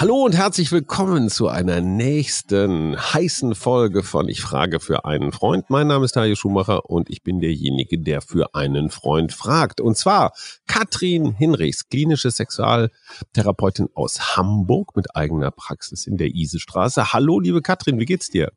Hallo 0.00 0.24
und 0.24 0.36
herzlich 0.36 0.70
willkommen 0.70 1.28
zu 1.28 1.48
einer 1.48 1.80
nächsten 1.80 2.96
heißen 2.96 3.56
Folge 3.56 4.04
von 4.04 4.28
Ich 4.28 4.40
frage 4.40 4.78
für 4.78 5.04
einen 5.04 5.32
Freund. 5.32 5.70
Mein 5.70 5.88
Name 5.88 6.04
ist 6.04 6.12
Tajo 6.12 6.36
Schumacher 6.36 6.88
und 6.88 7.10
ich 7.10 7.24
bin 7.24 7.40
derjenige, 7.40 7.98
der 7.98 8.20
für 8.20 8.54
einen 8.54 8.90
Freund 8.90 9.32
fragt. 9.32 9.80
Und 9.80 9.96
zwar 9.96 10.34
Katrin 10.68 11.32
Hinrichs, 11.32 11.88
klinische 11.88 12.30
Sexualtherapeutin 12.30 13.88
aus 13.94 14.36
Hamburg 14.36 14.94
mit 14.94 15.16
eigener 15.16 15.50
Praxis 15.50 16.06
in 16.06 16.16
der 16.16 16.28
Isestraße. 16.28 17.12
Hallo, 17.12 17.40
liebe 17.40 17.60
Katrin, 17.60 17.98
wie 17.98 18.04
geht's 18.04 18.28
dir? 18.28 18.52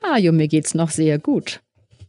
Hajo, 0.00 0.30
mir 0.30 0.46
geht's 0.46 0.74
noch 0.74 0.90
sehr 0.90 1.18
gut. 1.18 1.60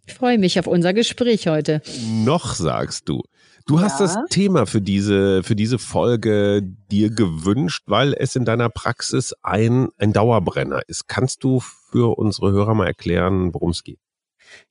Ich 0.06 0.14
freue 0.14 0.38
mich 0.38 0.60
auf 0.60 0.68
unser 0.68 0.94
Gespräch 0.94 1.48
heute. 1.48 1.82
Noch 2.24 2.54
sagst 2.54 3.10
du. 3.10 3.24
Du 3.66 3.80
hast 3.80 4.00
ja. 4.00 4.08
das 4.08 4.18
Thema 4.30 4.66
für 4.66 4.82
diese, 4.82 5.42
für 5.44 5.56
diese 5.56 5.80
Folge 5.80 6.62
dir 6.92 7.10
gewünscht, 7.10 7.84
weil 7.88 8.14
es 8.14 8.36
in 8.36 8.44
deiner 8.46 8.70
Praxis 8.70 9.34
ein, 9.42 9.90
ein 9.98 10.12
Dauerbrenner 10.12 10.82
ist. 10.88 11.08
Kannst 11.08 11.44
du 11.44 11.60
für 11.60 12.18
unsere 12.18 12.52
Hörer 12.52 12.74
mal 12.74 12.88
erklären, 12.88 13.54
worum 13.54 13.70
es 13.70 13.84
geht? 13.84 14.00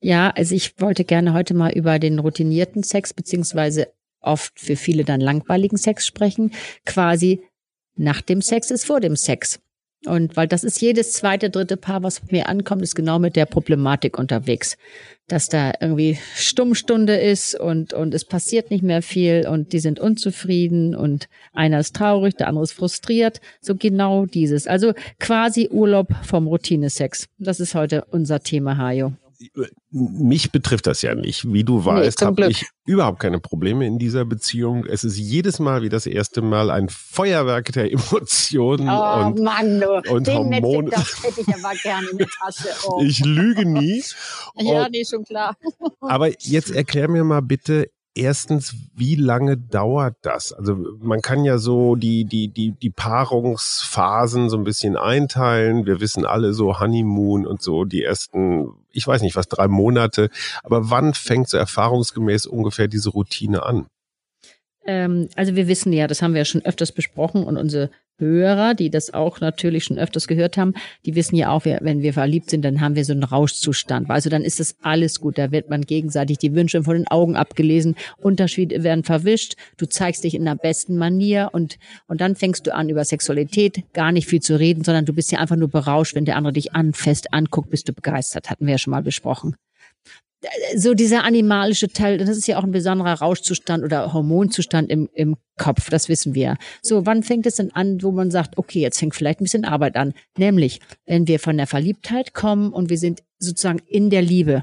Ja, 0.00 0.30
also 0.30 0.54
ich 0.54 0.80
wollte 0.80 1.04
gerne 1.04 1.32
heute 1.32 1.54
mal 1.54 1.72
über 1.72 1.98
den 1.98 2.18
routinierten 2.18 2.82
Sex 2.82 3.14
beziehungsweise 3.14 3.88
oft 4.20 4.60
für 4.60 4.76
viele 4.76 5.04
dann 5.04 5.20
langweiligen 5.20 5.76
Sex 5.76 6.06
sprechen. 6.06 6.52
Quasi 6.84 7.42
nach 7.96 8.20
dem 8.20 8.42
Sex 8.42 8.70
ist 8.70 8.84
vor 8.84 9.00
dem 9.00 9.16
Sex. 9.16 9.60
Und 10.06 10.36
weil 10.36 10.48
das 10.48 10.64
ist 10.64 10.80
jedes 10.80 11.12
zweite, 11.12 11.48
dritte 11.48 11.76
Paar, 11.76 12.02
was 12.02 12.22
mir 12.30 12.48
ankommt, 12.48 12.82
ist 12.82 12.96
genau 12.96 13.18
mit 13.18 13.36
der 13.36 13.46
Problematik 13.46 14.18
unterwegs. 14.18 14.76
Dass 15.28 15.48
da 15.48 15.72
irgendwie 15.80 16.18
Stummstunde 16.34 17.16
ist 17.16 17.54
und, 17.58 17.94
und 17.94 18.12
es 18.12 18.24
passiert 18.24 18.70
nicht 18.70 18.82
mehr 18.82 19.02
viel 19.02 19.46
und 19.48 19.72
die 19.72 19.78
sind 19.78 20.00
unzufrieden 20.00 20.96
und 20.96 21.28
einer 21.52 21.78
ist 21.78 21.94
traurig, 21.94 22.34
der 22.34 22.48
andere 22.48 22.64
ist 22.64 22.72
frustriert. 22.72 23.40
So 23.60 23.76
genau 23.76 24.26
dieses. 24.26 24.66
Also 24.66 24.92
quasi 25.20 25.68
Urlaub 25.70 26.08
vom 26.24 26.48
Routinesex. 26.48 27.28
Das 27.38 27.60
ist 27.60 27.74
heute 27.76 28.04
unser 28.10 28.40
Thema, 28.40 28.76
Hajo 28.76 29.12
mich 29.90 30.52
betrifft 30.52 30.86
das 30.86 31.02
ja 31.02 31.14
nicht. 31.14 31.52
Wie 31.52 31.64
du 31.64 31.84
weißt, 31.84 32.20
nee, 32.20 32.26
habe 32.26 32.46
ich 32.48 32.66
überhaupt 32.84 33.20
keine 33.20 33.40
Probleme 33.40 33.86
in 33.86 33.98
dieser 33.98 34.24
Beziehung. 34.24 34.84
Es 34.86 35.04
ist 35.04 35.16
jedes 35.16 35.58
Mal 35.58 35.82
wie 35.82 35.88
das 35.88 36.06
erste 36.06 36.42
Mal 36.42 36.70
ein 36.70 36.88
Feuerwerk 36.88 37.72
der 37.72 37.92
Emotionen 37.92 38.88
oh, 38.88 39.26
und, 39.26 39.40
Mann, 39.40 39.80
du. 39.80 40.12
und 40.12 40.26
Den 40.26 40.36
Hormone. 40.36 40.90
Das 40.90 41.22
hätte 41.22 41.40
ich 41.40 41.48
aber 41.48 41.74
gerne 41.82 42.08
in 42.10 42.18
der 42.18 42.28
Tasche. 42.28 42.68
Oh. 42.84 43.00
Ich 43.02 43.24
lüge 43.24 43.64
nie. 43.64 44.02
ja, 44.56 44.88
nee, 44.88 45.04
schon 45.04 45.24
klar. 45.24 45.56
aber 46.00 46.30
jetzt 46.40 46.70
erklär 46.74 47.08
mir 47.08 47.22
mal 47.22 47.42
bitte, 47.42 47.88
Erstens, 48.14 48.74
wie 48.94 49.14
lange 49.14 49.56
dauert 49.56 50.16
das? 50.20 50.52
Also 50.52 50.76
man 51.00 51.22
kann 51.22 51.46
ja 51.46 51.56
so 51.56 51.96
die, 51.96 52.26
die, 52.26 52.48
die, 52.48 52.72
die 52.72 52.90
Paarungsphasen 52.90 54.50
so 54.50 54.58
ein 54.58 54.64
bisschen 54.64 54.96
einteilen. 54.96 55.86
Wir 55.86 55.98
wissen 56.00 56.26
alle 56.26 56.52
so 56.52 56.78
Honeymoon 56.78 57.46
und 57.46 57.62
so 57.62 57.84
die 57.84 58.02
ersten, 58.02 58.68
ich 58.90 59.06
weiß 59.06 59.22
nicht 59.22 59.34
was, 59.34 59.48
drei 59.48 59.66
Monate. 59.66 60.28
Aber 60.62 60.90
wann 60.90 61.14
fängt 61.14 61.48
so 61.48 61.56
erfahrungsgemäß 61.56 62.44
ungefähr 62.44 62.86
diese 62.86 63.08
Routine 63.08 63.62
an? 63.62 63.86
Ähm, 64.86 65.28
also 65.36 65.56
wir 65.56 65.68
wissen 65.68 65.92
ja, 65.92 66.06
das 66.06 66.22
haben 66.22 66.34
wir 66.34 66.40
ja 66.40 66.44
schon 66.44 66.64
öfters 66.64 66.92
besprochen 66.92 67.44
und 67.44 67.56
unsere 67.56 67.90
Hörer, 68.18 68.74
die 68.74 68.90
das 68.90 69.12
auch 69.12 69.40
natürlich 69.40 69.84
schon 69.84 69.98
öfters 69.98 70.28
gehört 70.28 70.56
haben, 70.56 70.74
die 71.06 71.16
wissen 71.16 71.34
ja 71.34 71.50
auch, 71.50 71.64
wenn 71.64 72.02
wir 72.02 72.12
verliebt 72.12 72.50
sind, 72.50 72.64
dann 72.64 72.80
haben 72.80 72.94
wir 72.94 73.04
so 73.04 73.12
einen 73.12 73.24
Rauschzustand. 73.24 74.08
Also 74.10 74.30
dann 74.30 74.42
ist 74.42 74.60
das 74.60 74.76
alles 74.82 75.18
gut. 75.20 75.38
Da 75.38 75.50
wird 75.50 75.70
man 75.70 75.82
gegenseitig 75.82 76.38
die 76.38 76.54
Wünsche 76.54 76.84
von 76.84 76.94
den 76.94 77.08
Augen 77.08 77.36
abgelesen, 77.36 77.96
Unterschiede 78.18 78.84
werden 78.84 79.02
verwischt, 79.02 79.56
du 79.76 79.86
zeigst 79.86 80.24
dich 80.24 80.34
in 80.34 80.44
der 80.44 80.54
besten 80.54 80.96
Manier 80.96 81.50
und, 81.52 81.78
und 82.06 82.20
dann 82.20 82.36
fängst 82.36 82.66
du 82.66 82.74
an, 82.74 82.88
über 82.88 83.04
Sexualität 83.04 83.82
gar 83.92 84.12
nicht 84.12 84.28
viel 84.28 84.40
zu 84.40 84.58
reden, 84.58 84.84
sondern 84.84 85.04
du 85.04 85.12
bist 85.12 85.32
ja 85.32 85.38
einfach 85.38 85.56
nur 85.56 85.68
berauscht, 85.68 86.14
wenn 86.14 86.24
der 86.24 86.36
andere 86.36 86.52
dich 86.52 86.74
anfest 86.74 87.32
anguckt, 87.32 87.70
bist 87.70 87.88
du 87.88 87.92
begeistert. 87.92 88.50
Hatten 88.50 88.66
wir 88.66 88.72
ja 88.72 88.78
schon 88.78 88.92
mal 88.92 89.02
besprochen 89.02 89.56
so 90.76 90.94
dieser 90.94 91.24
animalische 91.24 91.88
Teil, 91.88 92.18
das 92.18 92.28
ist 92.36 92.46
ja 92.46 92.58
auch 92.58 92.64
ein 92.64 92.72
besonderer 92.72 93.14
Rauschzustand 93.14 93.84
oder 93.84 94.12
Hormonzustand 94.12 94.90
im, 94.90 95.08
im 95.12 95.36
Kopf, 95.58 95.90
das 95.90 96.08
wissen 96.08 96.34
wir. 96.34 96.56
So, 96.82 97.06
wann 97.06 97.22
fängt 97.22 97.46
es 97.46 97.56
denn 97.56 97.72
an, 97.72 98.02
wo 98.02 98.10
man 98.10 98.30
sagt, 98.30 98.58
okay, 98.58 98.80
jetzt 98.80 98.98
fängt 98.98 99.14
vielleicht 99.14 99.40
ein 99.40 99.44
bisschen 99.44 99.64
Arbeit 99.64 99.96
an? 99.96 100.14
Nämlich, 100.36 100.80
wenn 101.06 101.28
wir 101.28 101.38
von 101.38 101.56
der 101.56 101.66
Verliebtheit 101.66 102.34
kommen 102.34 102.72
und 102.72 102.90
wir 102.90 102.98
sind 102.98 103.22
sozusagen 103.38 103.80
in 103.86 104.10
der 104.10 104.22
Liebe. 104.22 104.62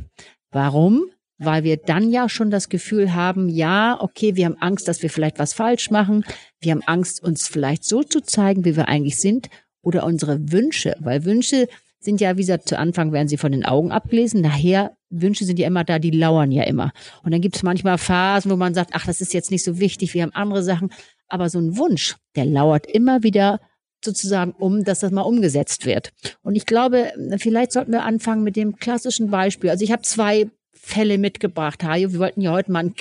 Warum? 0.52 1.06
Weil 1.38 1.64
wir 1.64 1.78
dann 1.78 2.12
ja 2.12 2.28
schon 2.28 2.52
das 2.52 2.68
Gefühl 2.68 3.14
haben, 3.14 3.48
ja, 3.48 3.98
okay, 4.02 4.36
wir 4.36 4.46
haben 4.46 4.58
Angst, 4.60 4.88
dass 4.88 5.02
wir 5.02 5.10
vielleicht 5.10 5.40
was 5.40 5.54
falsch 5.54 5.90
machen. 5.90 6.26
Wir 6.60 6.74
haben 6.74 6.84
Angst, 6.86 7.24
uns 7.24 7.48
vielleicht 7.48 7.86
so 7.86 8.04
zu 8.04 8.20
zeigen, 8.20 8.66
wie 8.66 8.76
wir 8.76 8.90
eigentlich 8.90 9.20
sind 9.20 9.48
oder 9.82 10.06
unsere 10.06 10.52
Wünsche, 10.52 10.96
weil 11.00 11.24
Wünsche 11.24 11.68
sind 12.00 12.22
ja, 12.22 12.36
wie 12.36 12.42
gesagt, 12.42 12.68
zu 12.68 12.78
Anfang 12.78 13.12
werden 13.12 13.28
sie 13.28 13.38
von 13.38 13.52
den 13.52 13.66
Augen 13.66 13.92
abgelesen. 13.92 14.42
Nachher, 14.42 14.98
Wünsche 15.10 15.46
sind 15.46 15.60
ja 15.60 15.68
immer 15.68 15.84
da, 15.84 16.00
die 16.00 16.12
lauern 16.12 16.52
ja 16.52 16.64
immer. 16.64 16.92
Und 17.24 17.32
dann 17.32 17.42
gibt 17.42 17.56
es 17.56 17.64
manchmal 17.64 17.98
Phasen, 17.98 18.52
wo 18.52 18.56
man 18.56 18.74
sagt, 18.74 18.92
ach, 18.94 19.06
das 19.06 19.22
ist 19.22 19.34
jetzt 19.34 19.52
nicht 19.52 19.64
so 19.64 19.80
wichtig, 19.80 20.14
wir 20.14 20.24
haben 20.24 20.34
andere 20.34 20.64
Sachen. 20.64 20.92
Aber 21.28 21.50
so 21.50 21.60
ein 21.60 21.78
Wunsch, 21.78 22.16
der 22.36 22.46
lauert 22.46 22.86
immer 22.88 23.24
wieder 23.24 23.60
sozusagen 24.04 24.52
um, 24.52 24.84
dass 24.84 25.00
das 25.00 25.12
mal 25.12 25.22
umgesetzt 25.22 25.86
wird. 25.86 26.12
Und 26.42 26.56
ich 26.56 26.66
glaube, 26.66 27.12
vielleicht 27.38 27.72
sollten 27.72 27.92
wir 27.92 28.04
anfangen 28.04 28.44
mit 28.44 28.56
dem 28.56 28.78
klassischen 28.78 29.30
Beispiel. 29.30 29.70
Also 29.70 29.84
ich 29.84 29.92
habe 29.92 30.04
zwei 30.04 30.50
Fälle 30.74 31.18
mitgebracht, 31.18 31.84
Hajo. 31.84 32.14
Wir 32.14 32.20
wollten 32.20 32.42
ja 32.42 32.52
heute 32.52 32.72
mal 32.72 32.86
ein 32.86 32.96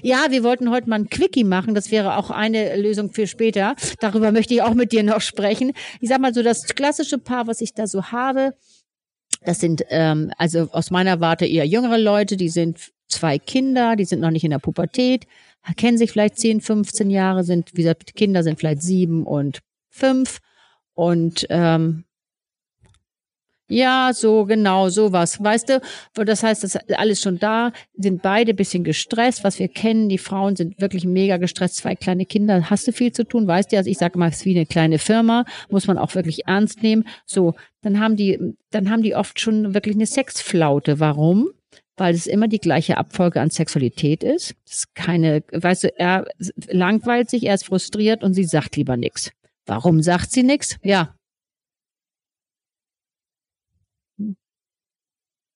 ja, 0.00 0.26
wir 0.30 0.44
wollten 0.44 0.70
heute 0.70 0.88
mal 0.88 1.00
ein 1.00 1.10
Quickie 1.10 1.44
machen. 1.44 1.74
Das 1.74 1.90
wäre 1.90 2.16
auch 2.16 2.30
eine 2.30 2.76
Lösung 2.76 3.12
für 3.12 3.26
später. 3.26 3.74
Darüber 4.00 4.32
möchte 4.32 4.54
ich 4.54 4.62
auch 4.62 4.74
mit 4.74 4.92
dir 4.92 5.02
noch 5.02 5.20
sprechen. 5.20 5.72
Ich 6.00 6.08
sag 6.08 6.20
mal 6.20 6.32
so, 6.32 6.42
das 6.42 6.66
klassische 6.66 7.18
Paar, 7.18 7.46
was 7.46 7.60
ich 7.60 7.74
da 7.74 7.86
so 7.86 8.04
habe, 8.04 8.54
das 9.44 9.60
sind 9.60 9.84
ähm, 9.90 10.32
also 10.38 10.68
aus 10.72 10.90
meiner 10.90 11.20
Warte 11.20 11.46
eher 11.46 11.66
jüngere 11.66 11.98
Leute, 11.98 12.36
die 12.36 12.48
sind 12.48 12.92
zwei 13.08 13.38
Kinder, 13.38 13.96
die 13.96 14.04
sind 14.04 14.20
noch 14.20 14.30
nicht 14.30 14.44
in 14.44 14.50
der 14.50 14.58
Pubertät, 14.58 15.26
kennen 15.76 15.98
sich 15.98 16.12
vielleicht 16.12 16.38
10, 16.38 16.60
15 16.60 17.10
Jahre, 17.10 17.44
sind, 17.44 17.70
wie 17.74 17.82
gesagt, 17.82 18.14
Kinder 18.14 18.42
sind 18.42 18.58
vielleicht 18.58 18.82
sieben 18.82 19.26
und 19.26 19.60
fünf 19.90 20.38
und 20.94 21.46
ähm, 21.50 22.04
ja, 23.72 24.10
so 24.12 24.44
genau, 24.44 24.90
sowas. 24.90 25.42
Weißt 25.42 25.70
du, 25.70 25.80
das 26.14 26.42
heißt, 26.42 26.62
das 26.62 26.74
ist 26.74 26.98
alles 26.98 27.22
schon 27.22 27.38
da, 27.38 27.72
sind 27.96 28.20
beide 28.20 28.52
bisschen 28.52 28.84
gestresst, 28.84 29.44
was 29.44 29.58
wir 29.58 29.68
kennen. 29.68 30.08
Die 30.08 30.18
Frauen 30.18 30.56
sind 30.56 30.80
wirklich 30.80 31.06
mega 31.06 31.38
gestresst, 31.38 31.76
zwei 31.76 31.94
kleine 31.94 32.26
Kinder, 32.26 32.68
hast 32.68 32.86
du 32.86 32.92
viel 32.92 33.12
zu 33.12 33.24
tun, 33.24 33.46
weißt 33.46 33.72
du, 33.72 33.78
also 33.78 33.88
ich 33.88 33.98
sage 33.98 34.18
mal, 34.18 34.28
es 34.28 34.36
ist 34.36 34.44
wie 34.44 34.54
eine 34.54 34.66
kleine 34.66 34.98
Firma, 34.98 35.44
muss 35.70 35.86
man 35.86 35.96
auch 35.96 36.14
wirklich 36.14 36.46
ernst 36.46 36.82
nehmen. 36.82 37.04
So, 37.24 37.54
dann 37.80 37.98
haben 37.98 38.16
die, 38.16 38.38
dann 38.70 38.90
haben 38.90 39.02
die 39.02 39.14
oft 39.14 39.40
schon 39.40 39.74
wirklich 39.74 39.96
eine 39.96 40.06
Sexflaute. 40.06 41.00
Warum? 41.00 41.48
weil 41.98 42.14
es 42.14 42.26
immer 42.26 42.48
die 42.48 42.58
gleiche 42.58 42.96
Abfolge 42.96 43.40
an 43.40 43.50
Sexualität 43.50 44.24
ist. 44.24 44.54
Das 44.64 44.76
ist 44.78 44.94
keine, 44.94 45.44
weißt 45.52 45.84
du, 45.84 45.98
er 45.98 46.26
langweilt 46.68 47.28
sich, 47.30 47.44
er 47.44 47.54
ist 47.54 47.66
frustriert 47.66 48.24
und 48.24 48.34
sie 48.34 48.44
sagt 48.44 48.76
lieber 48.76 48.96
nichts. 48.96 49.30
Warum 49.66 50.02
sagt 50.02 50.32
sie 50.32 50.42
nichts? 50.42 50.78
Ja, 50.82 51.14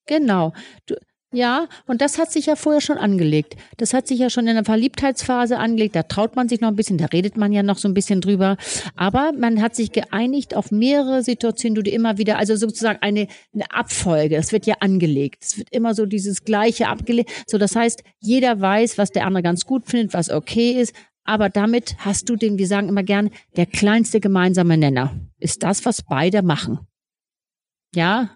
Genau. 0.06 0.52
Du, 0.86 0.94
ja, 1.32 1.68
und 1.86 2.00
das 2.00 2.18
hat 2.18 2.30
sich 2.32 2.46
ja 2.46 2.54
vorher 2.54 2.80
schon 2.80 2.98
angelegt. 2.98 3.56
Das 3.76 3.92
hat 3.92 4.06
sich 4.06 4.18
ja 4.20 4.30
schon 4.30 4.46
in 4.46 4.54
der 4.54 4.64
Verliebtheitsphase 4.64 5.58
angelegt. 5.58 5.96
Da 5.96 6.04
traut 6.04 6.36
man 6.36 6.48
sich 6.48 6.60
noch 6.60 6.68
ein 6.68 6.76
bisschen, 6.76 6.98
da 6.98 7.06
redet 7.06 7.36
man 7.36 7.52
ja 7.52 7.62
noch 7.64 7.78
so 7.78 7.88
ein 7.88 7.94
bisschen 7.94 8.20
drüber. 8.20 8.56
Aber 8.94 9.32
man 9.36 9.60
hat 9.60 9.74
sich 9.74 9.90
geeinigt 9.90 10.54
auf 10.54 10.70
mehrere 10.70 11.22
Situationen, 11.22 11.74
du 11.74 11.82
dir 11.82 11.92
immer 11.92 12.16
wieder, 12.16 12.38
also 12.38 12.54
sozusagen 12.54 13.00
eine, 13.02 13.26
eine 13.52 13.70
Abfolge. 13.70 14.36
Das 14.36 14.52
wird 14.52 14.66
ja 14.66 14.76
angelegt. 14.80 15.42
Es 15.42 15.58
wird 15.58 15.68
immer 15.72 15.94
so 15.94 16.06
dieses 16.06 16.44
Gleiche 16.44 16.88
abgelegt. 16.88 17.30
So, 17.46 17.58
das 17.58 17.74
heißt, 17.74 18.04
jeder 18.20 18.60
weiß, 18.60 18.96
was 18.96 19.10
der 19.10 19.26
andere 19.26 19.42
ganz 19.42 19.66
gut 19.66 19.86
findet, 19.88 20.14
was 20.14 20.30
okay 20.30 20.80
ist. 20.80 20.94
Aber 21.24 21.50
damit 21.50 21.96
hast 21.98 22.30
du 22.30 22.36
den, 22.36 22.56
wir 22.56 22.68
sagen 22.68 22.88
immer 22.88 23.02
gern, 23.02 23.30
der 23.56 23.66
kleinste 23.66 24.20
gemeinsame 24.20 24.78
Nenner. 24.78 25.12
Ist 25.38 25.64
das, 25.64 25.84
was 25.84 26.02
beide 26.02 26.42
machen. 26.42 26.78
Ja, 27.94 28.35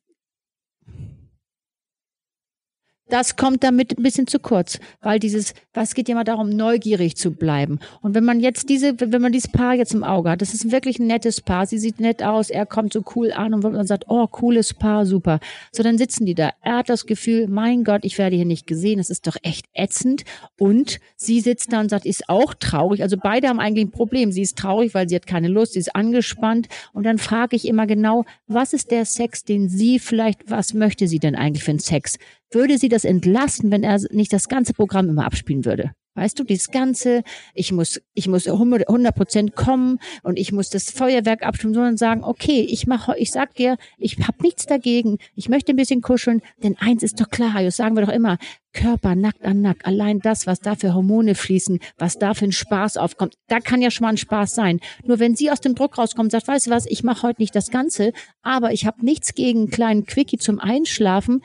das 3.11 3.35
kommt 3.35 3.63
damit 3.63 3.97
ein 3.97 4.03
bisschen 4.03 4.25
zu 4.25 4.39
kurz, 4.39 4.79
weil 5.01 5.19
dieses, 5.19 5.53
was 5.73 5.93
geht 5.93 6.07
ja 6.07 6.15
mal 6.15 6.23
darum, 6.23 6.49
neugierig 6.49 7.17
zu 7.17 7.31
bleiben. 7.31 7.79
Und 8.01 8.15
wenn 8.15 8.23
man 8.23 8.39
jetzt 8.39 8.69
diese, 8.69 8.99
wenn 8.99 9.21
man 9.21 9.31
dieses 9.31 9.51
Paar 9.51 9.75
jetzt 9.75 9.93
im 9.93 10.03
Auge 10.03 10.29
hat, 10.29 10.41
das 10.41 10.53
ist 10.53 10.71
wirklich 10.71 10.97
ein 10.99 11.07
nettes 11.07 11.41
Paar, 11.41 11.65
sie 11.65 11.77
sieht 11.77 11.99
nett 11.99 12.23
aus, 12.23 12.49
er 12.49 12.65
kommt 12.65 12.93
so 12.93 13.03
cool 13.15 13.31
an 13.33 13.53
und 13.53 13.63
man 13.63 13.85
sagt, 13.85 14.05
oh, 14.07 14.27
cooles 14.27 14.73
Paar, 14.73 15.05
super. 15.05 15.39
So, 15.71 15.83
dann 15.83 15.97
sitzen 15.97 16.25
die 16.25 16.35
da. 16.35 16.51
Er 16.61 16.77
hat 16.77 16.89
das 16.89 17.05
Gefühl, 17.05 17.47
mein 17.47 17.83
Gott, 17.83 18.05
ich 18.05 18.17
werde 18.17 18.35
hier 18.37 18.45
nicht 18.45 18.65
gesehen, 18.65 18.97
das 18.97 19.09
ist 19.09 19.27
doch 19.27 19.37
echt 19.43 19.65
ätzend. 19.73 20.23
Und 20.57 20.99
sie 21.15 21.41
sitzt 21.41 21.73
da 21.73 21.81
und 21.81 21.89
sagt, 21.89 22.05
ist 22.05 22.29
auch 22.29 22.53
traurig. 22.53 23.03
Also 23.03 23.17
beide 23.21 23.49
haben 23.49 23.59
eigentlich 23.59 23.85
ein 23.85 23.91
Problem. 23.91 24.31
Sie 24.31 24.41
ist 24.41 24.57
traurig, 24.57 24.93
weil 24.93 25.09
sie 25.09 25.15
hat 25.15 25.27
keine 25.27 25.49
Lust, 25.49 25.73
sie 25.73 25.79
ist 25.79 25.95
angespannt. 25.95 26.69
Und 26.93 27.05
dann 27.05 27.17
frage 27.17 27.55
ich 27.55 27.67
immer 27.67 27.87
genau, 27.87 28.25
was 28.47 28.73
ist 28.73 28.91
der 28.91 29.05
Sex, 29.05 29.43
den 29.43 29.67
sie 29.67 29.99
vielleicht, 29.99 30.49
was 30.49 30.73
möchte 30.73 31.07
sie 31.07 31.19
denn 31.19 31.35
eigentlich 31.35 31.63
für 31.63 31.71
einen 31.71 31.79
Sex? 31.79 32.17
Würde 32.51 32.77
sie 32.77 32.89
das 32.89 33.05
entlasten, 33.05 33.71
wenn 33.71 33.83
er 33.83 33.99
nicht 34.11 34.33
das 34.33 34.47
ganze 34.47 34.73
Programm 34.73 35.09
immer 35.09 35.25
abspielen 35.25 35.65
würde. 35.65 35.91
Weißt 36.13 36.37
du, 36.37 36.43
dieses 36.43 36.71
ganze, 36.71 37.23
ich 37.53 37.71
muss, 37.71 38.01
ich 38.13 38.27
muss 38.27 38.45
100 38.45 39.15
Prozent 39.15 39.55
kommen 39.55 39.97
und 40.23 40.37
ich 40.37 40.51
muss 40.51 40.69
das 40.69 40.91
Feuerwerk 40.91 41.43
abstimmen, 41.43 41.73
sondern 41.73 41.95
sagen, 41.95 42.25
okay, 42.25 42.67
ich 42.69 42.85
mache, 42.85 43.17
ich 43.17 43.31
sag 43.31 43.55
dir, 43.55 43.77
ich 43.97 44.17
habe 44.19 44.43
nichts 44.43 44.65
dagegen, 44.65 45.19
ich 45.35 45.47
möchte 45.47 45.71
ein 45.71 45.77
bisschen 45.77 46.01
kuscheln, 46.01 46.41
denn 46.61 46.75
eins 46.77 47.01
ist 47.01 47.21
doch 47.21 47.29
klar, 47.29 47.63
das 47.63 47.77
sagen 47.77 47.95
wir 47.95 48.05
doch 48.05 48.11
immer, 48.11 48.37
Körper 48.73 49.15
nackt 49.15 49.45
an 49.45 49.61
nackt, 49.61 49.85
allein 49.85 50.19
das, 50.19 50.47
was 50.47 50.59
da 50.59 50.75
für 50.75 50.93
Hormone 50.93 51.33
fließen, 51.33 51.79
was 51.97 52.19
da 52.19 52.33
für 52.33 52.45
ein 52.45 52.51
Spaß 52.51 52.97
aufkommt, 52.97 53.35
da 53.47 53.61
kann 53.61 53.81
ja 53.81 53.89
schon 53.89 54.03
mal 54.03 54.09
ein 54.11 54.17
Spaß 54.17 54.53
sein. 54.53 54.81
Nur 55.05 55.19
wenn 55.19 55.37
sie 55.37 55.49
aus 55.49 55.61
dem 55.61 55.75
Druck 55.75 55.97
rauskommt 55.97 56.33
sagt, 56.33 56.49
weißt 56.49 56.67
du 56.67 56.71
was, 56.71 56.87
ich 56.87 57.03
mache 57.03 57.25
heute 57.25 57.41
nicht 57.41 57.55
das 57.55 57.71
Ganze, 57.71 58.11
aber 58.41 58.73
ich 58.73 58.85
habe 58.85 59.05
nichts 59.05 59.33
gegen 59.33 59.59
einen 59.59 59.69
kleinen 59.69 60.05
Quickie 60.05 60.37
zum 60.37 60.59
Einschlafen, 60.59 61.41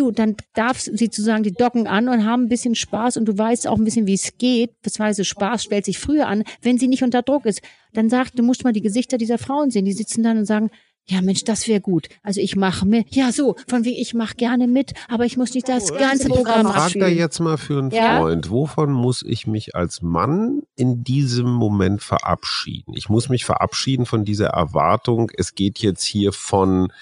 du, 0.00 0.10
dann 0.10 0.36
darf 0.54 0.80
sie 0.80 0.96
sozusagen 0.96 1.42
die 1.42 1.52
docken 1.52 1.86
an 1.86 2.08
und 2.08 2.24
haben 2.24 2.44
ein 2.44 2.48
bisschen 2.48 2.74
Spaß 2.74 3.16
und 3.16 3.26
du 3.26 3.36
weißt 3.36 3.68
auch 3.68 3.76
ein 3.76 3.84
bisschen, 3.84 4.06
wie 4.06 4.14
es 4.14 4.38
geht. 4.38 4.80
Beziehungsweise 4.82 5.24
Spaß 5.24 5.64
stellt 5.64 5.84
sich 5.84 5.98
früher 5.98 6.26
an, 6.26 6.44
wenn 6.62 6.78
sie 6.78 6.88
nicht 6.88 7.02
unter 7.02 7.22
Druck 7.22 7.46
ist. 7.46 7.60
Dann 7.92 8.08
sagt, 8.08 8.38
du 8.38 8.42
musst 8.42 8.64
mal 8.64 8.72
die 8.72 8.80
Gesichter 8.80 9.18
dieser 9.18 9.38
Frauen 9.38 9.70
sehen. 9.70 9.84
Die 9.84 9.92
sitzen 9.92 10.22
dann 10.22 10.38
und 10.38 10.46
sagen, 10.46 10.70
ja, 11.10 11.20
Mensch, 11.22 11.42
das 11.42 11.66
wäre 11.66 11.80
gut. 11.80 12.08
Also 12.22 12.40
ich 12.40 12.54
mache 12.54 12.86
mit. 12.86 13.16
Ja, 13.16 13.32
so, 13.32 13.56
von 13.66 13.84
wie 13.84 14.00
ich 14.00 14.14
mache 14.14 14.36
gerne 14.36 14.68
mit, 14.68 14.94
aber 15.08 15.24
ich 15.24 15.36
muss 15.36 15.54
nicht 15.54 15.68
das 15.68 15.92
ganze 15.92 16.28
Programm 16.28 16.68
Ich 16.68 16.72
frage 16.72 17.00
da 17.00 17.08
jetzt 17.08 17.40
mal 17.40 17.56
für 17.56 17.80
einen 17.80 17.90
ja? 17.90 18.20
Freund, 18.20 18.48
wovon 18.48 18.92
muss 18.92 19.22
ich 19.22 19.48
mich 19.48 19.74
als 19.74 20.02
Mann 20.02 20.62
in 20.76 21.02
diesem 21.02 21.50
Moment 21.50 22.00
verabschieden? 22.00 22.94
Ich 22.94 23.08
muss 23.08 23.28
mich 23.28 23.44
verabschieden 23.44 24.06
von 24.06 24.24
dieser 24.24 24.50
Erwartung, 24.50 25.32
es 25.36 25.56
geht 25.56 25.80
jetzt 25.80 26.04
hier 26.04 26.32
von 26.32 26.92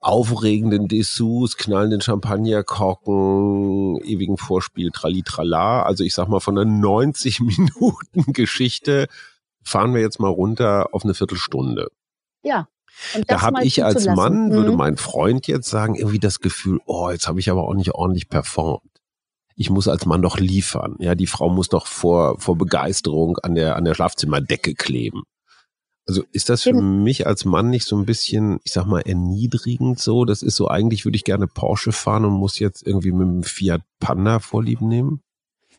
aufregenden 0.00 0.88
Dessous, 0.88 1.56
knallenden 1.56 2.00
Champagnerkorken, 2.00 4.00
ewigen 4.02 4.36
Vorspiel, 4.36 4.90
trali-trala. 4.90 5.84
Also 5.84 6.02
ich 6.02 6.14
sag 6.14 6.28
mal 6.28 6.40
von 6.40 6.58
einer 6.58 6.68
90 6.68 7.38
Minuten 7.40 8.32
Geschichte 8.32 9.06
fahren 9.62 9.94
wir 9.94 10.00
jetzt 10.00 10.18
mal 10.18 10.28
runter 10.28 10.88
auf 10.90 11.04
eine 11.04 11.14
Viertelstunde. 11.14 11.92
Ja 12.42 12.66
da 13.26 13.42
habe 13.42 13.64
ich 13.64 13.84
als 13.84 14.06
Mann, 14.06 14.48
mhm. 14.48 14.52
würde 14.52 14.72
mein 14.72 14.96
Freund 14.96 15.46
jetzt 15.46 15.68
sagen, 15.68 15.94
irgendwie 15.94 16.18
das 16.18 16.40
Gefühl, 16.40 16.80
oh, 16.86 17.10
jetzt 17.10 17.28
habe 17.28 17.40
ich 17.40 17.50
aber 17.50 17.64
auch 17.64 17.74
nicht 17.74 17.92
ordentlich 17.92 18.28
performt. 18.28 18.82
Ich 19.56 19.70
muss 19.70 19.86
als 19.86 20.04
Mann 20.04 20.22
doch 20.22 20.38
liefern. 20.38 20.96
Ja, 20.98 21.14
die 21.14 21.26
Frau 21.28 21.48
muss 21.48 21.68
doch 21.68 21.86
vor, 21.86 22.40
vor 22.40 22.58
Begeisterung 22.58 23.38
an 23.38 23.54
der, 23.54 23.76
an 23.76 23.84
der 23.84 23.94
Schlafzimmerdecke 23.94 24.74
kleben. 24.74 25.22
Also 26.06 26.22
ist 26.32 26.50
das 26.50 26.62
für 26.62 26.70
Eben. 26.70 27.02
mich 27.02 27.26
als 27.26 27.44
Mann 27.44 27.70
nicht 27.70 27.86
so 27.86 27.96
ein 27.96 28.04
bisschen, 28.04 28.58
ich 28.64 28.72
sag 28.72 28.84
mal, 28.86 29.00
erniedrigend 29.00 29.98
so? 29.98 30.24
Das 30.24 30.42
ist 30.42 30.56
so, 30.56 30.68
eigentlich 30.68 31.04
würde 31.04 31.16
ich 31.16 31.24
gerne 31.24 31.46
Porsche 31.46 31.92
fahren 31.92 32.24
und 32.24 32.34
muss 32.34 32.58
jetzt 32.58 32.86
irgendwie 32.86 33.12
mit 33.12 33.26
dem 33.26 33.42
Fiat 33.42 33.82
Panda 34.00 34.38
Vorlieben 34.38 34.88
nehmen? 34.88 35.22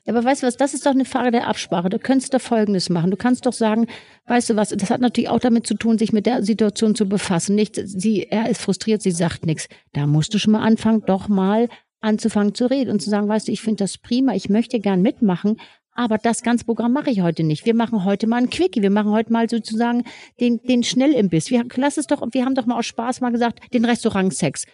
Ja, 0.06 0.14
aber 0.14 0.24
weißt 0.24 0.44
du 0.44 0.48
was, 0.48 0.56
das 0.56 0.74
ist 0.74 0.86
doch 0.86 0.92
eine 0.92 1.06
Frage 1.06 1.32
der 1.32 1.48
Absprache. 1.48 1.90
Du 1.90 1.98
könntest 1.98 2.34
doch 2.34 2.42
Folgendes 2.42 2.90
machen. 2.90 3.10
Du 3.10 3.18
kannst 3.18 3.46
doch 3.46 3.54
sagen, 3.54 3.88
weißt 4.28 4.52
du 4.52 4.56
was, 4.56 4.70
das 4.70 4.90
hat 4.92 5.02
natürlich 5.02 5.30
auch 5.30 5.40
damit 5.40 5.66
zu 5.66 5.74
tun, 5.74 5.98
sich 5.98 6.14
mit 6.14 6.28
der 6.28 6.44
Situation 6.44 6.94
zu 6.94 7.10
befassen. 7.10 7.56
Nicht, 7.56 7.76
sie, 7.84 8.24
er 8.24 8.50
ist 8.50 8.62
frustriert, 8.62 9.02
sie 9.02 9.12
sagt 9.12 9.46
nichts. 9.46 9.68
Da 9.94 10.06
musst 10.06 10.34
du 10.34 10.38
schon 10.38 10.54
mal 10.54 10.62
anfangen, 10.62 11.02
doch 11.06 11.28
mal 11.28 11.70
anzufangen 12.02 12.54
zu 12.54 12.70
reden 12.70 12.92
und 12.92 13.02
zu 13.02 13.10
sagen, 13.10 13.28
weißt 13.28 13.48
du, 13.48 13.52
ich 13.52 13.62
finde 13.62 13.84
das 13.84 13.98
prima, 13.98 14.36
ich 14.36 14.48
möchte 14.48 14.80
gern 14.80 15.02
mitmachen, 15.02 15.58
aber 15.96 16.20
das 16.20 16.44
ganze 16.44 16.66
Programm 16.66 16.94
mache 16.94 17.10
ich 17.10 17.22
heute 17.22 17.44
nicht. 17.44 17.66
Wir 17.66 17.74
machen 17.74 18.04
heute 18.04 18.28
mal 18.28 18.38
ein 18.38 18.50
Quickie. 18.50 18.82
Wir 18.82 18.92
machen 18.92 19.12
heute 19.12 19.32
mal 19.32 19.50
sozusagen 19.50 20.04
den, 20.40 20.62
den 20.62 20.84
Schnellimbiss. 20.84 21.50
Wir, 21.50 21.66
lass 21.76 21.98
es 21.98 22.06
doch, 22.06 22.22
wir 22.32 22.46
haben 22.46 22.54
doch 22.54 22.66
mal 22.66 22.78
aus 22.78 22.86
Spaß 22.86 23.22
mal 23.22 23.32
gesagt, 23.32 23.60
den 23.74 23.86
Restaurantsex. 23.86 24.66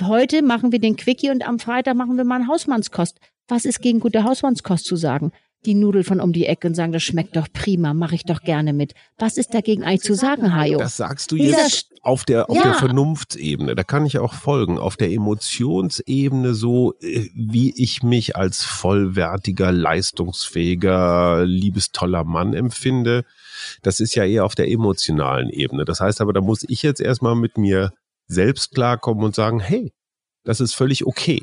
Heute 0.00 0.42
machen 0.42 0.72
wir 0.72 0.78
den 0.78 0.96
Quickie 0.96 1.30
und 1.30 1.46
am 1.46 1.58
Freitag 1.58 1.96
machen 1.96 2.16
wir 2.16 2.24
mal 2.24 2.36
einen 2.36 2.48
Hausmannskost. 2.48 3.18
Was 3.48 3.64
ist 3.64 3.80
gegen 3.80 4.00
gute 4.00 4.24
Hausmannskost 4.24 4.84
zu 4.84 4.96
sagen? 4.96 5.32
Die 5.64 5.74
Nudel 5.74 6.04
von 6.04 6.20
um 6.20 6.32
die 6.32 6.46
Ecke 6.46 6.68
und 6.68 6.74
sagen, 6.74 6.92
das 6.92 7.02
schmeckt 7.02 7.36
doch 7.36 7.48
prima, 7.52 7.94
mache 7.94 8.14
ich 8.14 8.24
doch 8.24 8.42
gerne 8.42 8.72
mit. 8.72 8.94
Was 9.18 9.36
ist 9.36 9.54
dagegen 9.54 9.82
eigentlich 9.82 10.02
zu 10.02 10.14
sagen, 10.14 10.54
Hajo? 10.54 10.78
Das 10.78 10.96
sagst 10.96 11.32
du 11.32 11.36
jetzt 11.36 11.90
auf 12.02 12.24
der, 12.24 12.50
auf 12.50 12.56
ja. 12.56 12.62
der 12.62 12.74
Vernunftsebene. 12.74 13.74
Da 13.74 13.82
kann 13.82 14.06
ich 14.06 14.18
auch 14.18 14.34
folgen. 14.34 14.78
Auf 14.78 14.96
der 14.96 15.10
Emotionsebene 15.10 16.54
so, 16.54 16.94
äh, 17.00 17.28
wie 17.34 17.72
ich 17.76 18.02
mich 18.02 18.36
als 18.36 18.64
vollwertiger, 18.64 19.72
leistungsfähiger, 19.72 21.44
liebestoller 21.46 22.24
Mann 22.24 22.54
empfinde. 22.54 23.24
Das 23.82 23.98
ist 23.98 24.14
ja 24.14 24.24
eher 24.24 24.44
auf 24.44 24.54
der 24.54 24.70
emotionalen 24.70 25.50
Ebene. 25.50 25.84
Das 25.84 26.00
heißt 26.00 26.20
aber, 26.20 26.32
da 26.32 26.40
muss 26.40 26.64
ich 26.68 26.82
jetzt 26.82 27.00
erstmal 27.00 27.34
mit 27.34 27.58
mir 27.58 27.92
selbst 28.28 28.72
klarkommen 28.72 29.24
und 29.24 29.34
sagen, 29.34 29.58
hey, 29.58 29.92
das 30.44 30.60
ist 30.60 30.74
völlig 30.74 31.06
okay 31.06 31.42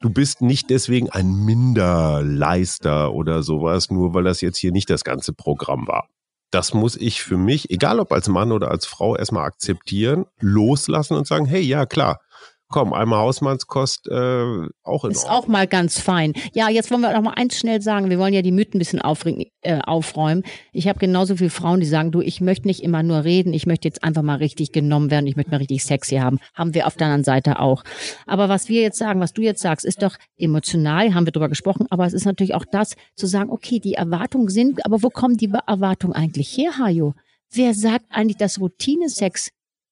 du 0.00 0.10
bist 0.10 0.40
nicht 0.40 0.70
deswegen 0.70 1.10
ein 1.10 1.44
Minderleister 1.44 3.12
oder 3.12 3.42
sowas, 3.42 3.90
nur 3.90 4.14
weil 4.14 4.24
das 4.24 4.40
jetzt 4.40 4.58
hier 4.58 4.72
nicht 4.72 4.90
das 4.90 5.04
ganze 5.04 5.32
Programm 5.32 5.86
war. 5.88 6.08
Das 6.50 6.72
muss 6.72 6.96
ich 6.96 7.22
für 7.22 7.36
mich, 7.36 7.70
egal 7.70 8.00
ob 8.00 8.12
als 8.12 8.28
Mann 8.28 8.52
oder 8.52 8.70
als 8.70 8.86
Frau, 8.86 9.16
erstmal 9.16 9.44
akzeptieren, 9.44 10.24
loslassen 10.40 11.14
und 11.14 11.26
sagen, 11.26 11.44
hey, 11.44 11.60
ja 11.60 11.84
klar, 11.84 12.20
komm, 12.68 12.92
einmal 12.92 13.20
Hausmannskost 13.20 14.08
äh, 14.08 14.66
auch 14.82 15.04
in 15.04 15.10
Ist 15.12 15.24
Ordnung. 15.24 15.30
auch 15.30 15.46
mal 15.48 15.66
ganz 15.66 15.98
fein. 15.98 16.34
Ja, 16.52 16.68
jetzt 16.68 16.90
wollen 16.90 17.00
wir 17.00 17.12
noch 17.12 17.22
mal 17.22 17.34
eins 17.34 17.56
schnell 17.58 17.80
sagen. 17.80 18.10
Wir 18.10 18.18
wollen 18.18 18.34
ja 18.34 18.42
die 18.42 18.52
Mythen 18.52 18.74
ein 18.74 18.78
bisschen 18.78 19.00
äh, 19.62 19.80
aufräumen. 19.80 20.42
Ich 20.72 20.86
habe 20.86 20.98
genauso 20.98 21.36
viele 21.36 21.50
Frauen, 21.50 21.80
die 21.80 21.86
sagen, 21.86 22.12
du, 22.12 22.20
ich 22.20 22.40
möchte 22.40 22.66
nicht 22.68 22.82
immer 22.82 23.02
nur 23.02 23.24
reden, 23.24 23.52
ich 23.54 23.66
möchte 23.66 23.88
jetzt 23.88 24.04
einfach 24.04 24.22
mal 24.22 24.36
richtig 24.36 24.72
genommen 24.72 25.10
werden, 25.10 25.26
ich 25.26 25.36
möchte 25.36 25.50
mal 25.50 25.56
richtig 25.58 25.84
sexy 25.84 26.16
haben. 26.16 26.38
Haben 26.54 26.74
wir 26.74 26.86
auf 26.86 26.96
der 26.96 27.06
anderen 27.06 27.24
Seite 27.24 27.58
auch. 27.58 27.84
Aber 28.26 28.48
was 28.48 28.68
wir 28.68 28.82
jetzt 28.82 28.98
sagen, 28.98 29.20
was 29.20 29.32
du 29.32 29.42
jetzt 29.42 29.62
sagst, 29.62 29.86
ist 29.86 30.02
doch 30.02 30.16
emotional, 30.36 31.14
haben 31.14 31.26
wir 31.26 31.32
drüber 31.32 31.48
gesprochen, 31.48 31.86
aber 31.90 32.06
es 32.06 32.12
ist 32.12 32.26
natürlich 32.26 32.54
auch 32.54 32.66
das, 32.70 32.94
zu 33.16 33.26
sagen, 33.26 33.50
okay, 33.50 33.80
die 33.80 33.94
Erwartungen 33.94 34.48
sind, 34.48 34.84
aber 34.84 35.02
wo 35.02 35.08
kommen 35.08 35.36
die 35.36 35.50
Erwartungen 35.66 36.14
eigentlich 36.14 36.56
her, 36.56 36.78
Hajo? 36.78 37.14
Wer 37.50 37.72
sagt 37.72 38.04
eigentlich, 38.10 38.36
dass 38.36 38.60
Routinesex 38.60 39.48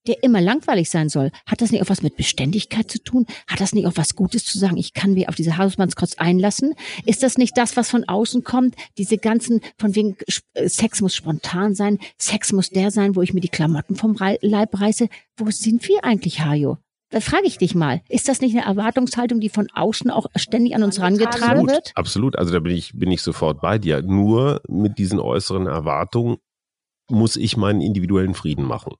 der 0.08 0.22
immer 0.22 0.40
langweilig 0.40 0.90
sein 0.90 1.08
soll. 1.08 1.30
Hat 1.46 1.60
das 1.60 1.70
nicht 1.70 1.82
auch 1.82 1.90
was 1.90 2.02
mit 2.02 2.16
Beständigkeit 2.16 2.90
zu 2.90 3.02
tun? 3.02 3.26
Hat 3.46 3.60
das 3.60 3.74
nicht 3.74 3.86
auch 3.86 3.96
was 3.96 4.14
Gutes 4.16 4.44
zu 4.44 4.58
sagen? 4.58 4.76
Ich 4.76 4.94
kann 4.94 5.14
mir 5.14 5.28
auf 5.28 5.34
diese 5.34 5.58
Hausmannskost 5.58 6.20
einlassen? 6.20 6.74
Ist 7.04 7.22
das 7.22 7.38
nicht 7.38 7.56
das, 7.56 7.76
was 7.76 7.90
von 7.90 8.04
außen 8.04 8.44
kommt? 8.44 8.74
Diese 8.98 9.18
ganzen, 9.18 9.60
von 9.78 9.94
wegen 9.94 10.16
äh, 10.54 10.68
Sex 10.68 11.00
muss 11.00 11.14
spontan 11.14 11.74
sein, 11.74 11.98
Sex 12.18 12.52
muss 12.52 12.70
der 12.70 12.90
sein, 12.90 13.16
wo 13.16 13.22
ich 13.22 13.34
mir 13.34 13.40
die 13.40 13.48
Klamotten 13.48 13.96
vom 13.96 14.16
Leib 14.40 14.80
reiße. 14.80 15.08
Wo 15.36 15.50
sind 15.50 15.86
wir 15.88 16.04
eigentlich, 16.04 16.40
Hajo? 16.44 16.78
Da 17.10 17.20
frage 17.20 17.46
ich 17.46 17.58
dich 17.58 17.74
mal, 17.74 18.02
ist 18.08 18.28
das 18.28 18.40
nicht 18.40 18.56
eine 18.56 18.66
Erwartungshaltung, 18.66 19.38
die 19.38 19.48
von 19.48 19.68
außen 19.72 20.10
auch 20.10 20.26
ständig 20.34 20.74
an 20.74 20.82
uns 20.82 20.98
herangetragen 20.98 21.60
absolut, 21.60 21.70
wird? 21.70 21.92
Absolut, 21.94 22.36
also 22.36 22.52
da 22.52 22.58
bin 22.58 22.74
ich, 22.74 22.92
bin 22.94 23.12
ich 23.12 23.22
sofort 23.22 23.60
bei 23.60 23.78
dir. 23.78 24.02
Nur 24.02 24.60
mit 24.68 24.98
diesen 24.98 25.20
äußeren 25.20 25.66
Erwartungen 25.66 26.38
muss 27.08 27.36
ich 27.36 27.56
meinen 27.56 27.80
individuellen 27.80 28.34
Frieden 28.34 28.64
machen. 28.64 28.94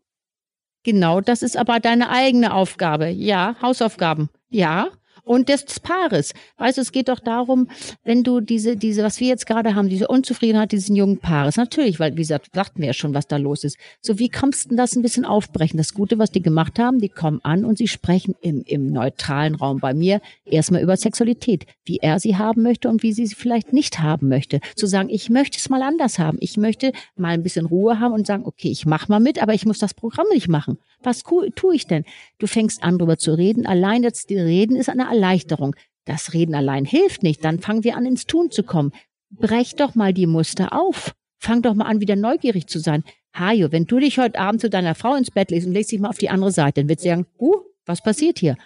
Genau, 0.87 1.21
das 1.21 1.43
ist 1.43 1.57
aber 1.57 1.81
deine 1.81 2.11
eigene 2.11 2.55
Aufgabe. 2.55 3.09
Ja, 3.09 3.57
Hausaufgaben. 3.61 4.29
Ja, 4.51 4.87
und 5.27 5.49
des 5.49 5.81
Paares. 5.81 6.33
Weißt 6.57 6.79
du, 6.79 6.83
es 6.83 6.93
geht 6.93 7.09
doch 7.09 7.19
darum, 7.19 7.69
wenn 8.05 8.23
du 8.23 8.41
diese, 8.41 8.77
diese, 8.77 9.03
was 9.03 9.19
wir 9.21 9.27
jetzt 9.27 9.47
gerade 9.47 9.75
haben, 9.75 9.89
diese 9.89 10.07
Unzufriedenheit 10.07 10.71
dieses 10.71 10.89
jungen 10.89 11.19
Paares, 11.19 11.57
natürlich, 11.57 11.99
weil, 11.99 12.13
wie 12.13 12.23
gesagt, 12.23 12.51
sagten 12.55 12.81
wir 12.81 12.87
ja 12.87 12.93
schon, 12.93 13.13
was 13.13 13.27
da 13.27 13.37
los 13.37 13.65
ist. 13.65 13.77
So, 14.01 14.19
wie 14.21 14.29
kommst 14.29 14.65
du 14.65 14.69
denn 14.71 14.79
das 14.79 14.95
ein 14.95 15.03
bisschen 15.03 15.25
aufbrechen? 15.25 15.79
Das 15.79 15.95
Gute, 15.95 16.19
was 16.19 16.31
die 16.31 16.43
gemacht 16.43 16.79
haben, 16.79 17.01
die 17.01 17.09
kommen 17.09 17.41
an 17.43 17.65
und 17.65 17.77
sie 17.77 17.89
sprechen 17.89 18.37
im, 18.41 18.63
im 18.67 18.93
neutralen 18.93 19.57
Raum 19.57 19.81
bei 19.81 19.95
mir 19.95 20.21
erstmal 20.45 20.81
über 20.81 20.97
Sexualität, 20.97 21.67
wie 21.85 21.99
er 21.99 22.21
sie 22.21 22.37
haben 22.37 22.63
möchte 22.63 22.89
und 22.89 23.03
wie 23.03 23.13
sie 23.13 23.27
sie 23.27 23.35
vielleicht 23.35 23.73
nicht 23.73 23.99
haben 23.99 24.29
möchte. 24.29 24.61
Zu 24.77 24.87
sagen, 24.87 25.09
ich 25.11 25.29
möchte 25.29 25.59
es 25.59 25.69
mal 25.69 25.83
anders 25.83 26.21
haben. 26.21 26.39
Ich 26.41 26.57
möchte 26.57 26.93
mal 27.17 27.31
ein 27.31 27.43
bisschen 27.43 27.67
Ruhe 27.67 27.99
haben 27.99 28.15
und 28.15 28.29
sagen, 28.29 28.45
okay, 28.47 28.69
ich 28.71 28.87
mach 28.87 29.09
mal 29.09 29.21
mit, 29.21 29.43
aber 29.43 29.55
ich 29.55 29.67
muss 29.67 29.79
das 29.79 29.93
Programm 29.93 30.27
nicht 30.33 30.47
machen. 30.47 30.79
Was 31.07 31.23
tue 31.23 31.75
ich 31.75 31.87
denn? 31.87 32.05
Du 32.39 32.49
fängst 32.49 32.83
an, 32.83 32.99
darüber 32.99 33.17
zu 33.17 33.33
reden. 33.33 33.65
Allein 33.65 34.03
die 34.03 34.39
Reden 34.39 34.75
ist 34.75 34.89
eine 34.89 35.05
Erleichterung. 35.05 35.77
Das 36.05 36.35
Reden 36.35 36.57
allein 36.57 36.85
hilft 36.85 37.23
nicht. 37.23 37.45
Dann 37.45 37.61
fangen 37.61 37.85
wir 37.85 37.97
an, 37.97 38.07
ins 38.07 38.27
Tun 38.27 38.51
zu 38.51 38.65
kommen. 38.65 38.91
Brech 39.31 39.77
doch 39.77 39.95
mal 39.95 40.13
die 40.13 40.27
Muster 40.27 40.73
auf. 40.73 41.15
Fang 41.39 41.63
doch 41.63 41.75
mal 41.75 41.85
an, 41.85 42.01
wieder 42.01 42.17
neugierig 42.17 42.67
zu 42.67 42.81
sein. 42.81 43.05
Hajo, 43.33 43.71
wenn 43.71 43.85
du 43.85 44.01
dich 44.01 44.19
heute 44.19 44.41
Abend 44.41 44.61
zu 44.61 44.69
deiner 44.69 44.97
Frau 44.97 45.15
ins 45.15 45.31
Bett 45.31 45.53
legst 45.53 45.69
und 45.69 45.75
legst 45.75 45.93
dich 45.93 46.01
mal 46.01 46.09
auf 46.09 46.19
die 46.19 46.31
andere 46.31 46.51
Seite, 46.51 46.81
dann 46.81 46.89
wird 46.89 47.01
sie 47.01 47.09
sagen, 47.09 47.27
uh, 47.39 47.55
was 47.85 48.03
passiert 48.03 48.41
hier? 48.41 48.57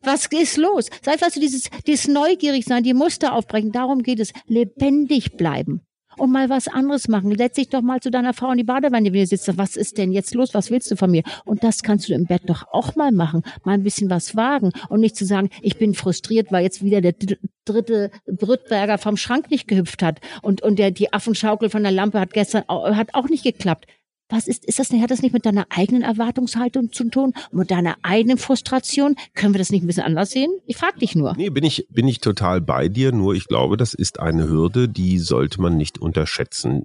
Was 0.00 0.26
ist 0.26 0.56
los? 0.56 0.88
Sei 1.02 1.12
weißt 1.12 1.36
du, 1.36 1.40
dieses, 1.40 1.68
dieses 1.86 2.08
neugierig 2.08 2.64
sein, 2.64 2.82
die 2.82 2.94
Muster 2.94 3.34
aufbrechen, 3.34 3.72
darum 3.72 4.02
geht 4.02 4.20
es. 4.20 4.32
Lebendig 4.46 5.36
bleiben 5.36 5.82
und 6.22 6.30
mal 6.30 6.48
was 6.48 6.68
anderes 6.68 7.08
machen. 7.08 7.36
Setz 7.36 7.56
dich 7.56 7.68
doch 7.68 7.82
mal 7.82 7.98
zu 7.98 8.08
deiner 8.08 8.32
Frau 8.32 8.52
in 8.52 8.58
die 8.58 8.62
Badewanne, 8.62 9.12
wenn 9.12 9.12
du 9.12 9.26
sitzt. 9.26 9.58
Was 9.58 9.74
ist 9.74 9.98
denn 9.98 10.12
jetzt 10.12 10.34
los? 10.34 10.54
Was 10.54 10.70
willst 10.70 10.88
du 10.88 10.94
von 10.94 11.10
mir? 11.10 11.24
Und 11.44 11.64
das 11.64 11.82
kannst 11.82 12.08
du 12.08 12.14
im 12.14 12.26
Bett 12.26 12.42
doch 12.46 12.64
auch 12.70 12.94
mal 12.94 13.10
machen. 13.10 13.42
Mal 13.64 13.72
ein 13.72 13.82
bisschen 13.82 14.08
was 14.08 14.36
wagen 14.36 14.70
und 14.88 15.00
nicht 15.00 15.16
zu 15.16 15.24
sagen, 15.24 15.50
ich 15.62 15.78
bin 15.78 15.94
frustriert, 15.94 16.52
weil 16.52 16.62
jetzt 16.62 16.84
wieder 16.84 17.00
der 17.00 17.14
dritte 17.64 18.12
Brüttberger 18.26 18.98
vom 18.98 19.16
Schrank 19.16 19.50
nicht 19.50 19.66
gehüpft 19.66 20.00
hat 20.00 20.20
und, 20.42 20.62
und 20.62 20.78
der, 20.78 20.92
die 20.92 21.12
Affenschaukel 21.12 21.70
von 21.70 21.82
der 21.82 21.90
Lampe 21.90 22.20
hat 22.20 22.32
gestern, 22.32 22.62
hat 22.68 23.14
auch 23.14 23.28
nicht 23.28 23.42
geklappt. 23.42 23.88
Was 24.32 24.48
ist, 24.48 24.64
ist 24.64 24.78
das 24.78 24.90
nicht, 24.90 25.02
hat 25.02 25.10
das 25.10 25.20
nicht 25.20 25.34
mit 25.34 25.44
deiner 25.44 25.66
eigenen 25.68 26.00
Erwartungshaltung 26.00 26.90
zu 26.90 27.04
tun? 27.10 27.34
Mit 27.50 27.70
deiner 27.70 27.96
eigenen 28.02 28.38
Frustration? 28.38 29.14
Können 29.34 29.52
wir 29.52 29.58
das 29.58 29.70
nicht 29.70 29.84
ein 29.84 29.86
bisschen 29.86 30.04
anders 30.04 30.30
sehen? 30.30 30.50
Ich 30.64 30.78
frage 30.78 30.98
dich 30.98 31.14
nur. 31.14 31.34
Nee, 31.36 31.50
bin 31.50 31.64
ich, 31.64 31.86
bin 31.90 32.08
ich 32.08 32.20
total 32.20 32.62
bei 32.62 32.88
dir. 32.88 33.12
Nur 33.12 33.34
ich 33.34 33.46
glaube, 33.46 33.76
das 33.76 33.92
ist 33.92 34.20
eine 34.20 34.48
Hürde, 34.48 34.88
die 34.88 35.18
sollte 35.18 35.60
man 35.60 35.76
nicht 35.76 35.98
unterschätzen 35.98 36.84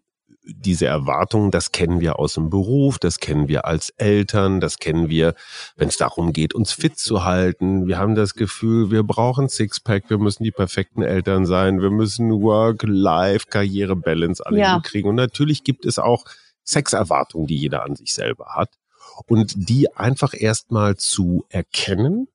diese 0.50 0.86
Erwartungen, 0.86 1.52
das 1.52 1.74
kennen 1.74 2.00
wir 2.00 2.20
aus 2.20 2.36
dem 2.36 2.50
Beruf, 2.50 3.00
das 3.00 3.20
kennen 3.20 3.50
wir 3.50 3.66
als 3.66 3.90
Eltern, 3.98 4.62
das 4.62 4.78
kennen 4.78 5.10
wir, 5.10 5.36
wenn 5.76 5.90
es 5.90 5.98
darum 5.98 6.32
geht, 6.32 6.56
uns 6.56 6.72
fit 6.72 6.98
zu 6.98 7.26
halten. 7.26 7.88
Wir 7.88 7.98
haben 7.98 8.16
das 8.16 8.34
Gefühl, 8.34 8.90
wir 8.90 9.04
brauchen 9.04 9.50
Sixpack, 9.50 10.10
wir 10.10 10.18
müssen 10.18 10.46
die 10.46 10.52
perfekten 10.52 11.02
Eltern 11.02 11.46
sein, 11.46 11.82
wir 11.82 11.92
müssen 11.92 12.32
Work, 12.32 12.84
Life, 12.84 13.48
Karriere, 13.50 13.98
Balance 13.98 14.46
alle 14.46 14.60
ja. 14.60 14.74
hinkriegen. 14.76 15.10
Und 15.10 15.16
natürlich 15.16 15.66
gibt 15.66 15.86
es 15.86 16.00
auch 16.00 16.24
Sexerwartungen, 16.68 17.48
die 17.48 17.58
jeder 17.58 17.84
an 17.84 17.96
sich 17.96 18.14
selber 18.14 18.56
hat. 18.56 18.78
Und 19.26 19.70
die 19.70 19.96
einfach 19.96 20.34
erstmal 20.34 20.98
zu 20.98 21.46
erkennen 21.50 22.28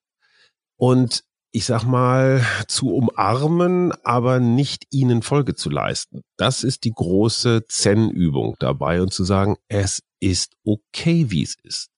und 0.77 1.23
ich 1.55 1.67
sag 1.67 1.85
mal, 1.85 2.45
zu 2.67 2.95
umarmen, 2.95 3.93
aber 4.05 4.41
nicht 4.41 4.87
ihnen 4.91 5.21
Folge 5.21 5.55
zu 5.55 5.69
leisten. 5.69 6.23
Das 6.39 6.65
ist 6.65 6.85
die 6.85 6.93
große 6.93 7.67
Zen-Übung 7.69 8.57
dabei 8.59 9.03
und 9.03 9.13
zu 9.13 9.23
sagen, 9.23 9.57
es 9.69 10.03
ist 10.19 10.55
okay, 10.65 11.27
wie 11.29 11.43
es 11.43 11.57
ist. 11.63 11.91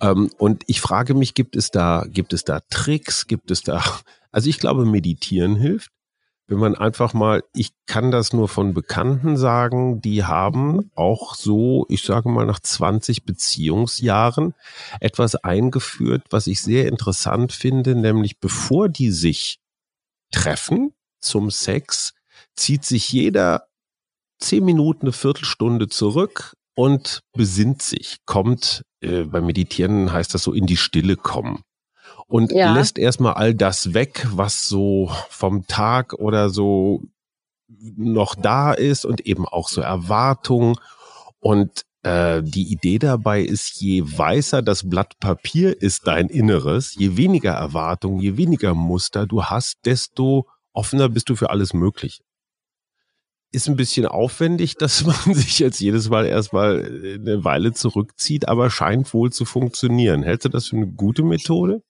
Ähm, 0.00 0.30
und 0.38 0.64
ich 0.66 0.80
frage 0.80 1.12
mich, 1.12 1.34
gibt 1.34 1.54
es 1.54 1.70
da, 1.70 2.06
gibt 2.08 2.32
es 2.32 2.44
da 2.44 2.60
Tricks, 2.70 3.26
gibt 3.26 3.50
es 3.50 3.62
da, 3.62 3.84
also 4.30 4.48
ich 4.48 4.58
glaube, 4.58 4.86
meditieren 4.86 5.54
hilft 5.54 5.92
wenn 6.48 6.58
man 6.58 6.74
einfach 6.74 7.14
mal, 7.14 7.42
ich 7.54 7.70
kann 7.86 8.10
das 8.10 8.32
nur 8.32 8.48
von 8.48 8.74
Bekannten 8.74 9.36
sagen, 9.36 10.00
die 10.00 10.24
haben 10.24 10.90
auch 10.94 11.34
so, 11.34 11.86
ich 11.88 12.02
sage 12.02 12.28
mal 12.28 12.46
nach 12.46 12.60
20 12.60 13.24
Beziehungsjahren 13.24 14.54
etwas 15.00 15.36
eingeführt, 15.36 16.24
was 16.30 16.46
ich 16.46 16.60
sehr 16.60 16.88
interessant 16.88 17.52
finde, 17.52 17.94
nämlich 17.94 18.38
bevor 18.38 18.88
die 18.88 19.10
sich 19.10 19.60
treffen 20.30 20.92
zum 21.20 21.50
Sex, 21.50 22.14
zieht 22.56 22.84
sich 22.84 23.10
jeder 23.12 23.68
zehn 24.40 24.64
Minuten, 24.64 25.06
eine 25.06 25.12
Viertelstunde 25.12 25.88
zurück 25.88 26.54
und 26.74 27.20
besinnt 27.32 27.82
sich, 27.82 28.18
kommt, 28.26 28.82
äh, 29.00 29.24
beim 29.24 29.46
Meditieren 29.46 30.12
heißt 30.12 30.34
das 30.34 30.42
so, 30.42 30.52
in 30.52 30.66
die 30.66 30.76
Stille 30.76 31.16
kommen 31.16 31.62
und 32.32 32.50
ja. 32.50 32.72
lässt 32.72 32.96
erstmal 32.96 33.34
all 33.34 33.54
das 33.54 33.92
weg, 33.92 34.26
was 34.30 34.66
so 34.66 35.10
vom 35.28 35.66
Tag 35.66 36.14
oder 36.14 36.48
so 36.48 37.02
noch 37.68 38.34
da 38.34 38.72
ist 38.72 39.04
und 39.04 39.26
eben 39.26 39.46
auch 39.46 39.68
so 39.68 39.82
Erwartungen. 39.82 40.76
Und 41.40 41.84
äh, 42.04 42.42
die 42.42 42.72
Idee 42.72 42.98
dabei 42.98 43.42
ist, 43.42 43.78
je 43.82 44.02
weißer 44.06 44.62
das 44.62 44.88
Blatt 44.88 45.20
Papier 45.20 45.78
ist 45.82 46.06
dein 46.06 46.28
Inneres, 46.28 46.94
je 46.94 47.18
weniger 47.18 47.52
Erwartungen, 47.52 48.18
je 48.18 48.38
weniger 48.38 48.72
Muster 48.72 49.26
du 49.26 49.44
hast, 49.44 49.84
desto 49.84 50.48
offener 50.72 51.10
bist 51.10 51.28
du 51.28 51.36
für 51.36 51.50
alles 51.50 51.74
Mögliche. 51.74 52.22
Ist 53.50 53.68
ein 53.68 53.76
bisschen 53.76 54.06
aufwendig, 54.06 54.76
dass 54.78 55.04
man 55.04 55.34
sich 55.34 55.58
jetzt 55.58 55.80
jedes 55.80 56.08
Mal 56.08 56.24
erstmal 56.24 56.82
eine 56.82 57.44
Weile 57.44 57.74
zurückzieht, 57.74 58.48
aber 58.48 58.70
scheint 58.70 59.12
wohl 59.12 59.30
zu 59.30 59.44
funktionieren. 59.44 60.22
Hältst 60.22 60.46
du 60.46 60.48
das 60.48 60.68
für 60.68 60.76
eine 60.76 60.86
gute 60.86 61.24
Methode? 61.24 61.82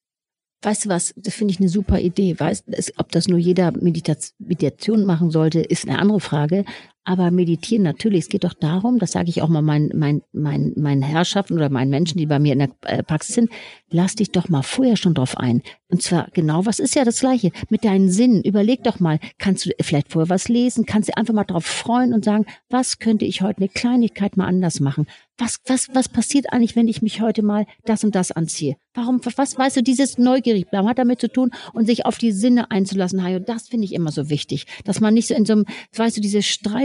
Weißt 0.62 0.85
du 0.85 0.88
was, 0.88 1.12
das 1.16 1.35
finde 1.35 1.52
ich 1.52 1.61
eine 1.61 1.69
super 1.69 1.99
Idee. 1.99 2.38
Weißt, 2.38 2.64
ob 2.97 3.11
das 3.11 3.26
nur 3.26 3.38
jeder 3.38 3.73
Meditation 3.73 5.04
machen 5.04 5.31
sollte, 5.31 5.61
ist 5.61 5.88
eine 5.88 5.99
andere 5.99 6.21
Frage. 6.21 6.64
Aber 7.04 7.32
meditieren 7.32 7.82
natürlich, 7.82 8.21
es 8.21 8.28
geht 8.28 8.44
doch 8.44 8.54
darum, 8.54 9.00
das 9.00 9.11
sage 9.11 9.28
ich 9.28 9.42
auch 9.42 9.49
mal 9.49 9.61
meinen 9.61 9.90
mein, 9.94 10.23
mein, 10.32 10.73
mein 10.76 11.02
Herrschaften 11.02 11.54
oder 11.54 11.68
meinen 11.68 11.90
Menschen, 11.90 12.18
die 12.18 12.26
bei 12.26 12.38
mir 12.38 12.52
in 12.52 12.61
der 12.61 12.71
äh, 12.82 13.02
Praxis 13.02 13.35
sind, 13.35 13.50
lass 13.90 14.14
dich 14.14 14.30
doch 14.30 14.49
mal 14.49 14.62
vorher 14.62 14.97
schon 14.97 15.14
drauf 15.14 15.37
ein. 15.37 15.62
Und 15.88 16.00
zwar 16.00 16.28
genau, 16.32 16.64
was 16.64 16.78
ist 16.78 16.94
ja 16.94 17.04
das 17.04 17.21
Gleiche? 17.21 17.50
Mit 17.68 17.85
deinen 17.85 18.09
Sinnen, 18.09 18.42
überleg 18.42 18.85
doch 18.85 19.00
mal, 19.00 19.18
kannst 19.38 19.66
du 19.66 19.71
vielleicht 19.80 20.12
vorher 20.12 20.30
was 20.30 20.49
lesen, 20.49 20.87
kannst 20.87 21.09
du 21.09 21.16
einfach 21.16 21.35
mal 21.35 21.44
drauf 21.44 21.66
freuen 21.66 22.14
und 22.14 22.25
sagen, 22.25 22.47
was 22.71 22.99
könnte 23.00 23.25
ich 23.25 23.42
heute 23.42 23.59
eine 23.59 23.68
Kleinigkeit 23.68 24.37
mal 24.37 24.47
anders 24.47 24.78
machen? 24.78 25.06
Was, 25.38 25.59
was, 25.66 25.88
was 25.92 26.09
passiert 26.09 26.52
eigentlich, 26.52 26.76
wenn 26.76 26.88
ich 26.88 27.02
mich 27.02 27.21
heute 27.21 27.42
mal 27.42 27.66
das 27.85 28.04
und 28.04 28.14
das 28.14 28.30
anziehe? 28.30 28.76
Warum, 28.94 29.21
was 29.37 29.59
weißt 29.59 29.78
du, 29.78 29.82
dieses 29.82 30.18
neugierig 30.18 30.71
bleiben 30.71 30.87
hat 30.87 30.99
damit 30.99 31.21
zu 31.21 31.28
tun 31.28 31.50
und 31.73 31.87
sich 31.87 32.04
auf 32.04 32.18
die 32.18 32.32
Sinne 32.32 32.71
einzulassen, 32.71 33.23
Hajo, 33.23 33.38
das 33.38 33.68
finde 33.68 33.87
ich 33.87 33.94
immer 33.94 34.12
so 34.12 34.28
wichtig, 34.28 34.66
dass 34.85 35.00
man 35.00 35.14
nicht 35.14 35.28
so 35.28 35.35
in 35.35 35.47
so 35.47 35.54
einem, 35.54 35.64
weißt 35.97 36.18
du, 36.18 36.21
diese 36.21 36.42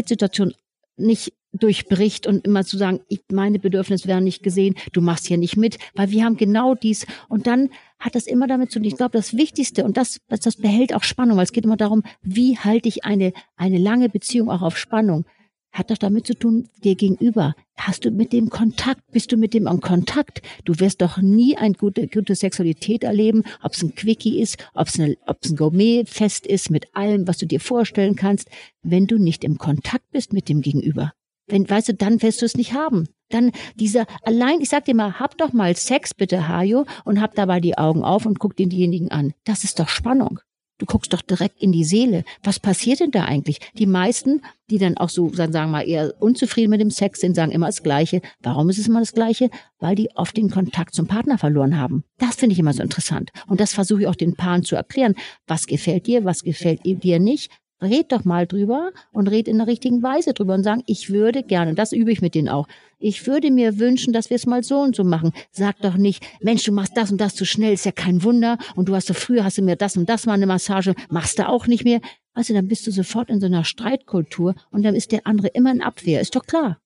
Streitsituation 0.07 0.53
nicht 0.99 1.33
durchbricht 1.53 2.27
und 2.27 2.45
immer 2.45 2.65
zu 2.65 2.77
sagen, 2.77 3.01
ich, 3.07 3.21
meine 3.31 3.59
Bedürfnisse 3.59 4.07
werden 4.07 4.23
nicht 4.23 4.41
gesehen, 4.41 4.75
du 4.93 5.01
machst 5.01 5.27
hier 5.27 5.37
nicht 5.37 5.57
mit, 5.57 5.77
weil 5.95 6.09
wir 6.09 6.23
haben 6.23 6.37
genau 6.37 6.75
dies 6.75 7.05
und 7.29 7.45
dann 7.45 7.69
hat 7.99 8.15
das 8.15 8.25
immer 8.25 8.47
damit 8.47 8.71
zu 8.71 8.79
tun. 8.79 8.87
Ich 8.87 8.97
glaube, 8.97 9.17
das 9.17 9.37
Wichtigste 9.37 9.83
und 9.83 9.97
das, 9.97 10.19
das 10.27 10.55
behält 10.55 10.93
auch 10.93 11.03
Spannung, 11.03 11.37
weil 11.37 11.45
es 11.45 11.51
geht 11.51 11.65
immer 11.65 11.77
darum, 11.77 12.03
wie 12.21 12.57
halte 12.57 12.89
ich 12.89 13.05
eine, 13.05 13.31
eine 13.55 13.77
lange 13.77 14.09
Beziehung 14.09 14.49
auch 14.49 14.61
auf 14.61 14.77
Spannung 14.77 15.25
hat 15.71 15.91
doch 15.91 15.97
damit 15.97 16.25
zu 16.25 16.33
tun, 16.33 16.69
dir 16.83 16.95
gegenüber. 16.95 17.53
Hast 17.75 18.05
du 18.05 18.11
mit 18.11 18.33
dem 18.33 18.49
Kontakt, 18.49 19.01
bist 19.11 19.31
du 19.31 19.37
mit 19.37 19.53
dem 19.53 19.67
in 19.67 19.79
Kontakt? 19.79 20.41
Du 20.65 20.79
wirst 20.79 21.01
doch 21.01 21.17
nie 21.17 21.55
eine 21.57 21.75
gute, 21.75 22.07
gute 22.07 22.35
Sexualität 22.35 23.03
erleben, 23.03 23.43
ob 23.61 23.73
es 23.73 23.83
ein 23.83 23.93
Quickie 23.93 24.41
ist, 24.41 24.57
ob 24.73 24.87
es 24.87 24.99
ein 24.99 25.15
Gourmetfest 25.55 26.47
ist, 26.47 26.71
mit 26.71 26.87
allem, 26.95 27.27
was 27.27 27.37
du 27.37 27.45
dir 27.45 27.59
vorstellen 27.59 28.15
kannst, 28.15 28.49
wenn 28.81 29.07
du 29.07 29.17
nicht 29.17 29.43
im 29.43 29.57
Kontakt 29.57 30.09
bist 30.11 30.33
mit 30.33 30.49
dem 30.49 30.61
Gegenüber. 30.61 31.13
Wenn, 31.47 31.69
weißt 31.69 31.89
du, 31.89 31.93
dann 31.93 32.21
wirst 32.21 32.41
du 32.41 32.45
es 32.45 32.57
nicht 32.57 32.73
haben. 32.73 33.07
Dann 33.29 33.51
dieser, 33.75 34.05
allein, 34.23 34.61
ich 34.61 34.69
sag 34.69 34.85
dir 34.85 34.95
mal, 34.95 35.19
hab 35.19 35.37
doch 35.37 35.53
mal 35.53 35.75
Sex 35.75 36.13
bitte, 36.13 36.47
Hajo, 36.47 36.85
und 37.05 37.21
hab 37.21 37.35
dabei 37.35 37.59
die 37.59 37.77
Augen 37.77 38.03
auf 38.03 38.25
und 38.25 38.39
guck 38.39 38.55
denjenigen 38.55 39.11
an. 39.11 39.33
Das 39.43 39.63
ist 39.63 39.79
doch 39.79 39.89
Spannung. 39.89 40.39
Du 40.77 40.85
guckst 40.85 41.11
doch 41.11 41.21
direkt 41.21 41.61
in 41.61 41.71
die 41.71 41.83
Seele. 41.83 42.23
Was 42.43 42.59
passiert 42.59 42.99
denn 42.99 43.11
da 43.11 43.25
eigentlich? 43.25 43.59
Die 43.77 43.87
meisten, 43.87 44.41
die 44.69 44.77
dann 44.77 44.97
auch 44.97 45.09
so, 45.09 45.29
sagen 45.33 45.53
wir 45.53 45.67
mal, 45.67 45.87
eher 45.87 46.13
unzufrieden 46.19 46.69
mit 46.69 46.81
dem 46.81 46.91
Sex 46.91 47.21
sind, 47.21 47.35
sagen 47.35 47.51
immer 47.51 47.65
das 47.65 47.81
Gleiche. 47.81 48.21
Warum 48.41 48.69
ist 48.69 48.77
es 48.77 48.87
immer 48.87 48.99
das 48.99 49.13
Gleiche? 49.13 49.49
Weil 49.79 49.95
die 49.95 50.09
oft 50.15 50.37
den 50.37 50.49
Kontakt 50.51 50.93
zum 50.93 51.07
Partner 51.07 51.37
verloren 51.37 51.79
haben. 51.79 52.03
Das 52.19 52.35
finde 52.35 52.53
ich 52.53 52.59
immer 52.59 52.73
so 52.73 52.83
interessant. 52.83 53.31
Und 53.47 53.59
das 53.59 53.73
versuche 53.73 54.01
ich 54.01 54.07
auch 54.07 54.15
den 54.15 54.35
Paaren 54.35 54.63
zu 54.63 54.75
erklären. 54.75 55.15
Was 55.47 55.65
gefällt 55.65 56.05
dir? 56.05 56.25
Was 56.25 56.43
gefällt 56.43 56.81
dir 56.85 57.19
nicht? 57.19 57.51
Red 57.81 58.11
doch 58.11 58.25
mal 58.25 58.47
drüber 58.47 58.91
und 59.11 59.27
red 59.27 59.47
in 59.47 59.57
der 59.57 59.67
richtigen 59.67 60.01
Weise 60.01 60.33
drüber 60.33 60.55
und 60.55 60.63
sagen, 60.63 60.83
ich 60.87 61.11
würde 61.11 61.43
gerne, 61.43 61.75
das 61.75 61.91
übe 61.91 62.11
ich 62.11 62.21
mit 62.21 62.33
denen 62.33 62.49
auch, 62.49 62.67
ich 62.99 63.27
würde 63.27 63.51
mir 63.51 63.77
wünschen, 63.77 64.13
dass 64.13 64.31
wir 64.31 64.35
es 64.35 64.47
mal 64.47 64.63
so 64.63 64.79
und 64.79 64.95
so 64.95 65.03
machen. 65.03 65.31
Sag 65.51 65.79
doch 65.81 65.95
nicht, 65.95 66.25
Mensch, 66.41 66.63
du 66.63 66.71
machst 66.71 66.97
das 66.97 67.11
und 67.11 67.21
das 67.21 67.35
zu 67.35 67.45
schnell, 67.45 67.73
ist 67.73 67.85
ja 67.85 67.91
kein 67.91 68.23
Wunder 68.23 68.57
und 68.75 68.89
du 68.89 68.95
hast 68.95 69.09
doch 69.09 69.15
früher 69.15 69.43
hast 69.43 69.59
du 69.59 69.61
mir 69.61 69.75
das 69.75 69.95
und 69.95 70.09
das 70.09 70.25
mal 70.25 70.33
eine 70.33 70.47
Massage, 70.47 70.95
machst 71.09 71.37
du 71.37 71.47
auch 71.47 71.67
nicht 71.67 71.83
mehr. 71.83 72.01
Also 72.33 72.53
dann 72.53 72.67
bist 72.67 72.87
du 72.87 72.91
sofort 72.91 73.29
in 73.29 73.39
so 73.39 73.45
einer 73.45 73.63
Streitkultur 73.63 74.55
und 74.71 74.83
dann 74.83 74.95
ist 74.95 75.11
der 75.11 75.27
andere 75.27 75.47
immer 75.49 75.71
in 75.71 75.81
Abwehr, 75.81 76.21
ist 76.21 76.35
doch 76.35 76.45
klar. 76.45 76.79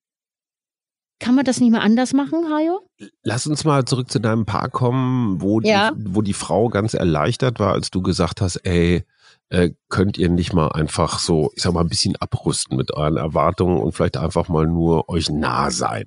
Kann 1.21 1.35
man 1.35 1.45
das 1.45 1.61
nicht 1.61 1.71
mal 1.71 1.81
anders 1.81 2.13
machen, 2.13 2.49
Hajo? 2.49 2.81
Lass 3.21 3.45
uns 3.45 3.63
mal 3.63 3.85
zurück 3.85 4.09
zu 4.09 4.19
deinem 4.19 4.45
Paar 4.45 4.69
kommen, 4.69 5.39
wo, 5.39 5.61
ja. 5.61 5.91
die, 5.91 6.15
wo 6.15 6.23
die 6.23 6.33
Frau 6.33 6.67
ganz 6.69 6.95
erleichtert 6.95 7.59
war, 7.59 7.73
als 7.73 7.91
du 7.91 8.01
gesagt 8.01 8.41
hast, 8.41 8.55
ey, 8.65 9.03
äh, 9.51 9.71
könnt 9.89 10.17
ihr 10.17 10.29
nicht 10.29 10.53
mal 10.53 10.69
einfach 10.69 11.19
so, 11.19 11.51
ich 11.55 11.63
sag 11.63 11.73
mal, 11.73 11.81
ein 11.81 11.89
bisschen 11.89 12.15
abrüsten 12.15 12.77
mit 12.77 12.93
euren 12.93 13.17
Erwartungen 13.17 13.79
und 13.79 13.91
vielleicht 13.91 14.15
einfach 14.17 14.47
mal 14.47 14.65
nur 14.65 15.09
euch 15.09 15.29
nah 15.29 15.69
sein. 15.71 16.05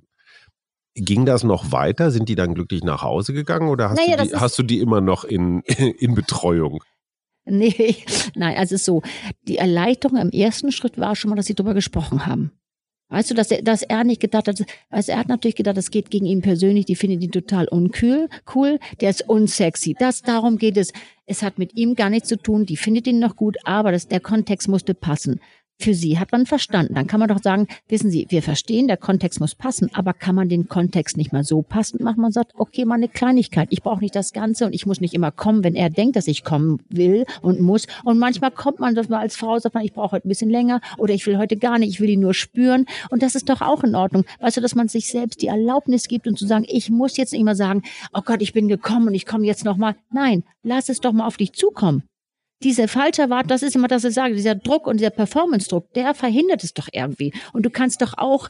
Ging 0.94 1.26
das 1.26 1.44
noch 1.44 1.70
weiter? 1.70 2.10
Sind 2.10 2.28
die 2.28 2.36
dann 2.36 2.54
glücklich 2.54 2.82
nach 2.84 3.02
Hause 3.02 3.34
gegangen 3.34 3.68
oder 3.68 3.90
hast, 3.90 3.98
naja, 3.98 4.16
du, 4.16 4.28
die, 4.28 4.36
hast 4.36 4.58
du 4.58 4.62
die 4.62 4.80
immer 4.80 5.00
noch 5.00 5.24
in, 5.24 5.60
in 5.98 6.14
Betreuung? 6.14 6.82
Nee, 7.44 7.96
nein, 8.34 8.56
also 8.56 8.78
so, 8.78 9.02
die 9.42 9.58
Erleichterung 9.58 10.16
im 10.16 10.30
ersten 10.30 10.72
Schritt 10.72 10.98
war 10.98 11.14
schon 11.14 11.28
mal, 11.28 11.36
dass 11.36 11.46
sie 11.46 11.54
darüber 11.54 11.74
gesprochen 11.74 12.26
haben. 12.26 12.52
Weißt 13.10 13.30
du, 13.30 13.34
dass 13.34 13.50
er, 13.50 13.62
dass 13.62 13.82
er 13.82 14.02
nicht 14.02 14.20
gedacht 14.20 14.48
hat, 14.48 14.64
also 14.90 15.12
er 15.12 15.18
hat 15.18 15.28
natürlich 15.28 15.54
gedacht, 15.54 15.76
es 15.76 15.90
geht 15.90 16.10
gegen 16.10 16.26
ihn 16.26 16.40
persönlich, 16.40 16.86
die 16.86 16.96
findet 16.96 17.22
ihn 17.22 17.30
total 17.30 17.68
unkühl, 17.68 18.28
cool, 18.54 18.78
der 19.00 19.10
ist 19.10 19.28
unsexy. 19.28 19.94
Das, 19.98 20.22
darum 20.22 20.58
geht 20.58 20.76
es. 20.76 20.92
Es 21.26 21.42
hat 21.42 21.58
mit 21.58 21.76
ihm 21.76 21.94
gar 21.94 22.10
nichts 22.10 22.28
zu 22.28 22.36
tun, 22.36 22.66
die 22.66 22.76
findet 22.76 23.06
ihn 23.06 23.18
noch 23.18 23.36
gut, 23.36 23.56
aber 23.64 23.92
das, 23.92 24.08
der 24.08 24.20
Kontext 24.20 24.68
musste 24.68 24.94
passen. 24.94 25.40
Für 25.84 25.94
sie 25.94 26.18
hat 26.18 26.32
man 26.32 26.46
verstanden. 26.46 26.94
Dann 26.94 27.06
kann 27.06 27.20
man 27.20 27.28
doch 27.28 27.42
sagen, 27.42 27.68
wissen 27.88 28.10
Sie, 28.10 28.26
wir 28.30 28.42
verstehen, 28.42 28.88
der 28.88 28.96
Kontext 28.96 29.38
muss 29.38 29.54
passen, 29.54 29.90
aber 29.92 30.14
kann 30.14 30.34
man 30.34 30.48
den 30.48 30.66
Kontext 30.66 31.18
nicht 31.18 31.30
mal 31.32 31.44
so 31.44 31.60
passend 31.60 32.00
machen? 32.00 32.22
Man 32.22 32.32
sagt, 32.32 32.52
okay, 32.56 32.86
mal 32.86 32.94
eine 32.94 33.08
Kleinigkeit. 33.08 33.68
Ich 33.70 33.82
brauche 33.82 34.00
nicht 34.00 34.16
das 34.16 34.32
Ganze 34.32 34.64
und 34.64 34.74
ich 34.74 34.86
muss 34.86 35.02
nicht 35.02 35.12
immer 35.12 35.30
kommen, 35.30 35.62
wenn 35.62 35.74
er 35.74 35.90
denkt, 35.90 36.16
dass 36.16 36.26
ich 36.26 36.42
kommen 36.42 36.80
will 36.88 37.26
und 37.42 37.60
muss. 37.60 37.86
Und 38.02 38.18
manchmal 38.18 38.50
kommt 38.50 38.80
man, 38.80 38.94
dass 38.94 39.10
man 39.10 39.20
als 39.20 39.36
Frau 39.36 39.58
sagt, 39.58 39.74
man, 39.74 39.84
ich 39.84 39.92
brauche 39.92 40.12
heute 40.12 40.26
ein 40.26 40.30
bisschen 40.30 40.48
länger 40.48 40.80
oder 40.96 41.12
ich 41.12 41.26
will 41.26 41.36
heute 41.36 41.58
gar 41.58 41.78
nicht, 41.78 41.90
ich 41.90 42.00
will 42.00 42.08
ihn 42.08 42.20
nur 42.20 42.34
spüren. 42.34 42.86
Und 43.10 43.22
das 43.22 43.34
ist 43.34 43.50
doch 43.50 43.60
auch 43.60 43.84
in 43.84 43.94
Ordnung. 43.94 44.24
Weißt 44.40 44.56
du, 44.56 44.62
dass 44.62 44.74
man 44.74 44.88
sich 44.88 45.10
selbst 45.10 45.42
die 45.42 45.48
Erlaubnis 45.48 46.08
gibt 46.08 46.26
und 46.26 46.38
zu 46.38 46.46
sagen, 46.46 46.64
ich 46.66 46.88
muss 46.88 47.18
jetzt 47.18 47.34
nicht 47.34 47.44
mal 47.44 47.56
sagen, 47.56 47.82
oh 48.14 48.22
Gott, 48.24 48.40
ich 48.40 48.54
bin 48.54 48.68
gekommen 48.68 49.08
und 49.08 49.14
ich 49.14 49.26
komme 49.26 49.44
jetzt 49.44 49.66
nochmal. 49.66 49.96
Nein, 50.10 50.44
lass 50.62 50.88
es 50.88 51.00
doch 51.00 51.12
mal 51.12 51.26
auf 51.26 51.36
dich 51.36 51.52
zukommen 51.52 52.04
diese 52.64 52.88
falsche 52.88 53.22
Erwartung, 53.22 53.48
das 53.48 53.62
ist 53.62 53.76
immer 53.76 53.88
das, 53.88 54.02
was 54.02 54.10
ich 54.10 54.14
sage, 54.14 54.34
dieser 54.34 54.54
Druck 54.54 54.86
und 54.86 54.98
dieser 54.98 55.10
Performance-Druck, 55.10 55.92
der 55.92 56.14
verhindert 56.14 56.64
es 56.64 56.74
doch 56.74 56.88
irgendwie. 56.92 57.32
Und 57.52 57.64
du 57.64 57.70
kannst 57.70 58.02
doch 58.02 58.14
auch 58.16 58.48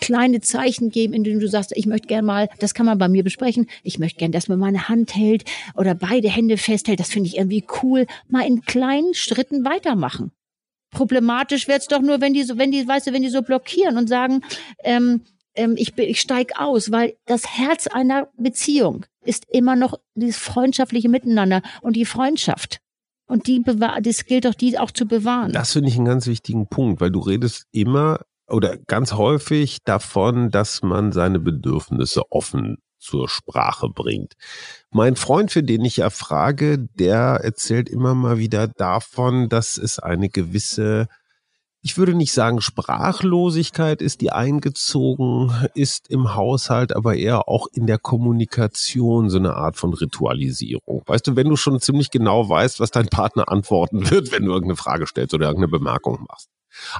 kleine 0.00 0.40
Zeichen 0.40 0.90
geben, 0.90 1.14
in 1.14 1.24
denen 1.24 1.40
du 1.40 1.48
sagst, 1.48 1.72
ich 1.74 1.86
möchte 1.86 2.06
gern 2.06 2.24
mal, 2.24 2.48
das 2.58 2.74
kann 2.74 2.86
man 2.86 2.98
bei 2.98 3.08
mir 3.08 3.24
besprechen, 3.24 3.66
ich 3.82 3.98
möchte 3.98 4.18
gern, 4.18 4.32
dass 4.32 4.48
man 4.48 4.58
meine 4.58 4.88
Hand 4.88 5.16
hält 5.16 5.44
oder 5.74 5.94
beide 5.94 6.28
Hände 6.28 6.58
festhält, 6.58 7.00
das 7.00 7.10
finde 7.10 7.28
ich 7.28 7.38
irgendwie 7.38 7.64
cool. 7.82 8.06
Mal 8.28 8.46
in 8.46 8.62
kleinen 8.62 9.14
Schritten 9.14 9.64
weitermachen. 9.64 10.32
Problematisch 10.90 11.66
wird's 11.66 11.88
doch 11.88 12.00
nur, 12.00 12.20
wenn 12.20 12.34
die 12.34 12.42
so, 12.42 12.58
wenn 12.58 12.70
die, 12.70 12.86
weißt 12.86 13.06
du, 13.06 13.12
wenn 13.12 13.22
die 13.22 13.28
so 13.28 13.42
blockieren 13.42 13.98
und 13.98 14.08
sagen, 14.08 14.42
ähm, 14.84 15.22
ähm, 15.54 15.74
ich, 15.76 15.96
ich 15.98 16.20
steig 16.20 16.60
aus, 16.60 16.92
weil 16.92 17.16
das 17.26 17.58
Herz 17.58 17.86
einer 17.86 18.28
Beziehung 18.36 19.06
ist 19.24 19.44
immer 19.50 19.76
noch 19.76 19.98
dieses 20.14 20.36
freundschaftliche 20.36 21.08
Miteinander 21.08 21.62
und 21.82 21.96
die 21.96 22.04
Freundschaft. 22.04 22.80
Und 23.26 23.46
die 23.48 23.60
bewahr, 23.60 24.00
das 24.00 24.24
gilt 24.24 24.44
doch, 24.44 24.54
die 24.54 24.78
auch 24.78 24.90
zu 24.90 25.06
bewahren. 25.06 25.52
Das 25.52 25.72
finde 25.72 25.88
ich 25.88 25.96
einen 25.96 26.04
ganz 26.04 26.26
wichtigen 26.26 26.68
Punkt, 26.68 27.00
weil 27.00 27.10
du 27.10 27.20
redest 27.20 27.66
immer 27.72 28.20
oder 28.48 28.76
ganz 28.76 29.12
häufig 29.12 29.82
davon, 29.84 30.50
dass 30.50 30.82
man 30.82 31.10
seine 31.12 31.40
Bedürfnisse 31.40 32.30
offen 32.30 32.78
zur 32.98 33.28
Sprache 33.28 33.88
bringt. 33.88 34.34
Mein 34.90 35.16
Freund, 35.16 35.50
für 35.50 35.62
den 35.62 35.84
ich 35.84 35.98
ja 35.98 36.10
frage, 36.10 36.78
der 36.78 37.40
erzählt 37.42 37.88
immer 37.88 38.14
mal 38.14 38.38
wieder 38.38 38.68
davon, 38.68 39.48
dass 39.48 39.76
es 39.76 39.98
eine 39.98 40.28
gewisse 40.28 41.08
ich 41.86 41.96
würde 41.96 42.14
nicht 42.14 42.32
sagen, 42.32 42.60
Sprachlosigkeit 42.60 44.02
ist 44.02 44.20
die 44.20 44.32
eingezogen 44.32 45.52
ist 45.74 46.10
im 46.10 46.34
Haushalt, 46.34 46.96
aber 46.96 47.14
eher 47.14 47.46
auch 47.46 47.68
in 47.72 47.86
der 47.86 47.98
Kommunikation 47.98 49.30
so 49.30 49.38
eine 49.38 49.54
Art 49.54 49.76
von 49.76 49.94
Ritualisierung. 49.94 51.04
Weißt 51.06 51.28
du, 51.28 51.36
wenn 51.36 51.48
du 51.48 51.54
schon 51.54 51.78
ziemlich 51.78 52.10
genau 52.10 52.48
weißt, 52.48 52.80
was 52.80 52.90
dein 52.90 53.06
Partner 53.06 53.48
antworten 53.52 54.10
wird, 54.10 54.32
wenn 54.32 54.46
du 54.46 54.50
irgendeine 54.50 54.74
Frage 54.74 55.06
stellst 55.06 55.32
oder 55.32 55.46
irgendeine 55.46 55.70
Bemerkung 55.70 56.26
machst. 56.28 56.48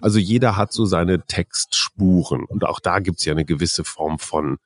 Also 0.00 0.20
jeder 0.20 0.56
hat 0.56 0.72
so 0.72 0.84
seine 0.84 1.20
Textspuren 1.26 2.44
und 2.44 2.64
auch 2.64 2.78
da 2.78 3.00
gibt's 3.00 3.24
ja 3.24 3.32
eine 3.32 3.44
gewisse 3.44 3.82
Form 3.82 4.20
von, 4.20 4.58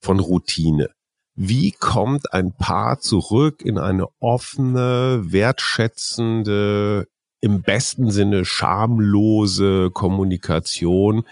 von 0.00 0.18
Routine. 0.18 0.88
Wie 1.34 1.72
kommt 1.72 2.32
ein 2.32 2.54
Paar 2.54 3.00
zurück 3.00 3.60
in 3.60 3.76
eine 3.76 4.06
offene, 4.18 5.20
wertschätzende, 5.24 7.06
im 7.40 7.62
besten 7.62 8.10
Sinne 8.10 8.44
schamlose 8.44 9.90
Kommunikation, 9.92 11.24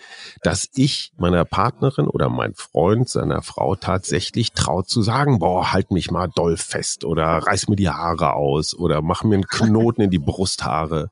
dass 0.42 0.68
ich 0.74 1.12
meiner 1.16 1.44
Partnerin 1.44 2.06
oder 2.06 2.28
mein 2.28 2.54
Freund 2.54 3.08
seiner 3.08 3.42
Frau 3.42 3.74
tatsächlich 3.74 4.52
traut 4.52 4.88
zu 4.88 5.02
sagen, 5.02 5.40
boah, 5.40 5.72
halt 5.72 5.90
mich 5.90 6.10
mal 6.10 6.28
doll 6.34 6.56
fest 6.56 7.04
oder 7.04 7.24
reiß 7.24 7.68
mir 7.68 7.76
die 7.76 7.88
Haare 7.88 8.34
aus 8.34 8.74
oder 8.74 9.02
mach 9.02 9.24
mir 9.24 9.34
einen 9.34 9.48
Knoten 9.48 10.02
in 10.02 10.10
die 10.10 10.18
Brusthaare. 10.18 11.10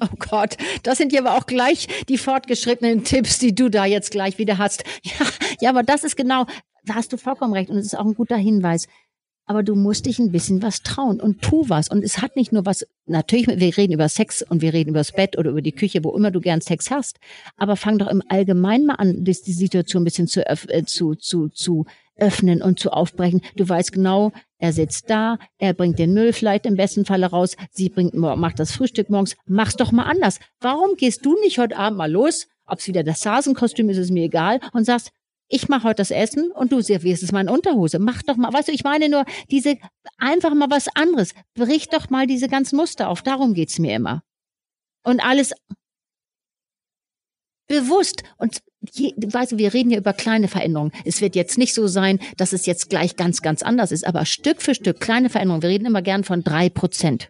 Oh 0.00 0.16
Gott, 0.18 0.56
das 0.82 0.98
sind 0.98 1.12
ja 1.12 1.20
aber 1.20 1.36
auch 1.36 1.46
gleich 1.46 1.88
die 2.08 2.16
fortgeschrittenen 2.18 3.04
Tipps, 3.04 3.38
die 3.38 3.54
du 3.54 3.68
da 3.68 3.84
jetzt 3.84 4.10
gleich 4.10 4.38
wieder 4.38 4.58
hast. 4.58 4.84
Ja, 5.02 5.26
ja, 5.60 5.70
aber 5.70 5.82
das 5.82 6.04
ist 6.04 6.16
genau, 6.16 6.46
da 6.84 6.94
hast 6.94 7.12
du 7.12 7.16
vollkommen 7.16 7.52
recht 7.52 7.70
und 7.70 7.76
es 7.76 7.86
ist 7.86 7.98
auch 7.98 8.04
ein 8.04 8.14
guter 8.14 8.36
Hinweis 8.36 8.86
aber 9.46 9.62
du 9.62 9.74
musst 9.74 10.06
dich 10.06 10.18
ein 10.18 10.32
bisschen 10.32 10.62
was 10.62 10.82
trauen 10.82 11.20
und 11.20 11.42
tu 11.42 11.68
was. 11.68 11.88
Und 11.88 12.02
es 12.02 12.22
hat 12.22 12.36
nicht 12.36 12.52
nur 12.52 12.66
was, 12.66 12.86
natürlich, 13.06 13.46
wir 13.46 13.76
reden 13.76 13.92
über 13.92 14.08
Sex 14.08 14.42
und 14.42 14.62
wir 14.62 14.72
reden 14.72 14.90
über 14.90 15.00
das 15.00 15.12
Bett 15.12 15.36
oder 15.38 15.50
über 15.50 15.62
die 15.62 15.72
Küche, 15.72 16.02
wo 16.02 16.16
immer 16.16 16.30
du 16.30 16.40
gern 16.40 16.60
Sex 16.60 16.90
hast, 16.90 17.18
aber 17.56 17.76
fang 17.76 17.98
doch 17.98 18.08
im 18.08 18.22
Allgemeinen 18.28 18.86
mal 18.86 18.94
an, 18.94 19.24
die 19.24 19.32
Situation 19.32 20.02
ein 20.02 20.04
bisschen 20.04 20.26
zu, 20.26 20.46
äh, 20.46 20.84
zu, 20.84 21.14
zu, 21.14 21.48
zu 21.48 21.84
öffnen 22.16 22.62
und 22.62 22.78
zu 22.78 22.90
aufbrechen. 22.90 23.42
Du 23.56 23.68
weißt 23.68 23.92
genau, 23.92 24.32
er 24.58 24.72
sitzt 24.72 25.10
da, 25.10 25.38
er 25.58 25.74
bringt 25.74 25.98
den 25.98 26.14
Müll 26.14 26.32
vielleicht 26.32 26.66
im 26.66 26.76
besten 26.76 27.04
Falle 27.04 27.26
raus, 27.26 27.56
sie 27.70 27.88
bringt, 27.88 28.14
macht 28.14 28.58
das 28.58 28.72
Frühstück 28.72 29.10
morgens, 29.10 29.36
mach's 29.46 29.76
doch 29.76 29.92
mal 29.92 30.04
anders. 30.04 30.38
Warum 30.60 30.96
gehst 30.96 31.24
du 31.26 31.38
nicht 31.40 31.58
heute 31.58 31.76
Abend 31.76 31.98
mal 31.98 32.10
los? 32.10 32.46
Ob's 32.66 32.88
wieder 32.88 33.02
das 33.02 33.20
Sasenkostüm 33.20 33.90
ist, 33.90 33.98
ist 33.98 34.10
mir 34.10 34.24
egal 34.24 34.60
und 34.72 34.84
sagst, 34.84 35.10
ich 35.54 35.68
mache 35.68 35.84
heute 35.84 35.98
das 35.98 36.10
Essen 36.10 36.50
und 36.50 36.72
du 36.72 36.80
servierst 36.80 37.22
es 37.22 37.30
mal 37.30 37.42
in 37.42 37.48
Unterhose. 37.48 38.00
Mach 38.00 38.22
doch 38.22 38.36
mal, 38.36 38.52
weißt 38.52 38.68
du, 38.68 38.72
ich 38.72 38.82
meine 38.82 39.08
nur, 39.08 39.24
diese, 39.52 39.76
einfach 40.18 40.52
mal 40.52 40.68
was 40.68 40.88
anderes. 40.96 41.32
Brich 41.54 41.88
doch 41.90 42.10
mal 42.10 42.26
diese 42.26 42.48
ganzen 42.48 42.76
Muster 42.76 43.08
auf. 43.08 43.22
Darum 43.22 43.54
geht's 43.54 43.78
mir 43.78 43.94
immer. 43.94 44.24
Und 45.04 45.24
alles 45.24 45.52
bewusst. 47.68 48.24
Und 48.36 48.62
je, 48.92 49.14
weißt 49.16 49.52
du, 49.52 49.58
wir 49.58 49.72
reden 49.72 49.90
ja 49.90 49.98
über 49.98 50.12
kleine 50.12 50.48
Veränderungen. 50.48 50.90
Es 51.04 51.20
wird 51.20 51.36
jetzt 51.36 51.56
nicht 51.56 51.72
so 51.72 51.86
sein, 51.86 52.18
dass 52.36 52.52
es 52.52 52.66
jetzt 52.66 52.90
gleich 52.90 53.14
ganz, 53.14 53.40
ganz 53.40 53.62
anders 53.62 53.92
ist, 53.92 54.04
aber 54.04 54.24
Stück 54.26 54.60
für 54.60 54.74
Stück 54.74 54.98
kleine 54.98 55.30
Veränderungen. 55.30 55.62
Wir 55.62 55.70
reden 55.70 55.86
immer 55.86 56.02
gern 56.02 56.24
von 56.24 56.42
drei 56.42 56.68
Prozent. 56.68 57.28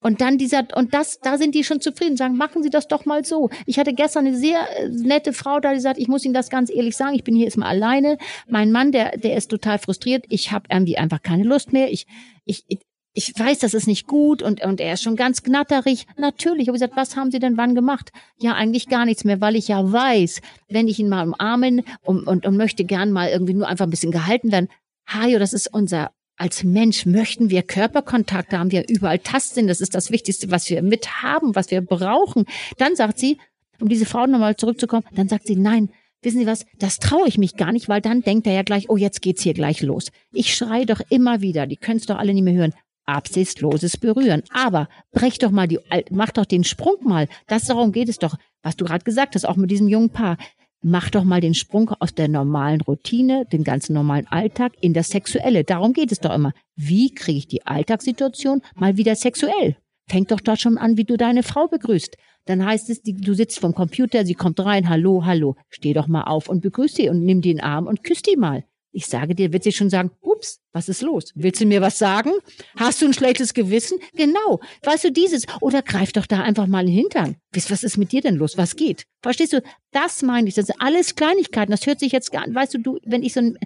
Und 0.00 0.20
dann 0.20 0.38
dieser, 0.38 0.66
und 0.76 0.94
das, 0.94 1.18
da 1.20 1.38
sind 1.38 1.54
die 1.54 1.64
schon 1.64 1.80
zufrieden, 1.80 2.16
sagen, 2.16 2.36
machen 2.36 2.62
Sie 2.62 2.70
das 2.70 2.86
doch 2.86 3.04
mal 3.04 3.24
so. 3.24 3.50
Ich 3.66 3.78
hatte 3.78 3.92
gestern 3.92 4.26
eine 4.26 4.36
sehr 4.36 4.60
äh, 4.78 4.88
nette 4.88 5.32
Frau 5.32 5.58
da, 5.58 5.74
die 5.74 5.80
sagt, 5.80 5.98
ich 5.98 6.08
muss 6.08 6.24
Ihnen 6.24 6.34
das 6.34 6.50
ganz 6.50 6.70
ehrlich 6.70 6.96
sagen, 6.96 7.16
ich 7.16 7.24
bin 7.24 7.34
hier 7.34 7.44
jetzt 7.44 7.56
mal 7.56 7.68
alleine. 7.68 8.18
Mein 8.46 8.70
Mann, 8.70 8.92
der, 8.92 9.16
der 9.16 9.36
ist 9.36 9.48
total 9.48 9.78
frustriert. 9.78 10.24
Ich 10.28 10.52
habe 10.52 10.68
irgendwie 10.70 10.98
einfach 10.98 11.22
keine 11.22 11.42
Lust 11.42 11.72
mehr. 11.72 11.90
Ich, 11.90 12.06
ich, 12.44 12.64
ich 13.12 13.36
weiß, 13.36 13.58
das 13.58 13.74
ist 13.74 13.88
nicht 13.88 14.06
gut 14.06 14.42
und, 14.42 14.62
und 14.62 14.80
er 14.80 14.92
ist 14.92 15.02
schon 15.02 15.16
ganz 15.16 15.42
gnatterig. 15.42 16.06
Natürlich. 16.16 16.62
Ich 16.62 16.68
habe 16.68 16.78
gesagt, 16.78 16.96
was 16.96 17.16
haben 17.16 17.32
Sie 17.32 17.40
denn 17.40 17.56
wann 17.56 17.74
gemacht? 17.74 18.12
Ja, 18.38 18.54
eigentlich 18.54 18.88
gar 18.88 19.04
nichts 19.04 19.24
mehr, 19.24 19.40
weil 19.40 19.56
ich 19.56 19.66
ja 19.66 19.92
weiß, 19.92 20.40
wenn 20.68 20.86
ich 20.86 21.00
ihn 21.00 21.08
mal 21.08 21.26
umarmen 21.26 21.82
und, 22.02 22.28
und, 22.28 22.46
und 22.46 22.56
möchte 22.56 22.84
gern 22.84 23.10
mal 23.10 23.28
irgendwie 23.28 23.54
nur 23.54 23.66
einfach 23.66 23.86
ein 23.86 23.90
bisschen 23.90 24.12
gehalten 24.12 24.52
werden. 24.52 24.68
Hajo, 25.08 25.40
das 25.40 25.52
ist 25.52 25.72
unser 25.74 26.12
als 26.38 26.64
Mensch 26.64 27.04
möchten 27.04 27.50
wir 27.50 27.62
Körperkontakte 27.62 28.58
haben, 28.58 28.70
wir 28.70 28.88
überall 28.88 29.18
Tastsinn. 29.18 29.66
Das 29.66 29.80
ist 29.80 29.94
das 29.94 30.10
Wichtigste, 30.10 30.50
was 30.50 30.70
wir 30.70 30.82
mit 30.82 31.22
haben, 31.22 31.54
was 31.54 31.70
wir 31.70 31.80
brauchen. 31.80 32.46
Dann 32.78 32.96
sagt 32.96 33.18
sie, 33.18 33.38
um 33.80 33.88
diese 33.88 34.06
Frau 34.06 34.26
nochmal 34.26 34.56
zurückzukommen, 34.56 35.04
dann 35.12 35.28
sagt 35.28 35.46
sie, 35.46 35.56
nein, 35.56 35.90
wissen 36.22 36.38
Sie 36.38 36.46
was, 36.46 36.64
das 36.78 36.98
traue 36.98 37.28
ich 37.28 37.38
mich 37.38 37.56
gar 37.56 37.72
nicht, 37.72 37.88
weil 37.88 38.00
dann 38.00 38.22
denkt 38.22 38.46
er 38.46 38.54
ja 38.54 38.62
gleich, 38.62 38.88
oh, 38.88 38.96
jetzt 38.96 39.22
geht's 39.22 39.42
hier 39.42 39.54
gleich 39.54 39.82
los. 39.82 40.10
Ich 40.32 40.54
schreie 40.54 40.86
doch 40.86 41.00
immer 41.10 41.40
wieder, 41.40 41.66
die 41.66 41.76
können 41.76 41.98
es 41.98 42.06
doch 42.06 42.18
alle 42.18 42.34
nicht 42.34 42.42
mehr 42.42 42.54
hören, 42.54 42.74
absichtsloses 43.04 43.96
Berühren. 43.96 44.42
Aber 44.52 44.88
brech 45.12 45.38
doch 45.38 45.50
mal 45.50 45.68
die, 45.68 45.78
mach 46.10 46.30
doch 46.30 46.44
den 46.44 46.64
Sprung 46.64 46.96
mal. 47.02 47.28
Das 47.46 47.66
darum 47.66 47.92
geht 47.92 48.08
es 48.08 48.18
doch, 48.18 48.36
was 48.62 48.76
du 48.76 48.84
gerade 48.84 49.04
gesagt 49.04 49.34
hast, 49.34 49.44
auch 49.44 49.56
mit 49.56 49.70
diesem 49.70 49.88
jungen 49.88 50.10
Paar 50.10 50.36
mach 50.82 51.10
doch 51.10 51.24
mal 51.24 51.40
den 51.40 51.54
Sprung 51.54 51.90
aus 51.98 52.14
der 52.14 52.28
normalen 52.28 52.80
Routine, 52.80 53.46
den 53.46 53.64
ganzen 53.64 53.94
normalen 53.94 54.26
Alltag 54.26 54.72
in 54.80 54.94
das 54.94 55.08
Sexuelle. 55.08 55.64
Darum 55.64 55.92
geht 55.92 56.12
es 56.12 56.20
doch 56.20 56.34
immer. 56.34 56.52
Wie 56.76 57.14
kriege 57.14 57.38
ich 57.38 57.48
die 57.48 57.66
Alltagssituation 57.66 58.62
mal 58.74 58.96
wieder 58.96 59.14
sexuell? 59.14 59.76
Fängt 60.08 60.30
doch 60.30 60.40
dort 60.40 60.60
schon 60.60 60.78
an, 60.78 60.96
wie 60.96 61.04
du 61.04 61.16
deine 61.16 61.42
Frau 61.42 61.68
begrüßt. 61.68 62.16
Dann 62.46 62.64
heißt 62.64 62.88
es, 62.88 63.02
du 63.02 63.34
sitzt 63.34 63.58
vom 63.58 63.74
Computer, 63.74 64.24
sie 64.24 64.34
kommt 64.34 64.58
rein, 64.60 64.88
hallo, 64.88 65.26
hallo, 65.26 65.56
steh 65.68 65.92
doch 65.92 66.06
mal 66.06 66.22
auf 66.22 66.48
und 66.48 66.62
begrüß 66.62 66.94
sie 66.94 67.10
und 67.10 67.22
nimm 67.22 67.42
den 67.42 67.60
Arm 67.60 67.86
und 67.86 68.02
küss 68.04 68.22
die 68.22 68.36
mal. 68.36 68.64
Ich 68.98 69.06
sage 69.06 69.36
dir, 69.36 69.52
wird 69.52 69.62
sie 69.62 69.70
schon 69.70 69.90
sagen, 69.90 70.10
ups, 70.22 70.58
was 70.72 70.88
ist 70.88 71.02
los? 71.02 71.30
Willst 71.36 71.60
du 71.60 71.66
mir 71.66 71.80
was 71.80 72.00
sagen? 72.00 72.32
Hast 72.76 73.00
du 73.00 73.06
ein 73.06 73.14
schlechtes 73.14 73.54
Gewissen? 73.54 74.00
Genau. 74.14 74.58
Weißt 74.82 75.04
du 75.04 75.12
dieses? 75.12 75.44
Oder 75.60 75.82
greif 75.82 76.10
doch 76.10 76.26
da 76.26 76.42
einfach 76.42 76.66
mal 76.66 76.80
in 76.80 76.86
den 76.86 76.96
Hintern. 76.96 77.36
Was 77.52 77.84
ist 77.84 77.96
mit 77.96 78.10
dir 78.10 78.22
denn 78.22 78.34
los? 78.34 78.58
Was 78.58 78.74
geht? 78.74 79.04
Verstehst 79.22 79.52
du? 79.52 79.62
Das 79.92 80.22
meine 80.22 80.48
ich. 80.48 80.56
Das 80.56 80.66
sind 80.66 80.80
alles 80.80 81.14
Kleinigkeiten. 81.14 81.70
Das 81.70 81.86
hört 81.86 82.00
sich 82.00 82.10
jetzt 82.10 82.32
gar, 82.32 82.52
weißt 82.52 82.74
du, 82.74 82.78
du, 82.78 82.98
wenn 83.04 83.22
ich 83.22 83.34
so, 83.34 83.40
ein, 83.40 83.56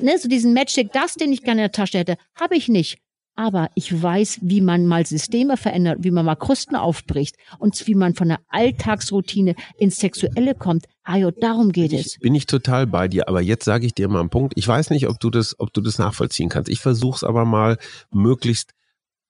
ne, 0.00 0.18
so 0.18 0.28
diesen 0.28 0.54
Magic 0.54 0.92
Dust, 0.92 1.20
den 1.20 1.32
ich 1.32 1.44
gerne 1.44 1.60
in 1.60 1.66
der 1.66 1.72
Tasche 1.72 1.98
hätte, 1.98 2.16
habe 2.34 2.56
ich 2.56 2.66
nicht. 2.66 2.98
Aber 3.40 3.70
ich 3.74 4.02
weiß, 4.02 4.40
wie 4.42 4.60
man 4.60 4.84
mal 4.84 5.06
Systeme 5.06 5.56
verändert, 5.56 6.00
wie 6.02 6.10
man 6.10 6.26
mal 6.26 6.34
Krusten 6.34 6.76
aufbricht 6.76 7.36
und 7.58 7.86
wie 7.86 7.94
man 7.94 8.14
von 8.14 8.28
der 8.28 8.40
Alltagsroutine 8.48 9.54
ins 9.78 9.96
Sexuelle 9.96 10.54
kommt. 10.54 10.84
Ajo, 11.04 11.30
darum 11.30 11.72
geht 11.72 11.92
bin 11.92 12.00
es. 12.00 12.16
Ich, 12.16 12.20
bin 12.20 12.34
ich 12.34 12.44
total 12.44 12.86
bei 12.86 13.08
dir, 13.08 13.28
aber 13.28 13.40
jetzt 13.40 13.64
sage 13.64 13.86
ich 13.86 13.94
dir 13.94 14.08
mal 14.08 14.20
einen 14.20 14.28
Punkt. 14.28 14.52
Ich 14.56 14.68
weiß 14.68 14.90
nicht, 14.90 15.08
ob 15.08 15.18
du 15.20 15.30
das, 15.30 15.58
ob 15.58 15.72
du 15.72 15.80
das 15.80 15.96
nachvollziehen 15.96 16.50
kannst. 16.50 16.68
Ich 16.68 16.80
versuche 16.80 17.16
es 17.16 17.24
aber 17.24 17.46
mal 17.46 17.78
möglichst 18.10 18.72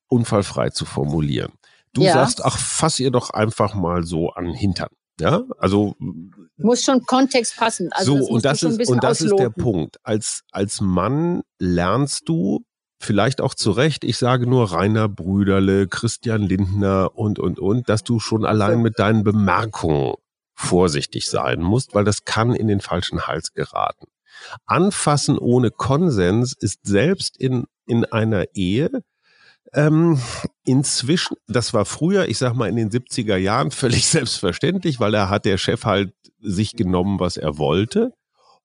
unfallfrei 0.08 0.70
zu 0.70 0.86
formulieren. 0.86 1.52
Du 1.92 2.02
ja. 2.02 2.14
sagst, 2.14 2.44
ach, 2.44 2.58
fass 2.58 2.98
ihr 2.98 3.12
doch 3.12 3.30
einfach 3.30 3.76
mal 3.76 4.02
so 4.02 4.30
an 4.30 4.52
Hintern. 4.52 4.88
Ja, 5.20 5.44
also 5.58 5.94
muss 6.56 6.82
schon 6.82 7.04
Kontext 7.06 7.56
passen. 7.56 7.90
Also 7.92 8.14
so 8.14 8.18
das 8.18 8.28
und 8.28 8.44
das 8.44 8.62
ist 8.80 8.90
und 8.90 9.04
das 9.04 9.20
ist 9.20 9.36
der 9.38 9.50
Punkt. 9.50 9.98
Als 10.02 10.42
als 10.50 10.80
Mann 10.80 11.42
lernst 11.60 12.28
du 12.28 12.64
vielleicht 13.00 13.40
auch 13.40 13.54
zu 13.54 13.70
Recht, 13.70 14.04
ich 14.04 14.18
sage 14.18 14.46
nur 14.46 14.72
Rainer 14.72 15.08
Brüderle, 15.08 15.88
Christian 15.88 16.42
Lindner 16.42 17.10
und, 17.14 17.38
und, 17.38 17.58
und, 17.58 17.88
dass 17.88 18.04
du 18.04 18.20
schon 18.20 18.44
allein 18.44 18.82
mit 18.82 18.98
deinen 18.98 19.24
Bemerkungen 19.24 20.14
vorsichtig 20.54 21.26
sein 21.26 21.62
musst, 21.62 21.94
weil 21.94 22.04
das 22.04 22.24
kann 22.24 22.54
in 22.54 22.68
den 22.68 22.80
falschen 22.80 23.26
Hals 23.26 23.54
geraten. 23.54 24.06
Anfassen 24.66 25.38
ohne 25.38 25.70
Konsens 25.70 26.52
ist 26.52 26.80
selbst 26.86 27.36
in, 27.38 27.64
in 27.86 28.04
einer 28.04 28.44
Ehe 28.54 29.02
ähm, 29.72 30.20
inzwischen, 30.64 31.36
das 31.46 31.72
war 31.72 31.84
früher, 31.84 32.28
ich 32.28 32.38
sag 32.38 32.54
mal 32.54 32.68
in 32.68 32.76
den 32.76 32.90
70er 32.90 33.36
Jahren 33.36 33.70
völlig 33.70 34.06
selbstverständlich, 34.08 35.00
weil 35.00 35.14
er 35.14 35.30
hat 35.30 35.44
der 35.44 35.58
Chef 35.58 35.84
halt 35.84 36.12
sich 36.40 36.74
genommen, 36.74 37.20
was 37.20 37.36
er 37.36 37.58
wollte. 37.58 38.12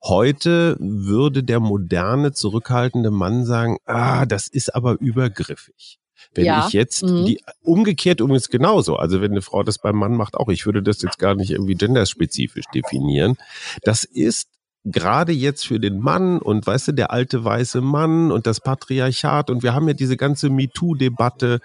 Heute 0.04 0.78
würde 0.80 1.44
der 1.44 1.60
moderne, 1.60 2.32
zurückhaltende 2.32 3.12
Mann 3.12 3.46
sagen, 3.46 3.78
ah, 3.86 4.26
das 4.26 4.48
ist 4.48 4.76
aber 4.76 5.00
übergriffig. 5.00 6.00
Wenn 6.34 6.46
ja. 6.46 6.68
ich 6.68 6.74
jetzt 6.74 7.04
mhm. 7.04 7.26
die 7.26 7.42
umgekehrt 7.62 8.20
übrigens 8.20 8.50
genauso, 8.50 8.98
also 8.98 9.22
wenn 9.22 9.32
eine 9.32 9.42
Frau 9.42 9.64
das 9.64 9.80
beim 9.80 9.96
Mann 9.96 10.16
macht, 10.16 10.36
auch 10.36 10.50
ich 10.50 10.66
würde 10.66 10.84
das 10.84 11.02
jetzt 11.02 11.18
gar 11.18 11.36
nicht 11.36 11.52
irgendwie 11.52 11.76
genderspezifisch 11.76 12.66
definieren. 12.74 13.38
Das 13.84 14.04
ist 14.04 14.50
gerade 14.84 15.32
jetzt 15.32 15.66
für 15.66 15.80
den 15.80 16.00
Mann 16.00 16.40
und 16.40 16.66
weißt 16.68 16.90
du, 16.90 16.92
der 16.94 17.12
alte 17.12 17.44
weiße 17.44 17.82
Mann 17.82 18.32
und 18.32 18.48
das 18.48 18.62
Patriarchat 18.62 19.50
und 19.50 19.64
wir 19.64 19.74
haben 19.74 19.88
ja 19.88 19.94
diese 19.94 20.18
ganze 20.18 20.50
MeToo-Debatte 20.50 21.60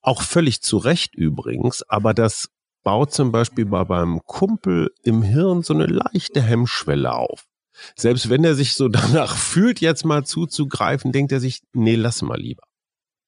auch 0.00 0.22
völlig 0.22 0.62
zu 0.62 0.78
Recht 0.78 1.14
übrigens, 1.14 1.82
aber 1.88 2.14
das 2.14 2.48
baut 2.82 3.12
zum 3.12 3.32
Beispiel 3.32 3.66
bei 3.66 3.84
beim 3.84 4.20
Kumpel 4.24 4.90
im 5.02 5.22
Hirn 5.22 5.62
so 5.62 5.74
eine 5.74 5.86
leichte 5.86 6.40
Hemmschwelle 6.42 7.12
auf. 7.12 7.46
Selbst 7.96 8.30
wenn 8.30 8.44
er 8.44 8.54
sich 8.54 8.74
so 8.74 8.88
danach 8.88 9.36
fühlt, 9.36 9.80
jetzt 9.80 10.04
mal 10.04 10.24
zuzugreifen, 10.24 11.12
denkt 11.12 11.32
er 11.32 11.40
sich, 11.40 11.62
nee, 11.72 11.96
lass 11.96 12.22
mal 12.22 12.38
lieber. 12.38 12.62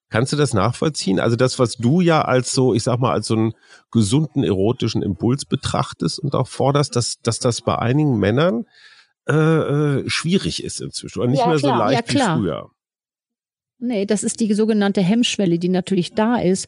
Kannst 0.08 0.32
du 0.32 0.36
das 0.36 0.54
nachvollziehen? 0.54 1.18
Also 1.18 1.34
das, 1.34 1.58
was 1.58 1.76
du 1.76 2.00
ja 2.00 2.22
als 2.22 2.52
so, 2.52 2.74
ich 2.74 2.84
sag 2.84 3.00
mal, 3.00 3.12
als 3.12 3.26
so 3.26 3.34
einen 3.34 3.54
gesunden 3.90 4.44
erotischen 4.44 5.02
Impuls 5.02 5.44
betrachtest 5.44 6.20
und 6.20 6.34
auch 6.34 6.46
forderst, 6.46 6.94
dass, 6.94 7.18
dass 7.22 7.40
das 7.40 7.60
bei 7.60 7.76
einigen 7.76 8.16
Männern 8.18 8.66
äh, 9.28 9.34
äh, 9.34 10.08
schwierig 10.08 10.62
ist 10.62 10.80
inzwischen 10.80 11.22
und 11.22 11.30
nicht 11.30 11.40
ja, 11.40 11.48
mehr 11.48 11.58
klar, 11.58 11.76
so 11.76 11.84
leicht 11.84 12.12
ja, 12.12 12.36
wie 12.36 12.40
früher. 12.40 12.70
Nee, 13.78 14.06
das 14.06 14.22
ist 14.22 14.40
die 14.40 14.54
sogenannte 14.54 15.02
Hemmschwelle, 15.02 15.58
die 15.58 15.68
natürlich 15.68 16.14
da 16.14 16.36
ist. 16.36 16.66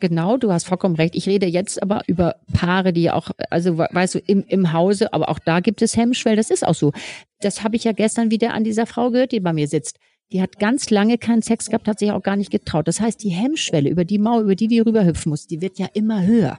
Genau, 0.00 0.38
du 0.38 0.50
hast 0.50 0.64
vollkommen 0.64 0.96
recht. 0.96 1.14
Ich 1.14 1.28
rede 1.28 1.46
jetzt 1.46 1.82
aber 1.82 2.02
über 2.06 2.36
Paare, 2.54 2.94
die 2.94 3.10
auch, 3.10 3.30
also 3.50 3.76
weißt 3.76 4.14
du, 4.14 4.18
im, 4.20 4.42
im 4.48 4.72
Hause, 4.72 5.12
aber 5.12 5.28
auch 5.28 5.38
da 5.38 5.60
gibt 5.60 5.82
es 5.82 5.98
Hemmschwelle. 5.98 6.36
Das 6.36 6.50
ist 6.50 6.66
auch 6.66 6.74
so. 6.74 6.92
Das 7.40 7.62
habe 7.62 7.76
ich 7.76 7.84
ja 7.84 7.92
gestern 7.92 8.30
wieder 8.30 8.54
an 8.54 8.64
dieser 8.64 8.86
Frau 8.86 9.10
gehört, 9.10 9.32
die 9.32 9.40
bei 9.40 9.52
mir 9.52 9.68
sitzt. 9.68 9.98
Die 10.32 10.40
hat 10.40 10.58
ganz 10.58 10.88
lange 10.88 11.18
keinen 11.18 11.42
Sex 11.42 11.66
gehabt, 11.66 11.88
hat 11.88 11.98
sich 11.98 12.10
auch 12.10 12.22
gar 12.22 12.36
nicht 12.36 12.50
getraut. 12.50 12.88
Das 12.88 13.00
heißt, 13.00 13.22
die 13.22 13.28
Hemmschwelle, 13.28 13.90
über 13.90 14.06
die 14.06 14.18
Mauer, 14.18 14.40
über 14.40 14.56
die 14.56 14.66
die 14.66 14.80
rüberhüpfen 14.80 15.28
muss, 15.28 15.46
die 15.46 15.60
wird 15.60 15.78
ja 15.78 15.88
immer 15.92 16.24
höher. 16.24 16.58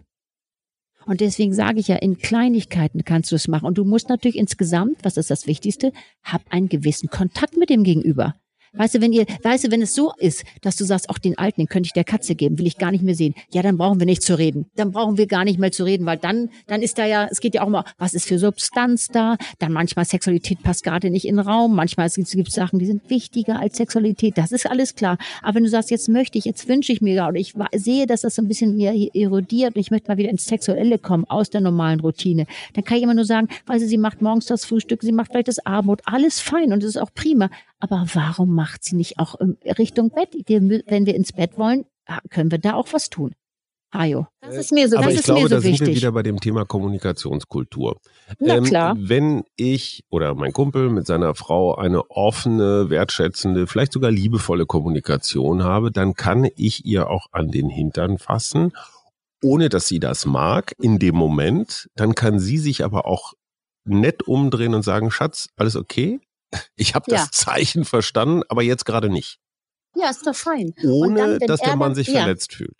Und 1.07 1.21
deswegen 1.21 1.53
sage 1.53 1.79
ich 1.79 1.87
ja, 1.87 1.95
in 1.95 2.19
Kleinigkeiten 2.19 3.03
kannst 3.03 3.31
du 3.31 3.35
es 3.35 3.47
machen. 3.47 3.65
Und 3.65 3.77
du 3.77 3.83
musst 3.83 4.09
natürlich 4.09 4.37
insgesamt, 4.37 4.97
was 5.03 5.17
ist 5.17 5.31
das 5.31 5.47
Wichtigste, 5.47 5.91
hab 6.21 6.43
einen 6.49 6.69
gewissen 6.69 7.09
Kontakt 7.09 7.57
mit 7.57 7.69
dem 7.69 7.83
Gegenüber. 7.83 8.35
Weißt 8.77 8.95
du, 8.95 9.01
wenn 9.01 9.13
ihr, 9.13 9.25
weißt 9.43 9.65
du, 9.65 9.71
wenn 9.71 9.81
es 9.81 9.95
so 9.95 10.11
ist, 10.17 10.43
dass 10.61 10.75
du 10.75 10.85
sagst, 10.85 11.09
auch 11.09 11.17
den 11.17 11.37
Alten, 11.37 11.61
den 11.61 11.67
könnte 11.67 11.87
ich 11.87 11.93
der 11.93 12.03
Katze 12.03 12.35
geben, 12.35 12.57
will 12.57 12.67
ich 12.67 12.77
gar 12.77 12.91
nicht 12.91 13.03
mehr 13.03 13.15
sehen. 13.15 13.33
Ja, 13.51 13.61
dann 13.61 13.77
brauchen 13.77 13.99
wir 13.99 14.05
nicht 14.05 14.21
zu 14.21 14.37
reden. 14.37 14.69
Dann 14.75 14.91
brauchen 14.91 15.17
wir 15.17 15.27
gar 15.27 15.43
nicht 15.43 15.59
mehr 15.59 15.71
zu 15.71 15.83
reden, 15.83 16.05
weil 16.05 16.17
dann, 16.17 16.49
dann 16.67 16.81
ist 16.81 16.97
da 16.97 17.05
ja, 17.05 17.27
es 17.29 17.39
geht 17.39 17.55
ja 17.55 17.63
auch 17.63 17.69
mal, 17.69 17.83
was 17.97 18.13
ist 18.13 18.25
für 18.27 18.39
Substanz 18.39 19.07
da? 19.07 19.37
Dann 19.59 19.71
manchmal 19.71 20.05
Sexualität 20.05 20.63
passt 20.63 20.83
gerade 20.83 21.09
nicht 21.09 21.27
in 21.27 21.37
den 21.37 21.45
Raum. 21.45 21.75
Manchmal 21.75 22.09
gibt 22.09 22.47
es 22.47 22.53
Sachen, 22.53 22.79
die 22.79 22.85
sind 22.85 23.09
wichtiger 23.09 23.59
als 23.59 23.77
Sexualität. 23.77 24.37
Das 24.37 24.51
ist 24.51 24.69
alles 24.69 24.95
klar. 24.95 25.17
Aber 25.41 25.55
wenn 25.55 25.63
du 25.63 25.69
sagst, 25.69 25.91
jetzt 25.91 26.09
möchte 26.09 26.37
ich, 26.37 26.45
jetzt 26.45 26.67
wünsche 26.67 26.91
ich 26.91 27.01
mir, 27.01 27.25
oder 27.27 27.37
ich 27.37 27.53
sehe, 27.75 28.05
dass 28.05 28.21
das 28.21 28.35
so 28.35 28.41
ein 28.41 28.47
bisschen 28.47 28.75
mehr 28.75 28.93
erodiert 29.13 29.75
und 29.75 29.81
ich 29.81 29.91
möchte 29.91 30.09
mal 30.09 30.17
wieder 30.17 30.29
ins 30.29 30.45
Sexuelle 30.45 30.97
kommen, 30.97 31.25
aus 31.25 31.49
der 31.49 31.61
normalen 31.61 31.99
Routine, 31.99 32.45
dann 32.73 32.83
kann 32.83 32.97
ich 32.97 33.03
immer 33.03 33.13
nur 33.13 33.25
sagen, 33.25 33.47
weil 33.65 33.79
sie, 33.79 33.87
sie 33.87 33.97
macht 33.97 34.21
morgens 34.21 34.45
das 34.45 34.65
Frühstück, 34.65 35.01
sie 35.01 35.11
macht 35.11 35.31
vielleicht 35.31 35.47
das 35.47 35.65
Abendbrot, 35.65 36.01
alles 36.05 36.39
fein 36.39 36.73
und 36.73 36.83
das 36.83 36.89
ist 36.89 36.97
auch 36.97 37.13
prima. 37.13 37.49
Aber 37.79 38.05
warum 38.13 38.53
macht 38.55 38.83
sie 38.83 38.95
nicht 38.95 39.19
auch 39.19 39.35
Richtung 39.77 40.09
Bett? 40.09 40.35
Wenn 40.47 41.05
wir 41.05 41.15
ins 41.15 41.33
Bett 41.33 41.57
wollen, 41.57 41.85
können 42.29 42.51
wir 42.51 42.57
da 42.57 42.73
auch 42.73 42.91
was 42.93 43.09
tun. 43.09 43.33
Hajo, 43.93 44.27
das 44.41 44.55
ist 44.55 44.71
mir 44.73 44.89
so, 44.89 44.97
Aber 44.97 45.05
das 45.05 45.13
ich 45.13 45.19
ist 45.19 45.25
glaube, 45.25 45.41
mir 45.43 45.47
so 45.47 45.55
da 45.55 45.63
wichtig. 45.63 45.77
sind 45.77 45.87
wir 45.87 45.95
wieder 45.95 46.11
bei 46.11 46.23
dem 46.23 46.41
Thema 46.41 46.65
Kommunikationskultur. 46.65 47.97
Na 48.39 48.57
ähm, 48.57 48.65
klar. 48.65 48.97
Wenn 48.99 49.43
ich 49.55 50.03
oder 50.09 50.35
mein 50.35 50.51
Kumpel 50.51 50.89
mit 50.89 51.07
seiner 51.07 51.35
Frau 51.35 51.75
eine 51.75 52.09
offene, 52.11 52.89
wertschätzende, 52.89 53.65
vielleicht 53.65 53.93
sogar 53.93 54.11
liebevolle 54.11 54.65
Kommunikation 54.65 55.63
habe, 55.63 55.91
dann 55.91 56.15
kann 56.15 56.49
ich 56.57 56.85
ihr 56.85 57.09
auch 57.09 57.27
an 57.31 57.49
den 57.49 57.69
Hintern 57.69 58.17
fassen, 58.17 58.73
ohne 59.41 59.69
dass 59.69 59.87
sie 59.87 59.99
das 59.99 60.25
mag 60.25 60.73
in 60.81 60.99
dem 60.99 61.15
Moment. 61.15 61.89
Dann 61.95 62.13
kann 62.13 62.39
sie 62.39 62.57
sich 62.57 62.83
aber 62.83 63.05
auch 63.05 63.33
nett 63.85 64.23
umdrehen 64.23 64.73
und 64.73 64.83
sagen, 64.83 65.11
Schatz, 65.11 65.47
alles 65.55 65.77
okay? 65.77 66.19
Ich 66.75 66.95
habe 66.95 67.05
das 67.09 67.21
ja. 67.25 67.31
Zeichen 67.31 67.85
verstanden, 67.85 68.43
aber 68.49 68.63
jetzt 68.63 68.85
gerade 68.85 69.09
nicht. 69.09 69.39
Ja, 69.95 70.09
ist 70.09 70.25
doch 70.25 70.35
fein. 70.35 70.73
Ohne, 70.83 71.39
dann, 71.39 71.47
dass 71.47 71.59
der 71.59 71.75
Mann 71.75 71.95
sich 71.95 72.07
ja. 72.07 72.21
verletzt 72.21 72.53
fühlt. 72.53 72.77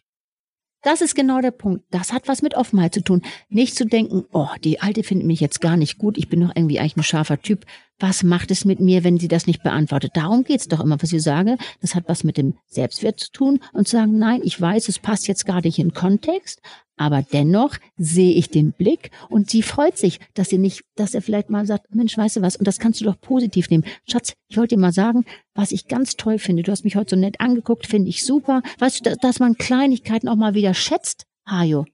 Das 0.83 1.01
ist 1.01 1.15
genau 1.15 1.41
der 1.41 1.51
Punkt. 1.51 1.83
Das 1.89 2.13
hat 2.13 2.27
was 2.27 2.41
mit 2.41 2.55
Offenheit 2.55 2.93
zu 2.93 3.01
tun. 3.01 3.23
Nicht 3.49 3.75
zu 3.75 3.85
denken, 3.85 4.25
oh, 4.31 4.49
die 4.63 4.79
Alte 4.79 5.03
findet 5.03 5.27
mich 5.27 5.39
jetzt 5.39 5.59
gar 5.59 5.75
nicht 5.75 5.97
gut, 5.97 6.17
ich 6.17 6.29
bin 6.29 6.41
doch 6.41 6.51
irgendwie 6.55 6.79
eigentlich 6.79 6.97
ein 6.97 7.03
scharfer 7.03 7.41
Typ. 7.41 7.65
Was 7.99 8.21
macht 8.21 8.51
es 8.51 8.63
mit 8.63 8.79
mir, 8.79 9.03
wenn 9.03 9.17
sie 9.17 9.27
das 9.27 9.47
nicht 9.47 9.63
beantwortet? 9.63 10.11
Darum 10.13 10.43
geht's 10.43 10.67
doch 10.67 10.81
immer, 10.81 11.01
was 11.01 11.13
ich 11.13 11.23
sage. 11.23 11.57
Das 11.81 11.95
hat 11.95 12.03
was 12.07 12.23
mit 12.23 12.37
dem 12.37 12.55
Selbstwert 12.67 13.19
zu 13.19 13.31
tun 13.31 13.59
und 13.73 13.87
zu 13.87 13.97
sagen, 13.97 14.19
nein, 14.19 14.41
ich 14.43 14.59
weiß, 14.59 14.87
es 14.87 14.99
passt 14.99 15.27
jetzt 15.27 15.45
gar 15.47 15.61
nicht 15.61 15.79
in 15.79 15.93
Kontext, 15.93 16.61
aber 16.95 17.23
dennoch 17.23 17.77
sehe 17.97 18.33
ich 18.33 18.49
den 18.49 18.71
Blick 18.71 19.09
und 19.29 19.49
sie 19.49 19.63
freut 19.63 19.97
sich, 19.97 20.19
dass 20.35 20.49
sie 20.49 20.59
nicht, 20.59 20.83
dass 20.95 21.15
er 21.15 21.23
vielleicht 21.23 21.49
mal 21.49 21.65
sagt, 21.65 21.93
Mensch, 21.95 22.15
weißt 22.15 22.37
du 22.37 22.41
was? 22.41 22.55
Und 22.55 22.67
das 22.67 22.77
kannst 22.77 23.01
du 23.01 23.05
doch 23.05 23.19
positiv 23.19 23.69
nehmen. 23.69 23.85
Schatz, 24.07 24.33
ich 24.47 24.57
wollte 24.57 24.75
dir 24.75 24.81
mal 24.81 24.93
sagen, 24.93 25.25
was 25.55 25.71
ich 25.71 25.87
ganz 25.87 26.17
toll 26.17 26.37
finde. 26.37 26.61
Du 26.61 26.71
hast 26.71 26.83
mich 26.83 26.95
heute 26.95 27.15
so 27.15 27.19
nett 27.19 27.39
angeguckt, 27.39 27.87
finde 27.87 28.09
ich 28.09 28.23
super. 28.23 28.61
Weißt 28.77 29.05
du, 29.05 29.15
dass 29.15 29.39
man 29.39 29.57
Kleinigkeiten 29.57 30.27
auch 30.27 30.35
mal 30.35 30.53
wieder 30.53 30.73
schätzt, 30.73 31.25
Hajo. 31.47 31.85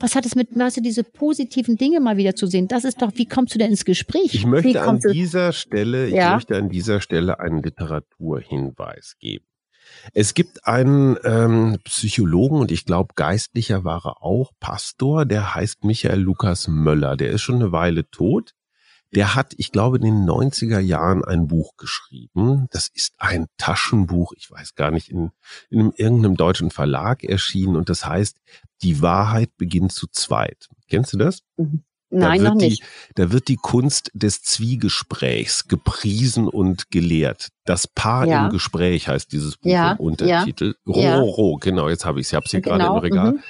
Was 0.00 0.14
hat 0.14 0.24
es 0.26 0.36
mit, 0.36 0.56
weißt 0.56 0.76
du, 0.76 0.80
diese 0.80 1.02
positiven 1.02 1.76
Dinge 1.76 1.98
mal 1.98 2.16
wieder 2.16 2.36
zu 2.36 2.46
sehen? 2.46 2.68
Das 2.68 2.84
ist 2.84 3.02
doch, 3.02 3.12
wie 3.14 3.26
kommst 3.26 3.54
du 3.54 3.58
denn 3.58 3.70
ins 3.70 3.84
Gespräch? 3.84 4.32
Ich 4.32 4.46
möchte 4.46 4.82
an 4.82 5.00
dieser 5.00 5.52
Stelle, 5.52 6.06
ich 6.06 6.14
ja? 6.14 6.34
möchte 6.34 6.56
an 6.56 6.68
dieser 6.68 7.00
Stelle 7.00 7.40
einen 7.40 7.62
Literaturhinweis 7.62 9.16
geben. 9.18 9.44
Es 10.12 10.34
gibt 10.34 10.66
einen 10.66 11.16
ähm, 11.24 11.78
Psychologen 11.84 12.60
und 12.60 12.70
ich 12.70 12.84
glaube 12.84 13.14
Geistlicher 13.16 13.84
war 13.84 14.04
er 14.04 14.22
auch, 14.22 14.52
Pastor, 14.60 15.24
der 15.24 15.54
heißt 15.54 15.84
Michael 15.84 16.20
Lukas 16.20 16.68
Möller. 16.68 17.16
Der 17.16 17.30
ist 17.30 17.42
schon 17.42 17.56
eine 17.56 17.72
Weile 17.72 18.08
tot. 18.10 18.54
Der 19.14 19.34
hat, 19.34 19.54
ich 19.56 19.72
glaube, 19.72 19.96
in 19.96 20.02
den 20.02 20.28
90er 20.28 20.80
Jahren 20.80 21.24
ein 21.24 21.48
Buch 21.48 21.76
geschrieben. 21.76 22.66
Das 22.70 22.88
ist 22.88 23.14
ein 23.18 23.46
Taschenbuch, 23.56 24.32
ich 24.36 24.50
weiß 24.50 24.74
gar 24.74 24.90
nicht, 24.90 25.08
in, 25.08 25.30
in 25.70 25.92
irgendeinem 25.92 26.36
deutschen 26.36 26.70
Verlag 26.70 27.24
erschienen 27.24 27.76
und 27.76 27.88
das 27.88 28.04
heißt, 28.04 28.38
die 28.82 29.00
Wahrheit 29.00 29.56
beginnt 29.56 29.92
zu 29.92 30.06
zweit. 30.08 30.68
Kennst 30.88 31.12
du 31.14 31.18
das? 31.18 31.42
Mhm. 31.56 31.84
Nein, 32.10 32.42
noch 32.42 32.54
nicht. 32.54 32.82
Die, 32.82 33.14
da 33.16 33.32
wird 33.32 33.48
die 33.48 33.56
Kunst 33.56 34.10
des 34.14 34.42
Zwiegesprächs 34.42 35.68
gepriesen 35.68 36.48
und 36.48 36.90
gelehrt. 36.90 37.48
Das 37.64 37.86
Paar 37.86 38.26
ja. 38.26 38.46
im 38.46 38.50
Gespräch 38.50 39.08
heißt 39.08 39.30
dieses 39.30 39.58
Buch 39.58 39.70
ja. 39.70 39.92
im 39.92 39.98
Untertitel. 39.98 40.74
Ja. 40.86 41.18
Roro, 41.18 41.58
genau, 41.60 41.88
jetzt 41.88 42.06
habe 42.06 42.20
ich 42.20 42.26
es. 42.26 42.32
Ich 42.32 42.36
habe 42.36 42.44
es 42.46 42.50
hier 42.50 42.62
genau. 42.62 42.76
gerade 42.76 42.92
im 42.94 43.12
Regal. 43.12 43.32
Mhm. 43.32 43.40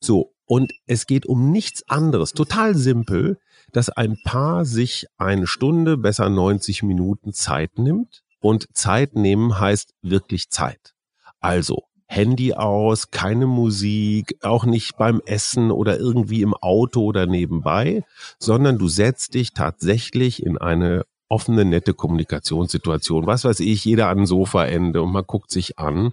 So, 0.00 0.34
und 0.46 0.72
es 0.86 1.06
geht 1.06 1.26
um 1.26 1.52
nichts 1.52 1.88
anderes. 1.88 2.32
Total 2.32 2.74
simpel, 2.74 3.38
dass 3.72 3.90
ein 3.90 4.18
Paar 4.24 4.64
sich 4.64 5.06
eine 5.16 5.46
Stunde, 5.46 5.96
besser 5.96 6.28
90 6.28 6.82
Minuten 6.82 7.32
Zeit 7.32 7.78
nimmt. 7.78 8.22
Und 8.40 8.68
Zeit 8.72 9.16
nehmen 9.16 9.58
heißt 9.58 9.94
wirklich 10.02 10.50
Zeit. 10.50 10.94
Also, 11.40 11.84
Handy 12.06 12.54
aus, 12.54 13.10
keine 13.10 13.46
Musik, 13.46 14.36
auch 14.42 14.64
nicht 14.64 14.96
beim 14.96 15.20
Essen 15.26 15.70
oder 15.70 15.98
irgendwie 15.98 16.42
im 16.42 16.54
Auto 16.54 17.02
oder 17.02 17.26
nebenbei, 17.26 18.02
sondern 18.38 18.78
du 18.78 18.88
setzt 18.88 19.34
dich 19.34 19.52
tatsächlich 19.52 20.42
in 20.42 20.56
eine 20.56 21.04
offene, 21.28 21.66
nette 21.66 21.92
Kommunikationssituation. 21.92 23.26
Was 23.26 23.44
weiß 23.44 23.60
ich, 23.60 23.84
jeder 23.84 24.08
an 24.08 24.24
Sofaende 24.24 25.02
und 25.02 25.12
man 25.12 25.24
guckt 25.26 25.50
sich 25.50 25.78
an. 25.78 26.12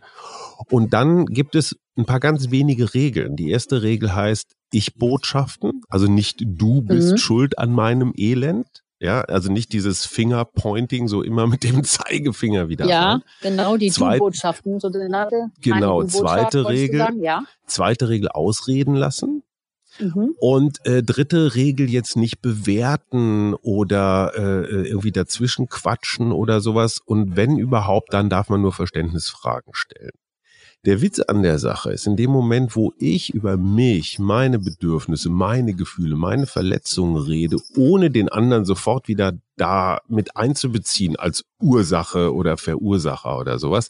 Und 0.70 0.94
dann 0.94 1.26
gibt 1.26 1.56
es 1.56 1.78
ein 1.98 2.06
paar 2.06 2.20
ganz 2.20 2.52
wenige 2.52 2.94
Regeln. 2.94 3.38
Die 3.38 3.50
erste 3.50 3.82
Regel 3.82 4.13
heißt, 4.13 4.56
ich 4.75 4.95
Botschaften, 4.95 5.81
also 5.89 6.07
nicht 6.07 6.43
du 6.45 6.81
bist 6.81 7.13
mhm. 7.13 7.17
schuld 7.17 7.57
an 7.57 7.71
meinem 7.71 8.13
Elend, 8.15 8.83
ja, 8.99 9.21
also 9.21 9.51
nicht 9.51 9.73
dieses 9.73 10.05
Fingerpointing 10.05 11.07
so 11.07 11.21
immer 11.21 11.47
mit 11.47 11.63
dem 11.63 11.83
Zeigefinger 11.83 12.69
wieder. 12.69 12.85
Ja, 12.85 13.13
an. 13.13 13.23
genau, 13.41 13.77
die 13.77 13.91
Zweit, 13.91 14.19
botschaften 14.19 14.79
so 14.79 14.89
Genau, 15.61 16.03
zweite 16.05 16.67
Regel. 16.67 17.05
Ja. 17.21 17.43
Zweite 17.67 18.09
Regel 18.09 18.29
ausreden 18.29 18.95
lassen. 18.95 19.43
Mhm. 19.99 20.35
Und 20.39 20.85
äh, 20.85 21.03
dritte 21.03 21.55
Regel 21.55 21.89
jetzt 21.89 22.17
nicht 22.17 22.41
bewerten 22.41 23.53
oder 23.53 24.33
äh, 24.35 24.88
irgendwie 24.88 25.11
dazwischen 25.11 25.67
quatschen 25.69 26.31
oder 26.31 26.59
sowas. 26.59 26.99
Und 27.03 27.35
wenn 27.35 27.57
überhaupt, 27.57 28.13
dann 28.13 28.29
darf 28.29 28.49
man 28.49 28.61
nur 28.61 28.73
Verständnisfragen 28.73 29.73
stellen. 29.73 30.11
Der 30.86 31.02
Witz 31.02 31.19
an 31.19 31.41
der 31.41 31.58
Sache 31.58 31.91
ist, 31.91 32.06
in 32.06 32.15
dem 32.15 32.30
Moment, 32.30 32.76
wo 32.76 32.93
ich 33.00 33.34
über 33.34 33.58
mich, 33.58 34.19
meine 34.19 34.60
Bedürfnisse, 34.60 35.32
meine 35.32 35.74
Gefühle, 35.74 36.15
meine 36.15 36.45
Verletzungen 36.45 37.17
rede, 37.17 37.58
ohne 37.76 38.12
den 38.12 38.30
anderen 38.30 38.65
sofort 38.65 39.08
wieder 39.08 39.34
da 39.58 40.00
mit 40.08 40.38
einzubeziehen 40.38 41.15
als 41.15 41.43
Ursache 41.60 42.36
oder 42.36 42.58
Verursacher 42.58 43.39
oder 43.39 43.58
sowas, 43.58 43.89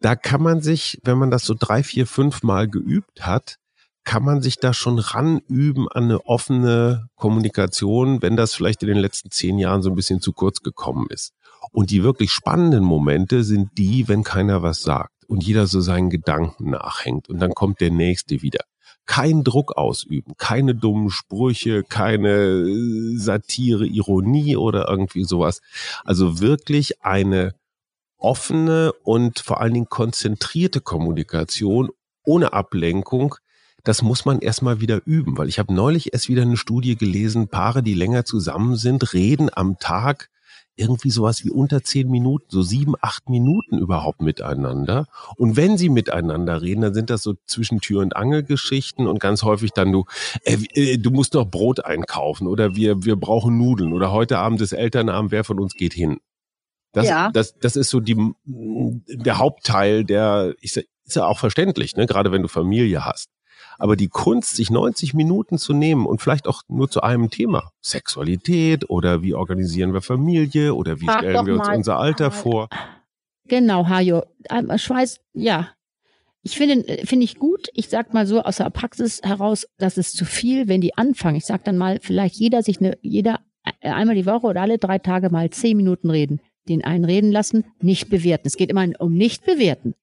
da 0.00 0.16
kann 0.16 0.42
man 0.42 0.62
sich, 0.62 0.98
wenn 1.04 1.18
man 1.18 1.30
das 1.30 1.44
so 1.44 1.54
drei, 1.58 1.82
vier, 1.82 2.06
fünf 2.06 2.42
Mal 2.42 2.66
geübt 2.66 3.26
hat, 3.26 3.56
kann 4.04 4.24
man 4.24 4.40
sich 4.40 4.56
da 4.56 4.72
schon 4.72 4.98
ranüben 4.98 5.86
an 5.86 6.04
eine 6.04 6.24
offene 6.24 7.10
Kommunikation, 7.16 8.22
wenn 8.22 8.36
das 8.36 8.54
vielleicht 8.54 8.82
in 8.82 8.88
den 8.88 8.98
letzten 8.98 9.30
zehn 9.30 9.58
Jahren 9.58 9.82
so 9.82 9.90
ein 9.90 9.96
bisschen 9.96 10.22
zu 10.22 10.32
kurz 10.32 10.62
gekommen 10.62 11.08
ist. 11.10 11.34
Und 11.72 11.90
die 11.90 12.02
wirklich 12.02 12.30
spannenden 12.30 12.84
Momente 12.84 13.44
sind 13.44 13.76
die, 13.76 14.08
wenn 14.08 14.22
keiner 14.22 14.62
was 14.62 14.80
sagt 14.80 15.15
und 15.28 15.44
jeder 15.44 15.66
so 15.66 15.80
seinen 15.80 16.10
Gedanken 16.10 16.70
nachhängt 16.70 17.28
und 17.28 17.38
dann 17.38 17.52
kommt 17.52 17.80
der 17.80 17.90
nächste 17.90 18.42
wieder. 18.42 18.60
Kein 19.04 19.44
Druck 19.44 19.76
ausüben, 19.76 20.34
keine 20.36 20.74
dummen 20.74 21.10
Sprüche, 21.10 21.84
keine 21.84 22.30
äh, 22.30 23.16
Satire, 23.16 23.86
Ironie 23.86 24.56
oder 24.56 24.88
irgendwie 24.88 25.24
sowas. 25.24 25.60
Also 26.04 26.40
wirklich 26.40 27.04
eine 27.04 27.54
offene 28.18 28.92
und 29.04 29.38
vor 29.38 29.60
allen 29.60 29.74
Dingen 29.74 29.88
konzentrierte 29.88 30.80
Kommunikation 30.80 31.90
ohne 32.24 32.52
Ablenkung, 32.52 33.36
das 33.84 34.02
muss 34.02 34.24
man 34.24 34.40
erstmal 34.40 34.80
wieder 34.80 35.00
üben, 35.04 35.38
weil 35.38 35.48
ich 35.48 35.60
habe 35.60 35.72
neulich 35.72 36.12
erst 36.12 36.28
wieder 36.28 36.42
eine 36.42 36.56
Studie 36.56 36.96
gelesen, 36.96 37.46
Paare, 37.46 37.84
die 37.84 37.94
länger 37.94 38.24
zusammen 38.24 38.74
sind, 38.74 39.12
reden 39.12 39.48
am 39.52 39.78
Tag 39.78 40.28
irgendwie 40.76 41.10
sowas 41.10 41.44
wie 41.44 41.50
unter 41.50 41.82
zehn 41.82 42.10
Minuten, 42.10 42.46
so 42.48 42.62
sieben, 42.62 42.94
acht 43.00 43.28
Minuten 43.28 43.78
überhaupt 43.78 44.20
miteinander. 44.20 45.06
Und 45.36 45.56
wenn 45.56 45.78
sie 45.78 45.88
miteinander 45.88 46.60
reden, 46.62 46.82
dann 46.82 46.94
sind 46.94 47.10
das 47.10 47.22
so 47.22 47.34
zwischen 47.46 47.80
Tür 47.80 48.02
und 48.02 48.14
Angel 48.14 48.42
Geschichten 48.42 49.06
und 49.06 49.18
ganz 49.18 49.42
häufig 49.42 49.72
dann 49.72 49.90
du, 49.90 50.04
äh, 50.44 50.58
äh, 50.74 50.98
du 50.98 51.10
musst 51.10 51.34
doch 51.34 51.46
Brot 51.46 51.84
einkaufen 51.84 52.46
oder 52.46 52.76
wir, 52.76 53.04
wir 53.04 53.16
brauchen 53.16 53.56
Nudeln 53.56 53.92
oder 53.92 54.12
heute 54.12 54.38
Abend 54.38 54.60
ist 54.60 54.72
Elternabend, 54.72 55.32
wer 55.32 55.44
von 55.44 55.58
uns 55.58 55.74
geht 55.74 55.94
hin? 55.94 56.18
Das, 56.92 57.08
ja. 57.08 57.30
das, 57.30 57.58
das 57.58 57.76
ist 57.76 57.90
so 57.90 58.00
die, 58.00 58.16
der 58.44 59.38
Hauptteil 59.38 60.04
der, 60.04 60.54
ich, 60.60 60.76
ist 60.76 61.16
ja 61.16 61.26
auch 61.26 61.38
verständlich, 61.38 61.96
ne? 61.96 62.06
gerade 62.06 62.32
wenn 62.32 62.42
du 62.42 62.48
Familie 62.48 63.04
hast. 63.04 63.28
Aber 63.78 63.96
die 63.96 64.08
Kunst, 64.08 64.56
sich 64.56 64.70
90 64.70 65.14
Minuten 65.14 65.58
zu 65.58 65.72
nehmen 65.72 66.06
und 66.06 66.20
vielleicht 66.20 66.46
auch 66.46 66.62
nur 66.68 66.90
zu 66.90 67.02
einem 67.02 67.30
Thema, 67.30 67.70
Sexualität 67.80 68.88
oder 68.90 69.22
wie 69.22 69.34
organisieren 69.34 69.92
wir 69.92 70.02
Familie 70.02 70.74
oder 70.74 71.00
wie 71.00 71.06
Frag 71.06 71.20
stellen 71.20 71.46
wir 71.46 71.54
uns 71.54 71.68
unser 71.68 71.98
Alter 71.98 72.30
vor. 72.30 72.68
Genau, 73.48 73.86
Hajo. 73.88 74.24
Ähm, 74.50 74.76
Schweiß, 74.76 75.20
ja. 75.32 75.68
Ich 76.42 76.56
finde, 76.56 76.84
finde 77.04 77.24
ich 77.24 77.38
gut. 77.38 77.68
Ich 77.74 77.88
sag 77.88 78.14
mal 78.14 78.26
so 78.26 78.42
aus 78.42 78.56
der 78.56 78.70
Praxis 78.70 79.20
heraus, 79.22 79.66
das 79.78 79.98
ist 79.98 80.16
zu 80.16 80.24
viel, 80.24 80.68
wenn 80.68 80.80
die 80.80 80.96
anfangen. 80.96 81.36
Ich 81.36 81.46
sag 81.46 81.64
dann 81.64 81.76
mal, 81.76 81.98
vielleicht 82.00 82.36
jeder 82.36 82.62
sich 82.62 82.78
eine, 82.78 82.96
jeder 83.02 83.40
äh, 83.80 83.90
einmal 83.90 84.14
die 84.14 84.26
Woche 84.26 84.46
oder 84.46 84.62
alle 84.62 84.78
drei 84.78 84.98
Tage 84.98 85.30
mal 85.30 85.50
zehn 85.50 85.76
Minuten 85.76 86.10
reden. 86.10 86.40
Den 86.68 86.84
einen 86.84 87.04
reden 87.04 87.30
lassen, 87.30 87.64
nicht 87.80 88.10
bewerten. 88.10 88.46
Es 88.46 88.56
geht 88.56 88.70
immer 88.70 88.86
um 88.98 89.14
nicht 89.14 89.44
bewerten. 89.44 89.94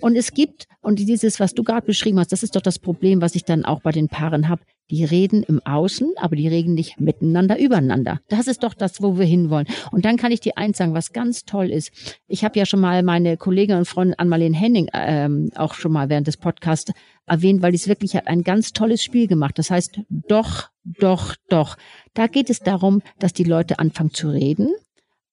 Und 0.00 0.16
es 0.16 0.32
gibt, 0.32 0.66
und 0.80 0.98
dieses, 0.98 1.40
was 1.40 1.54
du 1.54 1.62
gerade 1.62 1.86
beschrieben 1.86 2.18
hast, 2.18 2.32
das 2.32 2.42
ist 2.42 2.56
doch 2.56 2.62
das 2.62 2.78
Problem, 2.78 3.20
was 3.20 3.34
ich 3.34 3.44
dann 3.44 3.64
auch 3.64 3.80
bei 3.80 3.92
den 3.92 4.08
Paaren 4.08 4.48
habe. 4.48 4.62
Die 4.90 5.04
reden 5.04 5.42
im 5.42 5.60
Außen, 5.64 6.12
aber 6.16 6.36
die 6.36 6.46
reden 6.46 6.74
nicht 6.74 7.00
miteinander, 7.00 7.58
übereinander. 7.58 8.20
Das 8.28 8.46
ist 8.46 8.62
doch 8.62 8.72
das, 8.72 9.02
wo 9.02 9.18
wir 9.18 9.26
hinwollen. 9.26 9.66
Und 9.90 10.04
dann 10.04 10.16
kann 10.16 10.30
ich 10.30 10.40
dir 10.40 10.56
eins 10.56 10.78
sagen, 10.78 10.94
was 10.94 11.12
ganz 11.12 11.44
toll 11.44 11.70
ist. 11.70 11.90
Ich 12.28 12.44
habe 12.44 12.56
ja 12.58 12.66
schon 12.66 12.80
mal 12.80 13.02
meine 13.02 13.36
Kollegin 13.36 13.78
und 13.78 13.88
Freundin 13.88 14.18
Anmalene 14.18 14.56
Henning 14.56 14.88
ähm, 14.92 15.50
auch 15.56 15.74
schon 15.74 15.90
mal 15.90 16.08
während 16.08 16.28
des 16.28 16.36
Podcasts 16.36 16.92
erwähnt, 17.26 17.62
weil 17.62 17.74
es 17.74 17.88
wirklich 17.88 18.14
hat 18.14 18.28
ein 18.28 18.44
ganz 18.44 18.72
tolles 18.72 19.02
Spiel 19.02 19.26
gemacht. 19.26 19.58
Das 19.58 19.70
heißt, 19.70 20.00
doch, 20.08 20.68
doch, 20.84 21.34
doch. 21.48 21.76
Da 22.14 22.28
geht 22.28 22.48
es 22.48 22.60
darum, 22.60 23.02
dass 23.18 23.32
die 23.32 23.44
Leute 23.44 23.80
anfangen 23.80 24.14
zu 24.14 24.30
reden, 24.30 24.72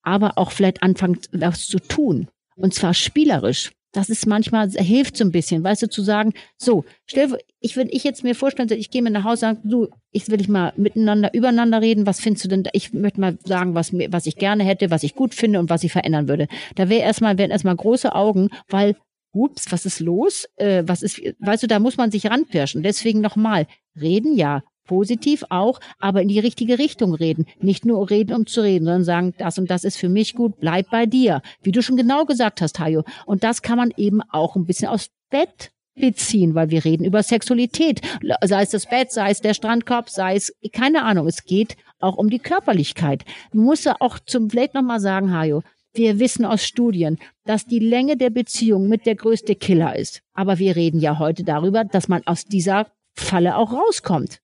aber 0.01 0.39
auch 0.39 0.51
vielleicht 0.51 0.81
anfangen, 0.81 1.19
was 1.31 1.67
zu 1.67 1.77
tun. 1.77 2.27
Und 2.55 2.73
zwar 2.73 2.95
spielerisch. 2.95 3.71
Das 3.93 4.09
ist 4.09 4.25
manchmal, 4.25 4.69
hilft 4.71 5.15
so 5.15 5.23
ein 5.23 5.31
bisschen, 5.31 5.63
weißt 5.63 5.83
du, 5.83 5.89
zu 5.89 6.01
sagen, 6.01 6.33
so, 6.57 6.83
stell, 7.05 7.37
ich 7.59 7.77
würde 7.77 7.91
ich 7.91 8.03
jetzt 8.03 8.23
mir 8.23 8.33
vorstellen, 8.33 8.69
ich 8.71 8.89
gehe 8.89 9.03
mir 9.03 9.11
nach 9.11 9.23
Hause 9.23 9.49
und 9.49 9.59
du, 9.63 9.87
ich 10.11 10.27
will 10.29 10.41
ich 10.41 10.49
mal 10.49 10.73
miteinander, 10.75 11.31
übereinander 11.33 11.79
reden, 11.79 12.07
was 12.07 12.19
findest 12.19 12.45
du 12.45 12.49
denn, 12.49 12.63
ich 12.73 12.91
möchte 12.91 13.21
mal 13.21 13.37
sagen, 13.45 13.75
was 13.75 13.91
mir, 13.91 14.11
was 14.11 14.25
ich 14.25 14.35
gerne 14.35 14.63
hätte, 14.63 14.89
was 14.89 15.03
ich 15.03 15.13
gut 15.13 15.35
finde 15.35 15.59
und 15.59 15.69
was 15.69 15.83
ich 15.83 15.91
verändern 15.91 16.27
würde. 16.27 16.47
Da 16.75 16.89
wäre 16.89 17.03
erstmal, 17.03 17.37
wären 17.37 17.51
erstmal 17.51 17.75
große 17.75 18.13
Augen, 18.15 18.49
weil, 18.67 18.95
ups, 19.31 19.71
was 19.71 19.85
ist 19.85 19.99
los? 19.99 20.47
Äh, 20.55 20.83
was 20.87 21.03
ist, 21.03 21.21
weißt 21.39 21.63
du, 21.63 21.67
da 21.67 21.79
muss 21.79 21.97
man 21.97 22.11
sich 22.11 22.25
ranpirschen. 22.25 22.81
Deswegen 22.81 23.21
nochmal, 23.21 23.67
reden 23.99 24.35
ja, 24.35 24.63
positiv 24.85 25.43
auch, 25.49 25.79
aber 25.99 26.21
in 26.21 26.27
die 26.27 26.39
richtige 26.39 26.79
Richtung 26.79 27.13
reden. 27.13 27.45
Nicht 27.59 27.85
nur 27.85 28.09
reden, 28.09 28.33
um 28.35 28.45
zu 28.45 28.61
reden, 28.61 28.85
sondern 28.85 29.03
sagen, 29.03 29.33
das 29.37 29.57
und 29.57 29.69
das 29.69 29.83
ist 29.83 29.97
für 29.97 30.09
mich 30.09 30.35
gut, 30.35 30.59
bleib 30.59 30.89
bei 30.89 31.05
dir. 31.05 31.41
Wie 31.61 31.71
du 31.71 31.81
schon 31.81 31.97
genau 31.97 32.25
gesagt 32.25 32.61
hast, 32.61 32.79
Hajo. 32.79 33.03
Und 33.25 33.43
das 33.43 33.61
kann 33.61 33.77
man 33.77 33.93
eben 33.97 34.21
auch 34.29 34.55
ein 34.55 34.65
bisschen 34.65 34.89
aus 34.89 35.09
Bett 35.29 35.71
beziehen, 35.95 36.55
weil 36.55 36.69
wir 36.69 36.85
reden 36.85 37.05
über 37.05 37.23
Sexualität. 37.23 38.01
Sei 38.43 38.63
es 38.63 38.71
das 38.71 38.87
Bett, 38.87 39.11
sei 39.11 39.29
es 39.29 39.41
der 39.41 39.53
Strandkorb, 39.53 40.09
sei 40.09 40.35
es, 40.35 40.53
keine 40.71 41.03
Ahnung, 41.03 41.27
es 41.27 41.45
geht 41.45 41.77
auch 41.99 42.17
um 42.17 42.29
die 42.29 42.39
Körperlichkeit. 42.39 43.23
Muss 43.53 43.83
ja 43.83 43.95
auch 43.99 44.19
zum, 44.19 44.49
vielleicht 44.49 44.73
nochmal 44.73 44.99
sagen, 44.99 45.33
Hajo, 45.33 45.63
wir 45.93 46.19
wissen 46.19 46.43
aus 46.43 46.65
Studien, 46.65 47.19
dass 47.45 47.65
die 47.65 47.79
Länge 47.79 48.17
der 48.17 48.31
Beziehung 48.31 48.89
mit 48.89 49.05
der 49.05 49.15
größte 49.15 49.55
Killer 49.55 49.95
ist. 49.95 50.21
Aber 50.33 50.57
wir 50.57 50.75
reden 50.75 50.99
ja 50.99 51.19
heute 51.19 51.43
darüber, 51.43 51.83
dass 51.83 52.07
man 52.07 52.25
aus 52.25 52.45
dieser 52.45 52.87
Falle 53.13 53.57
auch 53.57 53.71
rauskommt. 53.71 54.39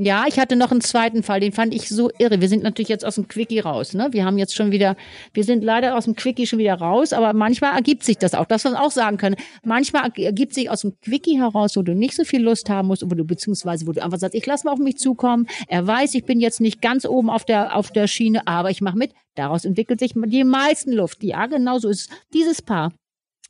Ja, 0.00 0.26
ich 0.28 0.38
hatte 0.38 0.54
noch 0.54 0.70
einen 0.70 0.80
zweiten 0.80 1.24
Fall, 1.24 1.40
den 1.40 1.50
fand 1.50 1.74
ich 1.74 1.88
so 1.88 2.08
irre. 2.18 2.40
Wir 2.40 2.48
sind 2.48 2.62
natürlich 2.62 2.88
jetzt 2.88 3.04
aus 3.04 3.16
dem 3.16 3.26
Quickie 3.26 3.58
raus. 3.58 3.94
Ne? 3.94 4.06
Wir 4.12 4.24
haben 4.24 4.38
jetzt 4.38 4.54
schon 4.54 4.70
wieder, 4.70 4.94
wir 5.34 5.42
sind 5.42 5.64
leider 5.64 5.96
aus 5.96 6.04
dem 6.04 6.14
Quickie 6.14 6.46
schon 6.46 6.60
wieder 6.60 6.74
raus, 6.74 7.12
aber 7.12 7.32
manchmal 7.32 7.74
ergibt 7.74 8.04
sich 8.04 8.16
das 8.16 8.32
auch. 8.32 8.46
Das 8.46 8.62
wir 8.62 8.80
auch 8.80 8.92
sagen 8.92 9.16
können. 9.16 9.34
Manchmal 9.64 10.12
ergibt 10.14 10.54
sich 10.54 10.70
aus 10.70 10.82
dem 10.82 11.00
Quickie 11.00 11.40
heraus, 11.40 11.76
wo 11.76 11.82
du 11.82 11.96
nicht 11.96 12.14
so 12.14 12.22
viel 12.22 12.40
Lust 12.40 12.70
haben 12.70 12.86
musst, 12.86 13.02
wo 13.10 13.16
du 13.16 13.24
beziehungsweise 13.24 13.88
wo 13.88 13.92
du 13.92 14.00
einfach 14.00 14.20
sagst, 14.20 14.36
ich 14.36 14.46
lasse 14.46 14.66
mal 14.66 14.72
auf 14.72 14.78
mich 14.78 14.98
zukommen. 14.98 15.48
Er 15.66 15.84
weiß, 15.84 16.14
ich 16.14 16.24
bin 16.24 16.38
jetzt 16.38 16.60
nicht 16.60 16.80
ganz 16.80 17.04
oben 17.04 17.28
auf 17.28 17.44
der 17.44 17.74
auf 17.74 17.90
der 17.90 18.06
Schiene, 18.06 18.46
aber 18.46 18.70
ich 18.70 18.80
mache 18.80 18.96
mit. 18.96 19.14
Daraus 19.34 19.64
entwickelt 19.64 19.98
sich 19.98 20.12
die 20.14 20.44
meisten 20.44 20.92
Luft. 20.92 21.24
Ja, 21.24 21.46
genau 21.46 21.80
so 21.80 21.88
ist 21.88 22.08
dieses 22.32 22.62
Paar. 22.62 22.92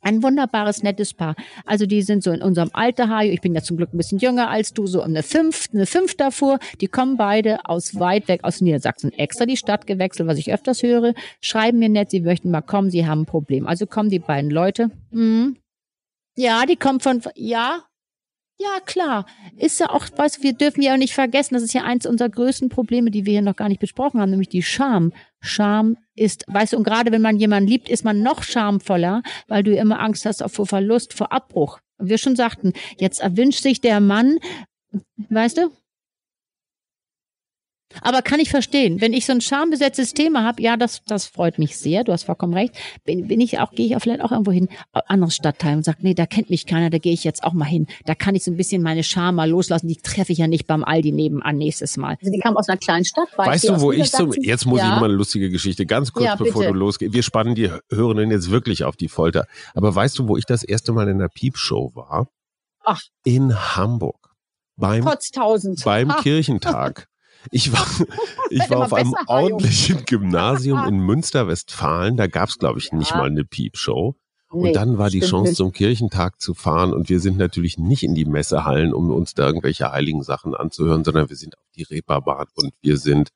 Ein 0.01 0.23
wunderbares, 0.23 0.81
nettes 0.81 1.13
Paar. 1.13 1.35
Also 1.65 1.85
die 1.85 2.01
sind 2.01 2.23
so 2.23 2.31
in 2.31 2.41
unserem 2.41 2.69
Alter, 2.73 3.09
Hajo. 3.09 3.31
Ich 3.31 3.41
bin 3.41 3.53
ja 3.53 3.61
zum 3.61 3.75
Glück 3.75 3.93
ein 3.93 3.97
bisschen 3.97 4.19
jünger 4.19 4.49
als 4.49 4.73
du, 4.73 4.87
so 4.87 5.01
eine 5.01 5.23
fünf, 5.23 5.67
eine 5.73 5.85
fünf 5.85 6.15
davor. 6.15 6.59
Die 6.79 6.87
kommen 6.87 7.17
beide 7.17 7.65
aus 7.65 7.99
weit 7.99 8.29
weg 8.29 8.43
aus 8.43 8.61
Niedersachsen. 8.61 9.11
Extra 9.11 9.45
die 9.45 9.57
Stadt 9.57 9.87
gewechselt, 9.87 10.27
was 10.27 10.37
ich 10.37 10.53
öfters 10.53 10.83
höre. 10.83 11.13
Schreiben 11.41 11.79
mir 11.79 11.89
nett, 11.89 12.11
sie 12.11 12.21
möchten 12.21 12.49
mal 12.49 12.61
kommen, 12.61 12.89
sie 12.89 13.05
haben 13.05 13.21
ein 13.21 13.25
Problem. 13.25 13.67
Also 13.67 13.87
kommen 13.87 14.09
die 14.09 14.19
beiden 14.19 14.49
Leute. 14.49 14.89
Mhm. 15.11 15.57
Ja, 16.35 16.65
die 16.65 16.77
kommen 16.77 17.01
von, 17.01 17.21
ja, 17.35 17.83
ja, 18.59 18.81
klar. 18.85 19.25
Ist 19.57 19.79
ja 19.79 19.89
auch, 19.89 20.05
weißt 20.13 20.37
du, 20.37 20.43
wir 20.43 20.53
dürfen 20.53 20.81
ja 20.81 20.93
auch 20.93 20.97
nicht 20.97 21.13
vergessen, 21.13 21.53
das 21.53 21.63
ist 21.63 21.73
ja 21.73 21.83
eins 21.83 22.05
unserer 22.05 22.29
größten 22.29 22.67
Probleme, 22.67 23.09
die 23.09 23.25
wir 23.25 23.31
hier 23.31 23.41
noch 23.41 23.55
gar 23.55 23.69
nicht 23.69 23.79
besprochen 23.79 24.19
haben, 24.19 24.31
nämlich 24.31 24.49
die 24.49 24.63
Scham. 24.63 25.13
Scham 25.39 25.95
ist, 26.15 26.43
weißt 26.47 26.73
du, 26.73 26.77
und 26.77 26.83
gerade 26.83 27.13
wenn 27.13 27.21
man 27.21 27.37
jemanden 27.37 27.69
liebt, 27.69 27.89
ist 27.89 28.03
man 28.03 28.21
noch 28.21 28.43
schamvoller, 28.43 29.23
weil 29.47 29.63
du 29.63 29.73
immer 29.73 30.01
Angst 30.01 30.25
hast 30.25 30.43
vor 30.51 30.67
Verlust, 30.67 31.13
vor 31.13 31.31
Abbruch. 31.31 31.79
Wir 31.97 32.17
schon 32.17 32.35
sagten, 32.35 32.73
jetzt 32.97 33.21
erwünscht 33.21 33.63
sich 33.63 33.79
der 33.79 34.01
Mann, 34.01 34.39
weißt 35.29 35.57
du, 35.57 35.71
aber 38.01 38.21
kann 38.21 38.39
ich 38.39 38.49
verstehen, 38.49 39.01
wenn 39.01 39.13
ich 39.13 39.25
so 39.25 39.33
ein 39.33 39.41
schambesetztes 39.41 40.13
Thema 40.13 40.43
habe, 40.43 40.61
ja, 40.61 40.77
das, 40.77 41.01
das 41.05 41.25
freut 41.25 41.57
mich 41.57 41.77
sehr, 41.77 42.03
du 42.03 42.11
hast 42.11 42.23
vollkommen 42.23 42.53
recht. 42.53 42.75
Bin, 43.03 43.27
bin 43.27 43.41
ich 43.41 43.59
auch, 43.59 43.71
gehe 43.71 43.87
ich 43.87 43.95
auch 43.95 43.99
vielleicht 43.99 44.21
auch 44.21 44.31
irgendwo 44.31 44.51
hin, 44.51 44.69
anderes 44.91 45.35
Stadtteil 45.35 45.77
und 45.77 45.83
sage, 45.83 45.99
nee, 46.01 46.13
da 46.13 46.25
kennt 46.25 46.49
mich 46.49 46.65
keiner, 46.65 46.89
da 46.89 46.99
gehe 46.99 47.13
ich 47.13 47.23
jetzt 47.23 47.43
auch 47.43 47.53
mal 47.53 47.65
hin. 47.65 47.87
Da 48.05 48.15
kann 48.15 48.35
ich 48.35 48.43
so 48.43 48.51
ein 48.51 48.57
bisschen 48.57 48.83
meine 48.83 49.03
Scham 49.03 49.35
mal 49.35 49.49
loslassen. 49.49 49.87
Die 49.87 49.95
treffe 49.95 50.31
ich 50.31 50.37
ja 50.37 50.47
nicht 50.47 50.67
beim 50.67 50.83
Aldi 50.83 51.11
nebenan 51.11 51.57
nächstes 51.57 51.97
Mal. 51.97 52.17
Also 52.19 52.31
die 52.31 52.39
kam 52.39 52.57
aus 52.57 52.69
einer 52.69 52.77
kleinen 52.77 53.05
Stadt. 53.05 53.27
Weißt 53.35 53.69
du, 53.69 53.81
wo 53.81 53.91
ich 53.91 54.11
so, 54.11 54.31
jetzt 54.33 54.65
muss 54.65 54.79
ja. 54.79 54.93
ich 54.93 54.99
mal 54.99 55.05
eine 55.05 55.13
lustige 55.13 55.49
Geschichte, 55.49 55.85
ganz 55.85 56.13
kurz 56.13 56.25
ja, 56.25 56.35
bevor 56.35 56.65
du 56.65 56.73
losgehst. 56.73 57.13
Wir 57.13 57.23
spannen 57.23 57.55
die 57.55 57.71
Hörenden 57.89 58.31
jetzt 58.31 58.51
wirklich 58.51 58.83
auf 58.83 58.95
die 58.95 59.09
Folter. 59.09 59.47
Aber 59.73 59.93
weißt 59.93 60.19
du, 60.19 60.27
wo 60.27 60.37
ich 60.37 60.45
das 60.45 60.63
erste 60.63 60.93
Mal 60.93 61.07
in 61.07 61.17
der 61.17 61.29
Piepshow 61.29 61.91
war? 61.95 62.27
Ach. 62.83 63.01
In 63.23 63.55
Hamburg. 63.75 64.35
Beim, 64.75 65.03
Potztausend. 65.03 65.83
beim 65.83 66.09
Kirchentag. 66.17 67.07
Ich 67.51 67.71
war, 67.71 67.85
ich 68.49 68.69
war 68.69 68.85
auf 68.85 68.93
einem 68.93 69.15
ordentlichen 69.27 70.05
Gymnasium 70.05 70.85
in 70.87 70.99
Münster-Westfalen. 71.05 72.17
Da 72.17 72.27
gab 72.27 72.49
es, 72.49 72.57
glaube 72.57 72.79
ich, 72.79 72.91
nicht 72.91 73.11
ja. 73.11 73.17
mal 73.17 73.27
eine 73.29 73.45
Piepshow. 73.45 74.15
Und 74.51 74.61
Nee, 74.63 74.71
dann 74.73 74.97
war 74.97 75.11
die 75.11 75.19
Chance, 75.19 75.49
nicht. 75.51 75.57
zum 75.57 75.71
Kirchentag 75.71 76.41
zu 76.41 76.55
fahren. 76.55 76.91
Und 76.91 77.07
wir 77.09 77.19
sind 77.19 77.37
natürlich 77.37 77.77
nicht 77.77 78.01
in 78.03 78.15
die 78.15 78.25
Messehallen, 78.25 78.93
um 78.93 79.11
uns 79.11 79.35
da 79.35 79.45
irgendwelche 79.45 79.91
heiligen 79.91 80.23
Sachen 80.23 80.55
anzuhören, 80.55 81.03
sondern 81.03 81.29
wir 81.29 81.35
sind 81.35 81.55
auf 81.57 81.63
die 81.75 81.83
Reeperbahn 81.83 82.47
und 82.55 82.73
wir 82.81 82.97
sind 82.97 83.29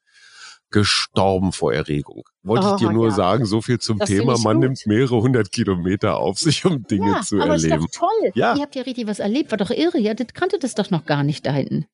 gestorben 0.72 1.52
vor 1.52 1.72
Erregung. 1.72 2.24
Wollte 2.42 2.66
ich 2.66 2.72
Oh, 2.74 2.78
dir 2.78 2.92
nur 2.92 3.10
ja. 3.10 3.14
sagen, 3.14 3.46
so 3.46 3.62
viel 3.62 3.78
zum 3.80 4.00
Das 4.00 4.10
Thema. 4.10 4.34
ich 4.34 4.44
Man 4.44 4.56
gut. 4.58 4.64
nimmt 4.64 4.88
mehrere 4.88 5.22
hundert 5.22 5.52
Kilometer 5.52 6.18
auf 6.18 6.40
sich, 6.40 6.66
um 6.66 6.82
Dinge 6.84 7.12
ja, 7.12 7.22
zu 7.22 7.40
aber 7.40 7.54
erleben. 7.54 7.86
ist 7.86 7.96
doch 7.96 8.08
toll. 8.08 8.32
Ja. 8.34 8.56
Ihr 8.56 8.64
habt 8.64 8.76
ja 8.76 8.82
richtig 8.82 9.06
was 9.06 9.20
erlebt, 9.20 9.52
war 9.52 9.60
doch 9.60 9.70
irre. 9.70 10.00
Ihr 10.00 10.10
hattet- 10.10 10.34
kanntet 10.34 10.64
das 10.64 10.74
doch 10.74 10.90
noch 10.90 11.06
gar 11.06 11.24
nicht 11.24 11.46
da 11.46 11.52
hinten. 11.52 11.86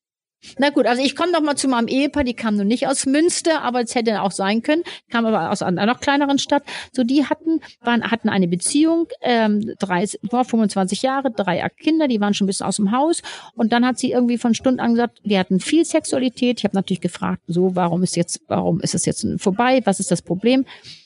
Na 0.58 0.70
gut, 0.70 0.86
also 0.86 1.02
ich 1.02 1.16
komme 1.16 1.32
noch 1.32 1.42
mal 1.42 1.56
zu 1.56 1.68
meinem 1.68 1.86
Ehepaar, 1.86 2.24
die 2.24 2.34
kam 2.34 2.56
nun 2.56 2.66
nicht 2.66 2.86
aus 2.86 3.04
Münster, 3.04 3.62
aber 3.62 3.82
es 3.82 3.94
hätte 3.94 4.22
auch 4.22 4.30
sein 4.30 4.62
können, 4.62 4.82
kam 5.10 5.26
aber 5.26 5.50
aus 5.50 5.62
einer 5.62 5.84
noch 5.84 6.00
kleineren 6.00 6.38
Stadt. 6.38 6.62
So, 6.92 7.04
die 7.04 7.26
hatten, 7.26 7.60
waren, 7.80 8.10
hatten 8.10 8.28
eine 8.28 8.48
Beziehung, 8.48 9.08
ähm, 9.20 9.74
30, 9.78 10.20
vor 10.30 10.44
25 10.44 11.02
Jahre, 11.02 11.30
drei 11.30 11.68
Kinder, 11.68 12.08
die 12.08 12.20
waren 12.20 12.32
schon 12.32 12.46
ein 12.46 12.48
bisschen 12.48 12.66
aus 12.66 12.76
dem 12.76 12.92
Haus. 12.92 13.22
Und 13.54 13.72
dann 13.72 13.84
hat 13.84 13.98
sie 13.98 14.12
irgendwie 14.12 14.38
von 14.38 14.54
Stunden 14.54 14.80
an 14.80 14.94
gesagt, 14.94 15.20
die 15.24 15.38
hatten 15.38 15.60
viel 15.60 15.84
Sexualität. 15.84 16.60
Ich 16.60 16.64
habe 16.64 16.76
natürlich 16.76 17.02
gefragt, 17.02 17.42
so, 17.46 17.76
warum 17.76 18.02
ist 18.02 18.16
jetzt, 18.16 18.40
warum 18.48 18.80
ist 18.80 18.94
es 18.94 19.04
jetzt 19.04 19.26
vorbei? 19.36 19.82
Was 19.84 20.00
ist 20.00 20.10
das 20.10 20.22
Problem? 20.22 20.64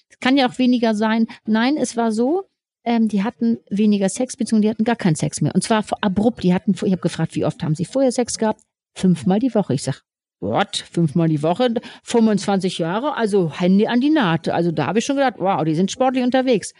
Es 0.08 0.20
kann 0.20 0.36
ja 0.36 0.48
auch 0.48 0.58
weniger 0.58 0.94
sein. 0.94 1.26
Nein, 1.44 1.76
es 1.76 1.96
war 1.96 2.12
so, 2.12 2.44
ähm, 2.84 3.08
die 3.08 3.24
hatten 3.24 3.58
weniger 3.68 4.08
Sex, 4.08 4.36
beziehungsweise 4.36 4.62
die 4.62 4.70
hatten 4.70 4.84
gar 4.84 4.96
keinen 4.96 5.16
Sex 5.16 5.40
mehr. 5.40 5.54
Und 5.54 5.64
zwar 5.64 5.84
abrupt. 6.00 6.44
Die 6.44 6.54
hatten, 6.54 6.72
ich 6.72 6.92
habe 6.92 6.98
gefragt, 6.98 7.34
wie 7.34 7.44
oft 7.44 7.62
haben 7.62 7.74
sie 7.74 7.84
vorher 7.84 8.12
Sex 8.12 8.38
gehabt? 8.38 8.60
Fünfmal 8.94 9.38
die 9.40 9.54
Woche. 9.54 9.74
Ich 9.74 9.83
sag, 9.83 10.02
what? 10.40 10.76
Fünfmal 10.90 11.28
die 11.28 11.42
Woche? 11.42 11.74
25 12.04 12.78
Jahre? 12.78 13.16
Also 13.16 13.52
Hände 13.52 13.88
an 13.88 14.00
die 14.00 14.11
Naht. 14.11 14.48
Also 14.48 14.70
da 14.72 14.87
habe 14.87 14.98
ich 14.98 15.04
schon 15.04 15.16
gedacht, 15.16 15.35
wow, 15.38 15.64
die 15.64 15.74
sind 15.74 15.90
sportlich 15.90 16.24
unterwegs. 16.24 16.72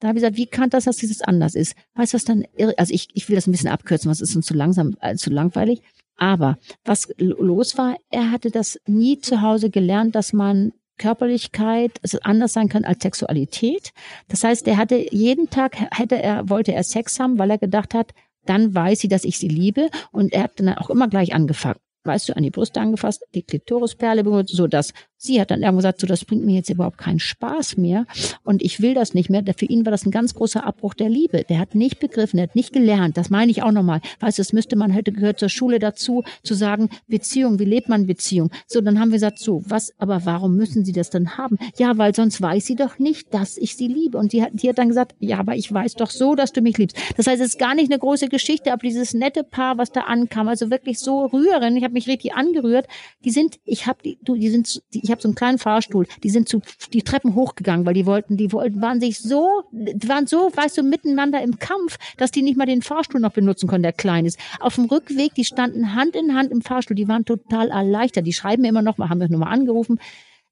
Da 0.00 0.08
habe 0.08 0.18
ich 0.18 0.22
gesagt, 0.22 0.36
wie 0.36 0.46
kann 0.46 0.70
das, 0.70 0.84
dass 0.84 0.96
dieses 0.96 1.22
anders 1.22 1.54
ist? 1.54 1.76
Weißt 1.94 2.12
du, 2.12 2.16
was 2.16 2.24
dann, 2.24 2.42
irre- 2.58 2.76
also 2.76 2.92
ich, 2.92 3.08
ich 3.14 3.28
will 3.28 3.36
das 3.36 3.46
ein 3.46 3.52
bisschen 3.52 3.68
abkürzen, 3.70 4.10
was 4.10 4.20
ist 4.20 4.34
uns 4.34 4.46
zu 4.46 4.54
langsam, 4.54 4.96
äh, 5.00 5.14
zu 5.14 5.30
langweilig. 5.30 5.80
Aber 6.16 6.58
was 6.84 7.08
los 7.18 7.78
war, 7.78 7.96
er 8.10 8.30
hatte 8.30 8.50
das 8.50 8.78
nie 8.86 9.18
zu 9.20 9.42
Hause 9.42 9.70
gelernt, 9.70 10.14
dass 10.14 10.32
man 10.32 10.72
Körperlichkeit 10.98 11.92
es 12.02 12.16
anders 12.16 12.52
sein 12.52 12.68
kann 12.68 12.84
als 12.84 13.02
Sexualität. 13.02 13.92
Das 14.28 14.44
heißt, 14.44 14.66
er 14.68 14.76
hatte 14.76 14.96
jeden 15.14 15.50
Tag 15.50 15.76
hätte 15.96 16.20
er 16.20 16.48
wollte 16.48 16.72
er 16.72 16.84
Sex 16.84 17.18
haben, 17.20 17.38
weil 17.38 17.50
er 17.50 17.58
gedacht 17.58 17.94
hat, 17.94 18.12
dann 18.44 18.74
weiß 18.74 19.00
sie, 19.00 19.08
dass 19.08 19.24
ich 19.24 19.38
sie 19.38 19.48
liebe 19.48 19.88
und 20.10 20.32
er 20.32 20.44
hat 20.44 20.58
dann 20.58 20.70
auch 20.70 20.90
immer 20.90 21.08
gleich 21.08 21.34
angefangen. 21.34 21.78
Weißt 22.04 22.28
du, 22.28 22.36
an 22.36 22.42
die 22.42 22.50
Brüste 22.50 22.80
angefasst, 22.80 23.24
die 23.34 23.44
Klitorisperle 23.44 24.24
berührt, 24.24 24.48
so 24.48 24.66
dass 24.66 24.92
sie 25.22 25.40
hat 25.40 25.50
dann 25.50 25.60
irgendwann 25.60 25.76
gesagt, 25.76 26.00
so 26.00 26.06
das 26.06 26.24
bringt 26.24 26.44
mir 26.44 26.56
jetzt 26.56 26.70
überhaupt 26.70 26.98
keinen 26.98 27.20
Spaß 27.20 27.76
mehr 27.76 28.06
und 28.42 28.62
ich 28.62 28.80
will 28.80 28.94
das 28.94 29.14
nicht 29.14 29.30
mehr. 29.30 29.42
Für 29.56 29.66
ihn 29.66 29.86
war 29.86 29.92
das 29.92 30.04
ein 30.04 30.10
ganz 30.10 30.34
großer 30.34 30.64
Abbruch 30.64 30.94
der 30.94 31.08
Liebe. 31.08 31.44
Der 31.48 31.58
hat 31.58 31.74
nicht 31.74 32.00
begriffen, 32.00 32.38
der 32.38 32.48
hat 32.48 32.56
nicht 32.56 32.72
gelernt. 32.72 33.16
Das 33.16 33.30
meine 33.30 33.50
ich 33.50 33.62
auch 33.62 33.70
nochmal. 33.70 34.00
Weißt 34.20 34.38
du, 34.38 34.42
das 34.42 34.52
müsste 34.52 34.76
man 34.76 34.90
hätte 34.90 35.12
gehört 35.12 35.38
zur 35.38 35.48
Schule 35.48 35.78
dazu, 35.78 36.24
zu 36.42 36.54
sagen, 36.54 36.88
Beziehung, 37.06 37.58
wie 37.58 37.64
lebt 37.64 37.88
man 37.88 38.06
Beziehung? 38.06 38.50
So, 38.66 38.80
dann 38.80 38.98
haben 38.98 39.10
wir 39.10 39.16
gesagt, 39.16 39.38
so, 39.38 39.62
was, 39.66 39.92
aber 39.98 40.24
warum 40.24 40.56
müssen 40.56 40.84
sie 40.84 40.92
das 40.92 41.10
dann 41.10 41.38
haben? 41.38 41.56
Ja, 41.78 41.98
weil 41.98 42.14
sonst 42.14 42.42
weiß 42.42 42.66
sie 42.66 42.74
doch 42.74 42.98
nicht, 42.98 43.32
dass 43.32 43.56
ich 43.58 43.76
sie 43.76 43.86
liebe. 43.86 44.18
Und 44.18 44.32
die 44.32 44.42
hat, 44.42 44.50
die 44.52 44.68
hat 44.68 44.78
dann 44.78 44.88
gesagt, 44.88 45.14
ja, 45.20 45.38
aber 45.38 45.54
ich 45.54 45.72
weiß 45.72 45.94
doch 45.94 46.10
so, 46.10 46.34
dass 46.34 46.52
du 46.52 46.62
mich 46.62 46.78
liebst. 46.78 46.96
Das 47.16 47.26
heißt, 47.28 47.40
es 47.40 47.50
ist 47.50 47.58
gar 47.58 47.74
nicht 47.74 47.92
eine 47.92 47.98
große 47.98 48.28
Geschichte, 48.28 48.72
aber 48.72 48.82
dieses 48.82 49.14
nette 49.14 49.44
Paar, 49.44 49.78
was 49.78 49.92
da 49.92 50.02
ankam, 50.02 50.48
also 50.48 50.70
wirklich 50.70 50.98
so 50.98 51.26
rührend, 51.26 51.76
ich 51.78 51.84
habe 51.84 51.94
mich 51.94 52.08
richtig 52.08 52.34
angerührt, 52.34 52.86
die 53.24 53.30
sind, 53.30 53.60
ich 53.64 53.86
habe 53.86 54.00
die, 54.04 54.18
du, 54.22 54.34
die 54.34 54.48
sind, 54.48 54.82
die, 54.92 55.00
ich 55.04 55.11
habe 55.12 55.22
so 55.22 55.28
einen 55.28 55.34
kleinen 55.34 55.58
Fahrstuhl, 55.58 56.06
die 56.22 56.30
sind 56.30 56.48
zu 56.48 56.60
die 56.92 57.02
Treppen 57.02 57.34
hochgegangen, 57.34 57.86
weil 57.86 57.94
die 57.94 58.06
wollten, 58.06 58.36
die 58.36 58.52
wollten, 58.52 58.82
waren 58.82 59.00
sich 59.00 59.20
so, 59.20 59.62
waren 59.70 60.26
so, 60.26 60.50
weißt 60.54 60.78
du, 60.78 60.82
miteinander 60.82 61.42
im 61.42 61.58
Kampf, 61.58 61.98
dass 62.16 62.30
die 62.30 62.42
nicht 62.42 62.56
mal 62.56 62.66
den 62.66 62.82
Fahrstuhl 62.82 63.20
noch 63.20 63.32
benutzen 63.32 63.68
konnten, 63.68 63.84
der 63.84 63.92
klein 63.92 64.26
ist. 64.26 64.38
Auf 64.60 64.74
dem 64.74 64.86
Rückweg, 64.86 65.34
die 65.34 65.44
standen 65.44 65.94
Hand 65.94 66.16
in 66.16 66.34
Hand 66.34 66.50
im 66.50 66.62
Fahrstuhl, 66.62 66.96
die 66.96 67.08
waren 67.08 67.24
total 67.24 67.70
erleichtert. 67.70 68.26
Die 68.26 68.32
schreiben 68.32 68.64
immer 68.64 68.82
noch 68.82 68.98
mal, 68.98 69.08
haben 69.08 69.20
wir 69.20 69.28
nochmal 69.28 69.52
angerufen, 69.52 70.00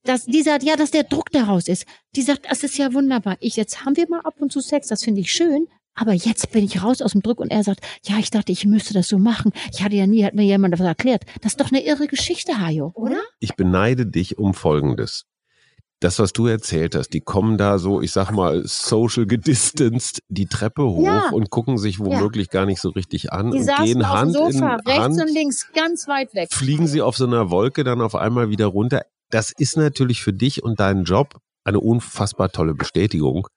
dass 0.04 0.24
die 0.24 0.42
sagt, 0.42 0.62
ja, 0.62 0.76
dass 0.76 0.90
der 0.90 1.04
Druck 1.04 1.30
daraus 1.30 1.68
ist. 1.68 1.86
Die 2.16 2.22
sagt, 2.22 2.46
das 2.50 2.62
ist 2.62 2.78
ja 2.78 2.92
wunderbar. 2.94 3.36
Ich, 3.40 3.56
jetzt 3.56 3.84
haben 3.84 3.96
wir 3.96 4.08
mal 4.08 4.20
ab 4.20 4.34
und 4.38 4.52
zu 4.52 4.60
Sex, 4.60 4.88
das 4.88 5.04
finde 5.04 5.20
ich 5.20 5.32
schön. 5.32 5.66
Aber 6.00 6.14
jetzt 6.14 6.50
bin 6.52 6.64
ich 6.64 6.82
raus 6.82 7.02
aus 7.02 7.12
dem 7.12 7.20
Druck 7.20 7.40
und 7.40 7.50
er 7.50 7.62
sagt, 7.62 7.80
ja, 8.04 8.16
ich 8.18 8.30
dachte, 8.30 8.52
ich 8.52 8.64
müsste 8.64 8.94
das 8.94 9.08
so 9.08 9.18
machen. 9.18 9.52
Ich 9.72 9.82
hatte 9.82 9.96
ja 9.96 10.06
nie, 10.06 10.24
hat 10.24 10.34
mir 10.34 10.44
jemand 10.44 10.72
das 10.72 10.80
erklärt. 10.80 11.24
Das 11.42 11.52
ist 11.52 11.60
doch 11.60 11.70
eine 11.70 11.84
irre 11.84 12.06
Geschichte, 12.06 12.58
Hajo, 12.58 12.90
oder? 12.94 13.20
Ich 13.38 13.54
beneide 13.54 14.06
dich 14.06 14.38
um 14.38 14.54
Folgendes. 14.54 15.26
Das, 16.02 16.18
was 16.18 16.32
du 16.32 16.46
erzählt 16.46 16.94
hast, 16.94 17.10
die 17.10 17.20
kommen 17.20 17.58
da 17.58 17.78
so, 17.78 18.00
ich 18.00 18.12
sag 18.12 18.30
mal, 18.30 18.62
social 18.64 19.26
gedistanced 19.26 20.22
die 20.28 20.46
Treppe 20.46 20.84
hoch 20.84 21.04
Ja. 21.04 21.28
und 21.30 21.50
gucken 21.50 21.76
sich 21.76 21.98
womöglich 22.00 22.48
gar 22.48 22.64
nicht 22.64 22.80
so 22.80 22.88
richtig 22.88 23.30
an 23.34 23.50
Die 23.50 23.58
und 23.58 23.66
gehen 23.84 24.08
Hand 24.08 24.32
Sofa, 24.32 24.48
in 24.76 24.80
rechts 24.86 24.98
Hand, 25.02 25.20
und 25.20 25.34
links, 25.34 25.70
ganz 25.74 26.08
weit 26.08 26.34
weg. 26.34 26.48
fliegen 26.54 26.86
sie 26.86 27.02
auf 27.02 27.18
so 27.18 27.26
einer 27.26 27.50
Wolke 27.50 27.84
dann 27.84 28.00
auf 28.00 28.14
einmal 28.14 28.48
wieder 28.48 28.64
runter. 28.66 29.02
Das 29.28 29.52
ist 29.52 29.76
natürlich 29.76 30.22
für 30.22 30.32
dich 30.32 30.62
und 30.62 30.80
deinen 30.80 31.04
Job 31.04 31.38
eine 31.64 31.80
unfassbar 31.80 32.50
tolle 32.50 32.74
Bestätigung, 32.74 33.48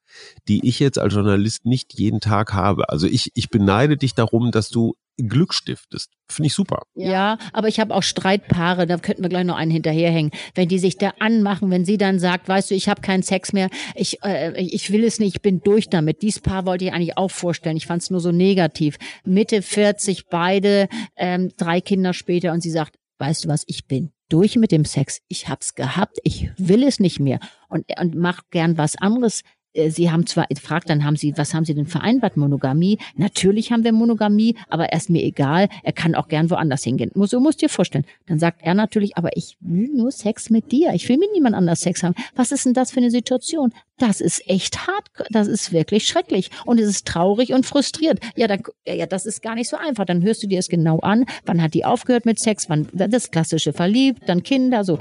die 0.48 0.66
ich 0.66 0.78
jetzt 0.78 0.98
als 0.98 1.14
Journalist 1.14 1.64
nicht 1.64 1.94
jeden 1.94 2.20
Tag 2.20 2.52
habe. 2.52 2.88
Also 2.88 3.06
ich, 3.06 3.30
ich 3.34 3.50
beneide 3.50 3.96
dich 3.96 4.14
darum, 4.14 4.50
dass 4.50 4.68
du 4.68 4.94
Glück 5.16 5.54
stiftest. 5.54 6.10
Finde 6.28 6.48
ich 6.48 6.54
super. 6.54 6.82
Ja, 6.94 7.38
aber 7.52 7.68
ich 7.68 7.78
habe 7.78 7.94
auch 7.94 8.02
Streitpaare, 8.02 8.86
da 8.86 8.96
könnten 8.96 9.22
wir 9.22 9.28
gleich 9.28 9.44
noch 9.44 9.56
einen 9.56 9.70
hinterherhängen. 9.70 10.32
Wenn 10.54 10.68
die 10.68 10.78
sich 10.78 10.96
da 10.98 11.12
anmachen, 11.20 11.70
wenn 11.70 11.84
sie 11.84 11.98
dann 11.98 12.18
sagt, 12.18 12.48
weißt 12.48 12.70
du, 12.70 12.74
ich 12.74 12.88
habe 12.88 13.00
keinen 13.00 13.22
Sex 13.22 13.52
mehr, 13.52 13.68
ich, 13.94 14.22
äh, 14.24 14.60
ich 14.60 14.90
will 14.90 15.04
es 15.04 15.20
nicht, 15.20 15.36
ich 15.36 15.42
bin 15.42 15.60
durch 15.60 15.88
damit. 15.88 16.22
Dies 16.22 16.40
Paar 16.40 16.66
wollte 16.66 16.86
ich 16.86 16.92
eigentlich 16.92 17.16
auch 17.16 17.30
vorstellen. 17.30 17.76
Ich 17.76 17.86
fand 17.86 18.02
es 18.02 18.10
nur 18.10 18.20
so 18.20 18.32
negativ. 18.32 18.96
Mitte 19.24 19.62
40, 19.62 20.26
beide, 20.28 20.88
ähm, 21.16 21.52
drei 21.56 21.80
Kinder 21.80 22.12
später 22.12 22.52
und 22.52 22.62
sie 22.62 22.70
sagt, 22.70 22.96
weißt 23.18 23.44
du 23.44 23.48
was, 23.48 23.62
ich 23.66 23.86
bin 23.86 24.13
durch 24.28 24.56
mit 24.56 24.72
dem 24.72 24.84
Sex. 24.84 25.20
Ich 25.28 25.48
hab's 25.48 25.74
gehabt, 25.74 26.18
ich 26.22 26.50
will 26.56 26.82
es 26.82 27.00
nicht 27.00 27.20
mehr 27.20 27.40
und, 27.68 27.86
und 28.00 28.14
mach 28.14 28.42
gern 28.50 28.78
was 28.78 28.96
anderes. 28.96 29.42
Äh, 29.74 29.90
Sie 29.90 30.10
haben 30.10 30.26
zwar, 30.26 30.46
fragt 30.60 30.88
dann, 30.88 31.04
haben 31.04 31.16
Sie, 31.16 31.36
was 31.36 31.52
haben 31.52 31.64
Sie 31.64 31.74
denn 31.74 31.86
vereinbart? 31.86 32.36
Monogamie? 32.36 32.98
Natürlich 33.16 33.72
haben 33.72 33.84
wir 33.84 33.92
Monogamie, 33.92 34.56
aber 34.68 34.86
er 34.86 34.98
ist 34.98 35.10
mir 35.10 35.22
egal. 35.22 35.68
Er 35.82 35.92
kann 35.92 36.14
auch 36.14 36.28
gern 36.28 36.50
woanders 36.50 36.84
hingehen. 36.84 37.10
So 37.14 37.40
musst 37.40 37.60
du 37.60 37.66
dir 37.66 37.70
vorstellen. 37.70 38.04
Dann 38.26 38.38
sagt 38.38 38.62
er 38.62 38.74
natürlich, 38.74 39.16
aber 39.16 39.36
ich 39.36 39.56
will 39.60 39.90
nur 39.94 40.10
Sex 40.10 40.50
mit 40.50 40.72
dir. 40.72 40.92
Ich 40.94 41.08
will 41.08 41.18
mit 41.18 41.30
niemand 41.32 41.54
anders 41.54 41.80
Sex 41.80 42.02
haben. 42.02 42.14
Was 42.34 42.52
ist 42.52 42.64
denn 42.64 42.74
das 42.74 42.92
für 42.92 43.00
eine 43.00 43.10
Situation? 43.10 43.72
Das 43.98 44.20
ist 44.20 44.48
echt 44.48 44.86
hart. 44.86 45.10
Das 45.30 45.46
ist 45.46 45.72
wirklich 45.72 46.06
schrecklich. 46.06 46.50
Und 46.64 46.80
es 46.80 46.88
ist 46.88 47.06
traurig 47.06 47.52
und 47.52 47.66
frustriert. 47.66 48.20
Ja, 48.36 48.46
dann, 48.46 48.62
ja, 48.86 49.06
das 49.06 49.26
ist 49.26 49.42
gar 49.42 49.54
nicht 49.54 49.68
so 49.68 49.76
einfach. 49.76 50.04
Dann 50.04 50.22
hörst 50.22 50.42
du 50.42 50.46
dir 50.46 50.58
es 50.58 50.68
genau 50.68 51.00
an. 51.00 51.26
Wann 51.44 51.62
hat 51.62 51.74
die 51.74 51.84
aufgehört 51.84 52.26
mit 52.26 52.38
Sex? 52.38 52.68
Wann, 52.68 52.88
das 52.92 53.30
klassische 53.30 53.72
verliebt, 53.72 54.22
dann 54.26 54.42
Kinder, 54.42 54.84
so. 54.84 54.98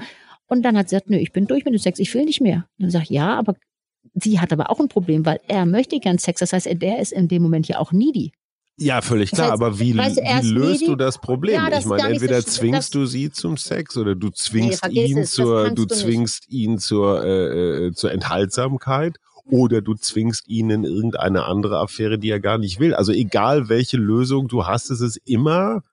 Und 0.47 0.63
dann 0.63 0.77
hat 0.77 0.89
sie 0.89 0.95
gesagt, 0.95 1.09
nö, 1.09 1.17
ich 1.17 1.31
bin 1.31 1.47
durch 1.47 1.65
mit 1.65 1.73
dem 1.73 1.79
Sex, 1.79 1.99
ich 1.99 2.13
will 2.13 2.25
nicht 2.25 2.41
mehr. 2.41 2.65
Dann 2.77 2.91
sag 2.91 3.03
ich, 3.03 3.09
ja, 3.09 3.35
aber 3.35 3.55
sie 4.13 4.39
hat 4.39 4.51
aber 4.53 4.69
auch 4.69 4.79
ein 4.79 4.87
Problem, 4.89 5.25
weil 5.25 5.39
er 5.47 5.65
möchte 5.65 5.99
gern 5.99 6.17
Sex. 6.17 6.39
Das 6.39 6.53
heißt, 6.53 6.67
der 6.81 6.99
ist 6.99 7.11
in 7.11 7.27
dem 7.27 7.41
Moment 7.43 7.67
ja 7.67 7.79
auch 7.79 7.91
needy. 7.91 8.31
Ja, 8.77 9.01
völlig 9.01 9.29
Das 9.29 9.37
klar, 9.37 9.51
heißt, 9.51 9.61
aber 9.61 9.79
wie, 9.79 9.95
weißt 9.95 10.17
du, 10.17 10.21
er 10.21 10.41
wie 10.41 10.47
löst 10.47 10.81
needy. 10.81 10.85
du 10.87 10.95
das 10.95 11.19
Problem? 11.19 11.53
Ja, 11.55 11.69
das 11.69 11.81
ich 11.81 11.85
meine, 11.85 12.01
so 12.03 12.09
entweder 12.09 12.41
schlimm. 12.41 12.51
zwingst 12.53 12.77
Das- 12.79 12.89
du 12.89 13.05
sie 13.05 13.31
zum 13.31 13.57
Sex 13.57 13.97
oder 13.97 14.15
du 14.15 14.29
zwingst 14.31 14.79
vergiss 14.79 15.09
ihn 15.11 15.17
es, 15.19 15.31
zur, 15.31 15.69
du 15.69 15.85
du 15.85 15.95
zwingst 15.95 16.49
ihn 16.49 16.79
zur, 16.79 17.23
äh, 17.23 17.87
äh, 17.87 17.91
zur 17.93 18.11
Enthaltsamkeit 18.11 19.17
oder 19.45 19.81
du 19.81 19.93
zwingst 19.93 20.47
ihn 20.47 20.69
in 20.71 20.83
irgendeine 20.85 21.43
andere 21.45 21.77
Affäre, 21.79 22.17
die 22.17 22.29
er 22.31 22.39
gar 22.39 22.57
nicht 22.57 22.79
will. 22.79 22.95
Also 22.95 23.11
egal 23.11 23.69
welche 23.69 23.97
Lösung 23.97 24.47
du 24.47 24.65
hast, 24.65 24.89
es 24.89 25.01
ist 25.01 25.17
immer 25.25 25.83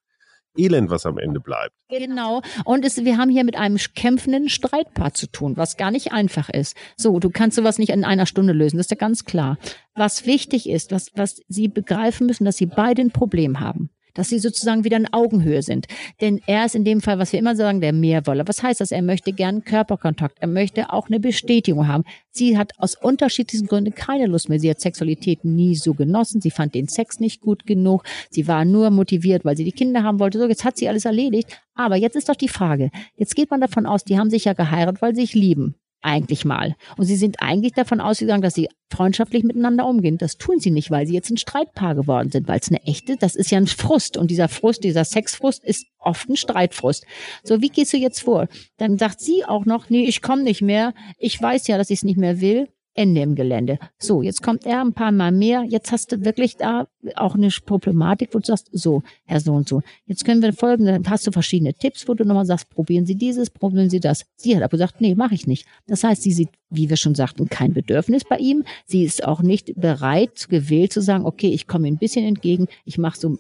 Elend, 0.57 0.91
was 0.91 1.07
am 1.07 1.19
Ende 1.19 1.41
bleibt. 1.41 1.75
Genau. 1.89 2.43
Und 2.65 2.85
es, 2.85 3.05
wir 3.05 3.19
haben 3.19 3.31
hier 3.31 3.45
mit 3.45 3.57
einem 3.57 3.77
kämpfenden 3.95 4.49
Streitpaar 4.49 5.15
zu 5.15 5.27
tun, 5.27 5.57
was 5.57 5.77
gar 5.77 5.91
nicht 5.91 6.13
einfach 6.13 6.49
ist. 6.49 6.77
So, 6.97 7.19
du 7.19 7.31
kannst 7.31 7.57
sowas 7.57 7.79
nicht 7.79 7.91
in 7.91 8.05
einer 8.05 8.27
Stunde 8.27 8.53
lösen, 8.53 8.77
das 8.77 8.87
ist 8.87 8.91
ja 8.91 8.97
ganz 8.97 9.25
klar. 9.25 9.59
Was 9.95 10.27
wichtig 10.27 10.69
ist, 10.69 10.93
was, 10.93 11.11
was 11.15 11.41
sie 11.49 11.69
begreifen 11.69 12.27
müssen, 12.27 12.45
dass 12.45 12.57
sie 12.57 12.67
beide 12.67 13.03
ein 13.03 13.11
Problem 13.11 13.61
haben. 13.61 13.91
Dass 14.15 14.29
sie 14.29 14.39
sozusagen 14.39 14.85
wieder 14.85 14.97
in 14.97 15.13
Augenhöhe 15.13 15.63
sind. 15.63 15.87
Denn 16.21 16.41
er 16.47 16.67
ist 16.67 16.75
in 16.75 16.85
dem 16.85 17.01
Fall, 17.01 17.19
was 17.19 17.33
wir 17.33 17.39
immer 17.39 17.57
sagen, 17.57 17.81
der 17.81 17.93
Mehrwoller. 17.93 18.47
Was 18.47 18.63
heißt 18.63 18.81
das? 18.81 18.91
Er 18.91 19.03
möchte 19.03 19.33
gern 19.33 19.65
Körperkontakt. 19.65 20.39
Er 20.41 20.49
möchte 20.49 20.93
auch 20.93 21.09
eine 21.09 21.21
Bestätigung 21.21 21.89
haben. 21.89 22.05
Sie 22.31 22.57
hat 22.57 22.73
aus 22.79 22.95
unterschiedlichen 22.95 23.67
Gründen 23.67 23.95
keine 23.95 24.27
Lust 24.27 24.49
mehr. 24.49 24.61
Sie 24.61 24.71
hat 24.71 24.81
Sexualität 24.81 25.45
nie 25.45 25.75
so 25.75 25.95
genossen. 25.95 26.41
Sie 26.41 26.51
fand 26.51 26.75
den 26.75 26.89
Sex 26.89 27.21
nicht 27.21 27.41
gut 27.41 27.67
genug. 27.67 28.05
Sie 28.31 28.47
war 28.47 28.65
nur 28.65 28.91
motiviert, 28.91 29.45
weil 29.45 29.57
sie 29.57 29.65
die 29.65 29.73
Kinder 29.73 30.03
haben 30.03 30.21
wollte. 30.21 30.39
So, 30.39 30.47
jetzt 30.47 30.65
hat 30.65 30.77
sie 30.77 30.89
alles 30.89 31.05
erledigt. 31.05 31.61
Aber 31.75 31.97
jetzt 31.97 32.17
ist 32.17 32.29
doch 32.29 32.37
die 32.37 32.49
Frage. 32.49 32.91
Jetzt 33.17 33.35
geht 33.35 33.51
man 33.51 33.61
davon 33.61 33.87
aus, 33.87 34.05
die 34.05 34.19
haben 34.19 34.31
sich 34.31 34.45
ja 34.45 34.53
geheiratet, 34.53 35.03
weil 35.03 35.15
sie 35.15 35.23
sich 35.23 35.35
lieben. 35.35 35.75
Eigentlich 36.03 36.47
mal. 36.47 36.77
Und 36.97 37.05
sie 37.05 37.17
sind 37.17 37.43
eigentlich 37.43 37.75
davon 37.75 38.01
ausgegangen, 38.01 38.43
dass 38.43 38.55
sie 38.55 38.69
freundschaftlich 38.91 39.45
miteinander 39.45 39.87
umgehen. 39.87 40.17
Das 40.17 40.39
tun 40.39 40.59
sie 40.59 40.71
nicht, 40.71 40.91
weil 40.91 41.07
sie 41.07 41.13
jetzt 41.13 41.31
ein 41.31 41.37
Streitpaar 41.37 41.95
geworden 41.95 42.31
sind, 42.31 42.49
weil 42.49 42.59
es 42.59 42.69
eine 42.69 42.83
echte, 42.85 43.17
das 43.17 43.37
ist 43.37 43.51
ja 43.51 43.59
ein 43.59 43.67
Frust. 43.67 44.17
Und 44.17 44.31
dieser 44.31 44.49
Frust, 44.49 44.83
dieser 44.83 45.05
Sexfrust 45.05 45.63
ist 45.63 45.87
oft 45.99 46.29
ein 46.29 46.37
Streitfrust. 46.37 47.05
So, 47.45 47.61
wie 47.61 47.69
gehst 47.69 47.93
du 47.93 47.99
jetzt 47.99 48.23
vor? 48.23 48.49
Dann 48.79 48.97
sagt 48.97 49.21
sie 49.21 49.45
auch 49.45 49.67
noch, 49.67 49.91
nee, 49.91 50.05
ich 50.05 50.23
komme 50.23 50.43
nicht 50.43 50.63
mehr. 50.63 50.95
Ich 51.19 51.41
weiß 51.41 51.67
ja, 51.67 51.77
dass 51.77 51.91
ich 51.91 51.99
es 51.99 52.05
nicht 52.05 52.19
mehr 52.19 52.41
will. 52.41 52.69
Ende 52.95 53.21
im 53.21 53.35
Gelände. 53.35 53.79
So, 53.99 54.23
jetzt 54.23 54.43
kommt 54.43 54.67
er 54.67 54.81
ein 54.81 54.93
paar 54.93 55.13
Mal 55.13 55.33
mehr. 55.33 55.65
Jetzt 55.65 55.93
hast 55.93 56.13
du 56.13 56.25
wirklich 56.25 56.57
da 56.57 56.89
auch 57.17 57.35
eine 57.35 57.49
Problematik, 57.65 58.31
wo 58.33 58.39
du 58.39 58.47
sagst, 58.47 58.69
so, 58.73 59.03
Herr 59.25 59.41
so 59.41 59.53
und 59.55 59.69
so, 59.69 59.83
jetzt 60.07 60.25
können 60.25 60.43
wir 60.43 60.53
folgende, 60.53 60.93
dann 60.93 61.09
hast 61.09 61.27
du 61.27 61.33
verschiedene 61.33 61.73
Tipps, 61.73 62.09
wo 62.09 62.15
du 62.15 62.25
nochmal 62.25 62.47
sagst, 62.47 62.69
probieren 62.69 63.07
Sie 63.07 63.15
dieses, 63.15 63.51
probieren 63.51 63.91
Sie 63.91 64.01
das. 64.01 64.25
Sie 64.37 64.55
hat 64.55 64.63
aber 64.63 64.71
gesagt, 64.71 65.01
nee, 65.01 65.15
mache 65.15 65.35
ich 65.35 65.47
nicht. 65.47 65.67
Das 65.87 66.05
heißt, 66.05 66.23
sie 66.23 66.33
sieht, 66.33 66.51
wie 66.69 66.91
wir 66.91 66.97
schon 66.97 67.15
sagten, 67.15 67.49
kein 67.49 67.73
Bedürfnis 67.73 68.25
bei 68.25 68.39
ihm. 68.39 68.65
Sie 68.87 69.05
ist 69.05 69.25
auch 69.25 69.43
nicht 69.43 69.75
bereit, 69.77 70.49
gewählt 70.49 70.93
zu 70.93 71.01
sagen, 71.01 71.25
okay, 71.25 71.49
ich 71.49 71.67
komme 71.67 71.89
ein 71.89 71.99
bisschen 71.99 72.27
entgegen, 72.27 72.67
ich 72.85 72.99
mache 72.99 73.19
so, 73.19 73.39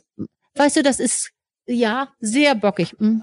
weißt 0.54 0.76
du, 0.76 0.82
das 0.82 1.00
ist, 1.00 1.32
ja, 1.66 2.08
sehr 2.20 2.54
bockig. 2.54 2.94
Hm, 2.98 3.22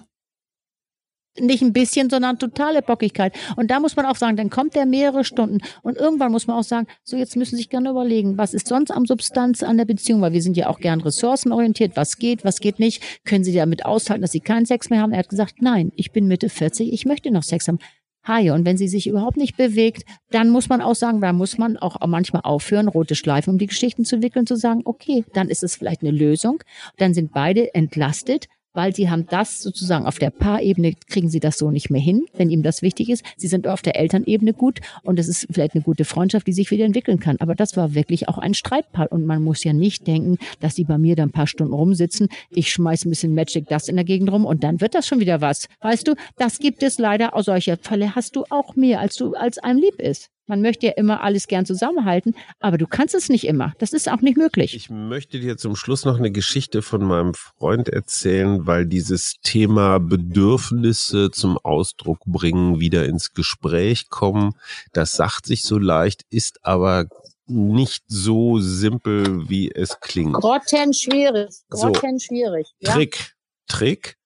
nicht 1.39 1.61
ein 1.61 1.73
bisschen, 1.73 2.09
sondern 2.09 2.39
totale 2.39 2.81
Bockigkeit. 2.81 3.33
Und 3.55 3.71
da 3.71 3.79
muss 3.79 3.95
man 3.95 4.05
auch 4.05 4.15
sagen, 4.15 4.37
dann 4.37 4.49
kommt 4.49 4.75
der 4.75 4.85
mehrere 4.85 5.23
Stunden. 5.23 5.59
Und 5.81 5.97
irgendwann 5.97 6.31
muss 6.31 6.47
man 6.47 6.57
auch 6.57 6.63
sagen, 6.63 6.87
so 7.03 7.17
jetzt 7.17 7.35
müssen 7.35 7.51
Sie 7.51 7.63
sich 7.63 7.69
gerne 7.69 7.89
überlegen, 7.89 8.37
was 8.37 8.53
ist 8.53 8.67
sonst 8.67 8.91
am 8.91 9.05
Substanz 9.05 9.63
an 9.63 9.77
der 9.77 9.85
Beziehung, 9.85 10.21
weil 10.21 10.33
wir 10.33 10.41
sind 10.41 10.57
ja 10.57 10.67
auch 10.67 10.79
gern 10.79 11.01
ressourcenorientiert, 11.01 11.95
was 11.95 12.17
geht, 12.17 12.43
was 12.43 12.59
geht 12.59 12.79
nicht. 12.79 13.03
Können 13.25 13.43
Sie 13.43 13.53
damit 13.53 13.85
aushalten, 13.85 14.21
dass 14.21 14.31
Sie 14.31 14.39
keinen 14.39 14.65
Sex 14.65 14.89
mehr 14.89 15.01
haben? 15.01 15.11
Er 15.11 15.19
hat 15.19 15.29
gesagt, 15.29 15.61
nein, 15.61 15.91
ich 15.95 16.11
bin 16.11 16.27
Mitte 16.27 16.49
40, 16.49 16.91
ich 16.93 17.05
möchte 17.05 17.31
noch 17.31 17.43
Sex 17.43 17.67
haben. 17.67 17.79
Haie. 18.27 18.53
Und 18.53 18.65
wenn 18.65 18.77
sie 18.77 18.87
sich 18.87 19.07
überhaupt 19.07 19.37
nicht 19.37 19.57
bewegt, 19.57 20.03
dann 20.31 20.49
muss 20.49 20.69
man 20.69 20.81
auch 20.81 20.95
sagen, 20.95 21.21
da 21.21 21.33
muss 21.33 21.57
man 21.57 21.77
auch 21.77 21.97
manchmal 22.05 22.41
aufhören, 22.43 22.87
rote 22.87 23.15
Schleifen 23.15 23.51
um 23.53 23.57
die 23.57 23.67
Geschichten 23.67 24.05
zu 24.05 24.21
wickeln, 24.21 24.45
zu 24.45 24.55
sagen, 24.55 24.81
okay, 24.85 25.23
dann 25.33 25.49
ist 25.49 25.63
es 25.63 25.75
vielleicht 25.75 26.01
eine 26.01 26.11
Lösung. 26.11 26.61
Dann 26.97 27.13
sind 27.13 27.31
beide 27.31 27.73
entlastet 27.73 28.47
weil 28.77 28.95
sie 28.95 29.09
haben 29.09 29.25
das 29.27 29.59
sozusagen 29.59 30.05
auf 30.05 30.19
der 30.19 30.29
Paarebene 30.29 30.93
kriegen 31.09 31.29
sie 31.29 31.39
das 31.39 31.57
so 31.57 31.71
nicht 31.71 31.89
mehr 31.89 31.99
hin, 31.99 32.27
wenn 32.35 32.51
ihm 32.51 32.61
das 32.61 32.83
wichtig 32.83 33.09
ist. 33.09 33.25
Sie 33.35 33.47
sind 33.47 33.67
auf 33.67 33.81
der 33.81 33.99
Elternebene 33.99 34.53
gut 34.53 34.81
und 35.01 35.17
es 35.17 35.27
ist 35.27 35.47
vielleicht 35.49 35.73
eine 35.73 35.83
gute 35.83 36.05
Freundschaft, 36.05 36.45
die 36.45 36.53
sich 36.53 36.69
wieder 36.69 36.85
entwickeln 36.85 37.19
kann. 37.19 37.37
Aber 37.39 37.55
das 37.55 37.75
war 37.75 37.95
wirklich 37.95 38.29
auch 38.29 38.37
ein 38.37 38.53
Streitpaar 38.53 39.11
und 39.11 39.25
man 39.25 39.41
muss 39.41 39.63
ja 39.63 39.73
nicht 39.73 40.05
denken, 40.05 40.37
dass 40.59 40.75
die 40.75 40.83
bei 40.83 40.99
mir 40.99 41.15
da 41.15 41.23
ein 41.23 41.31
paar 41.31 41.47
Stunden 41.47 41.73
rumsitzen. 41.73 42.29
Ich 42.51 42.71
schmeiß 42.71 43.05
ein 43.05 43.09
bisschen 43.09 43.33
Magic 43.33 43.67
Dust 43.67 43.89
in 43.89 43.95
der 43.95 44.05
Gegend 44.05 44.31
rum 44.31 44.45
und 44.45 44.63
dann 44.63 44.79
wird 44.79 44.93
das 44.93 45.07
schon 45.07 45.19
wieder 45.19 45.41
was. 45.41 45.67
Weißt 45.81 46.07
du, 46.07 46.13
das 46.37 46.59
gibt 46.59 46.83
es 46.83 46.99
leider. 46.99 47.35
Aus 47.35 47.45
solcher 47.45 47.77
Fälle 47.77 48.13
hast 48.13 48.35
du 48.35 48.43
auch 48.51 48.75
mehr, 48.75 48.99
als 48.99 49.15
du 49.15 49.33
als 49.33 49.57
einem 49.57 49.79
lieb 49.79 49.99
ist. 49.99 50.29
Man 50.47 50.61
möchte 50.61 50.87
ja 50.87 50.93
immer 50.93 51.21
alles 51.21 51.47
gern 51.47 51.65
zusammenhalten, 51.65 52.35
aber 52.59 52.77
du 52.77 52.87
kannst 52.87 53.13
es 53.13 53.29
nicht 53.29 53.45
immer. 53.45 53.73
Das 53.79 53.93
ist 53.93 54.09
auch 54.09 54.21
nicht 54.21 54.37
möglich. 54.37 54.75
Ich 54.75 54.89
möchte 54.89 55.39
dir 55.39 55.57
zum 55.57 55.75
Schluss 55.75 56.05
noch 56.05 56.17
eine 56.17 56.31
Geschichte 56.31 56.81
von 56.81 57.03
meinem 57.03 57.33
Freund 57.33 57.89
erzählen, 57.89 58.65
weil 58.65 58.85
dieses 58.85 59.35
Thema 59.43 59.99
Bedürfnisse 59.99 61.31
zum 61.31 61.57
Ausdruck 61.57 62.19
bringen, 62.25 62.79
wieder 62.79 63.05
ins 63.05 63.33
Gespräch 63.33 64.09
kommen, 64.09 64.53
das 64.93 65.13
sagt 65.13 65.45
sich 65.45 65.63
so 65.63 65.77
leicht, 65.77 66.23
ist 66.29 66.65
aber 66.65 67.07
nicht 67.47 68.03
so 68.07 68.59
simpel, 68.59 69.49
wie 69.49 69.71
es 69.71 69.99
klingt. 69.99 70.33
Grotten 70.33 70.93
schwierig. 70.93 71.49
Grotten 71.69 72.19
so? 72.19 72.35
Trick. 72.83 73.35
Trick. 73.67 74.17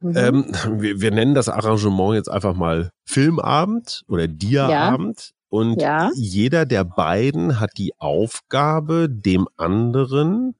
Mhm. 0.00 0.16
Ähm, 0.16 0.52
wir, 0.80 1.00
wir, 1.00 1.10
nennen 1.12 1.34
das 1.34 1.48
Arrangement 1.48 2.14
jetzt 2.14 2.28
einfach 2.28 2.54
mal 2.54 2.90
Filmabend 3.04 4.02
oder 4.08 4.26
Diaabend. 4.26 5.32
Und 5.52 5.82
ja. 5.82 6.10
jeder 6.14 6.64
der 6.64 6.82
beiden 6.82 7.60
hat 7.60 7.72
die 7.76 7.92
Aufgabe, 7.98 9.10
dem 9.10 9.48
anderen 9.58 10.54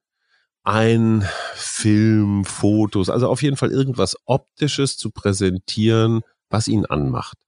ein 0.64 1.26
Film, 1.54 2.44
Fotos, 2.44 3.08
also 3.08 3.30
auf 3.30 3.40
jeden 3.40 3.56
Fall 3.56 3.70
irgendwas 3.70 4.18
Optisches 4.26 4.98
zu 4.98 5.10
präsentieren, 5.10 6.20
was 6.50 6.68
ihn 6.68 6.84
anmacht. 6.84 7.38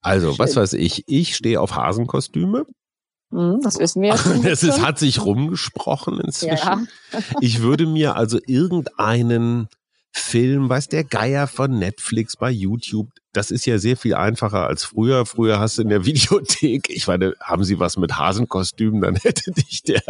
Also, 0.00 0.30
Schön. 0.30 0.38
was 0.40 0.56
weiß 0.56 0.72
ich, 0.72 1.04
ich 1.06 1.36
stehe 1.36 1.60
auf 1.60 1.76
Hasenkostüme. 1.76 2.66
Hm, 3.30 3.60
das 3.62 3.78
wissen 3.78 4.02
wir. 4.02 4.14
Es 4.44 4.64
ist, 4.64 4.82
hat 4.82 4.98
sich 4.98 5.24
rumgesprochen 5.24 6.18
inzwischen. 6.18 6.88
Ja. 7.12 7.20
ich 7.40 7.62
würde 7.62 7.86
mir 7.86 8.16
also 8.16 8.40
irgendeinen 8.44 9.68
Film, 10.12 10.68
weiß 10.68 10.88
der 10.88 11.04
Geier 11.04 11.46
von 11.46 11.78
Netflix 11.78 12.36
bei 12.36 12.50
YouTube. 12.50 13.08
Das 13.32 13.52
ist 13.52 13.64
ja 13.64 13.78
sehr 13.78 13.96
viel 13.96 14.14
einfacher 14.14 14.66
als 14.66 14.82
früher. 14.82 15.24
Früher 15.24 15.60
hast 15.60 15.78
du 15.78 15.82
in 15.82 15.88
der 15.88 16.04
Videothek, 16.06 16.90
ich 16.90 17.06
meine, 17.06 17.34
haben 17.40 17.62
sie 17.62 17.78
was 17.78 17.96
mit 17.96 18.18
Hasenkostümen, 18.18 19.00
dann 19.00 19.16
hätte 19.16 19.52
dich 19.52 19.82
der, 19.82 20.02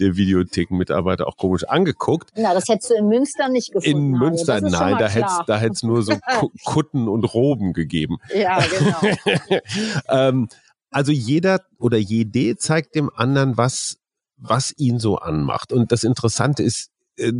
der 0.00 0.16
Videothekenmitarbeiter 0.16 1.28
auch 1.28 1.36
komisch 1.36 1.64
angeguckt. 1.64 2.30
Na, 2.36 2.52
das 2.52 2.68
hättest 2.68 2.90
du 2.90 2.94
in 2.94 3.06
Münster 3.06 3.48
nicht 3.48 3.72
gefunden. 3.72 4.14
In 4.14 4.18
Münster, 4.18 4.60
nein, 4.60 4.96
da 4.98 5.08
hätt's, 5.08 5.38
da 5.46 5.56
hätt's 5.56 5.84
nur 5.84 6.02
so 6.02 6.18
Kutten 6.64 7.06
und 7.06 7.22
Roben 7.24 7.72
gegeben. 7.72 8.16
Ja, 8.34 8.60
genau. 8.60 9.60
ähm, 10.08 10.48
also 10.90 11.12
jeder 11.12 11.60
oder 11.78 11.98
jede 11.98 12.56
zeigt 12.56 12.96
dem 12.96 13.10
anderen, 13.14 13.56
was, 13.56 13.98
was 14.36 14.74
ihn 14.78 14.98
so 14.98 15.18
anmacht. 15.18 15.72
Und 15.72 15.92
das 15.92 16.02
Interessante 16.02 16.64
ist, 16.64 16.90
äh, 17.16 17.32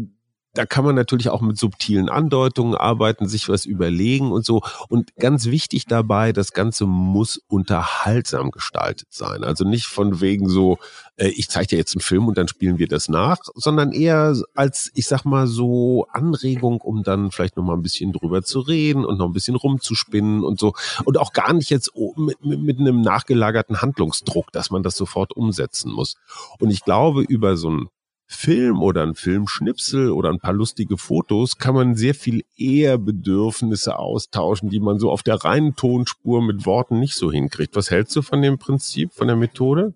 da 0.58 0.66
kann 0.66 0.84
man 0.84 0.96
natürlich 0.96 1.28
auch 1.28 1.40
mit 1.40 1.56
subtilen 1.56 2.08
Andeutungen 2.08 2.74
arbeiten, 2.74 3.28
sich 3.28 3.48
was 3.48 3.64
überlegen 3.64 4.32
und 4.32 4.44
so. 4.44 4.60
Und 4.88 5.14
ganz 5.14 5.46
wichtig 5.46 5.86
dabei, 5.86 6.32
das 6.32 6.52
Ganze 6.52 6.84
muss 6.84 7.40
unterhaltsam 7.46 8.50
gestaltet 8.50 9.06
sein. 9.10 9.44
Also 9.44 9.62
nicht 9.62 9.86
von 9.86 10.20
wegen 10.20 10.48
so, 10.48 10.78
äh, 11.14 11.28
ich 11.28 11.48
zeige 11.48 11.68
dir 11.68 11.78
jetzt 11.78 11.94
einen 11.94 12.00
Film 12.00 12.26
und 12.26 12.36
dann 12.38 12.48
spielen 12.48 12.78
wir 12.78 12.88
das 12.88 13.08
nach, 13.08 13.38
sondern 13.54 13.92
eher 13.92 14.34
als, 14.56 14.90
ich 14.96 15.06
sag 15.06 15.24
mal, 15.24 15.46
so 15.46 16.08
Anregung, 16.12 16.80
um 16.80 17.04
dann 17.04 17.30
vielleicht 17.30 17.56
noch 17.56 17.62
mal 17.62 17.74
ein 17.74 17.82
bisschen 17.82 18.12
drüber 18.12 18.42
zu 18.42 18.58
reden 18.58 19.04
und 19.04 19.18
noch 19.18 19.26
ein 19.26 19.32
bisschen 19.32 19.54
rumzuspinnen 19.54 20.42
und 20.42 20.58
so. 20.58 20.72
Und 21.04 21.18
auch 21.18 21.32
gar 21.32 21.52
nicht 21.52 21.70
jetzt 21.70 21.92
mit, 22.16 22.44
mit, 22.44 22.60
mit 22.60 22.80
einem 22.80 23.00
nachgelagerten 23.00 23.80
Handlungsdruck, 23.80 24.50
dass 24.50 24.72
man 24.72 24.82
das 24.82 24.96
sofort 24.96 25.36
umsetzen 25.36 25.92
muss. 25.92 26.16
Und 26.58 26.70
ich 26.70 26.82
glaube, 26.82 27.22
über 27.22 27.56
so 27.56 27.70
ein 27.70 27.88
Film 28.30 28.82
oder 28.82 29.02
ein 29.04 29.14
Filmschnipsel 29.14 30.10
oder 30.10 30.28
ein 30.28 30.38
paar 30.38 30.52
lustige 30.52 30.98
Fotos 30.98 31.56
kann 31.56 31.74
man 31.74 31.94
sehr 31.94 32.14
viel 32.14 32.44
eher 32.56 32.98
Bedürfnisse 32.98 33.98
austauschen, 33.98 34.68
die 34.68 34.80
man 34.80 34.98
so 34.98 35.10
auf 35.10 35.22
der 35.22 35.36
reinen 35.36 35.76
Tonspur 35.76 36.42
mit 36.42 36.66
Worten 36.66 37.00
nicht 37.00 37.14
so 37.14 37.32
hinkriegt. 37.32 37.74
Was 37.74 37.90
hältst 37.90 38.14
du 38.14 38.22
von 38.22 38.42
dem 38.42 38.58
Prinzip, 38.58 39.14
von 39.14 39.28
der 39.28 39.36
Methode? 39.36 39.94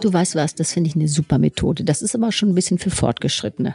Du 0.00 0.12
weißt 0.12 0.34
was, 0.34 0.54
das 0.54 0.72
finde 0.72 0.90
ich 0.90 0.96
eine 0.96 1.08
super 1.08 1.38
Methode. 1.38 1.82
Das 1.82 2.02
ist 2.02 2.14
aber 2.14 2.30
schon 2.30 2.50
ein 2.50 2.54
bisschen 2.54 2.78
für 2.78 2.90
Fortgeschrittene. 2.90 3.74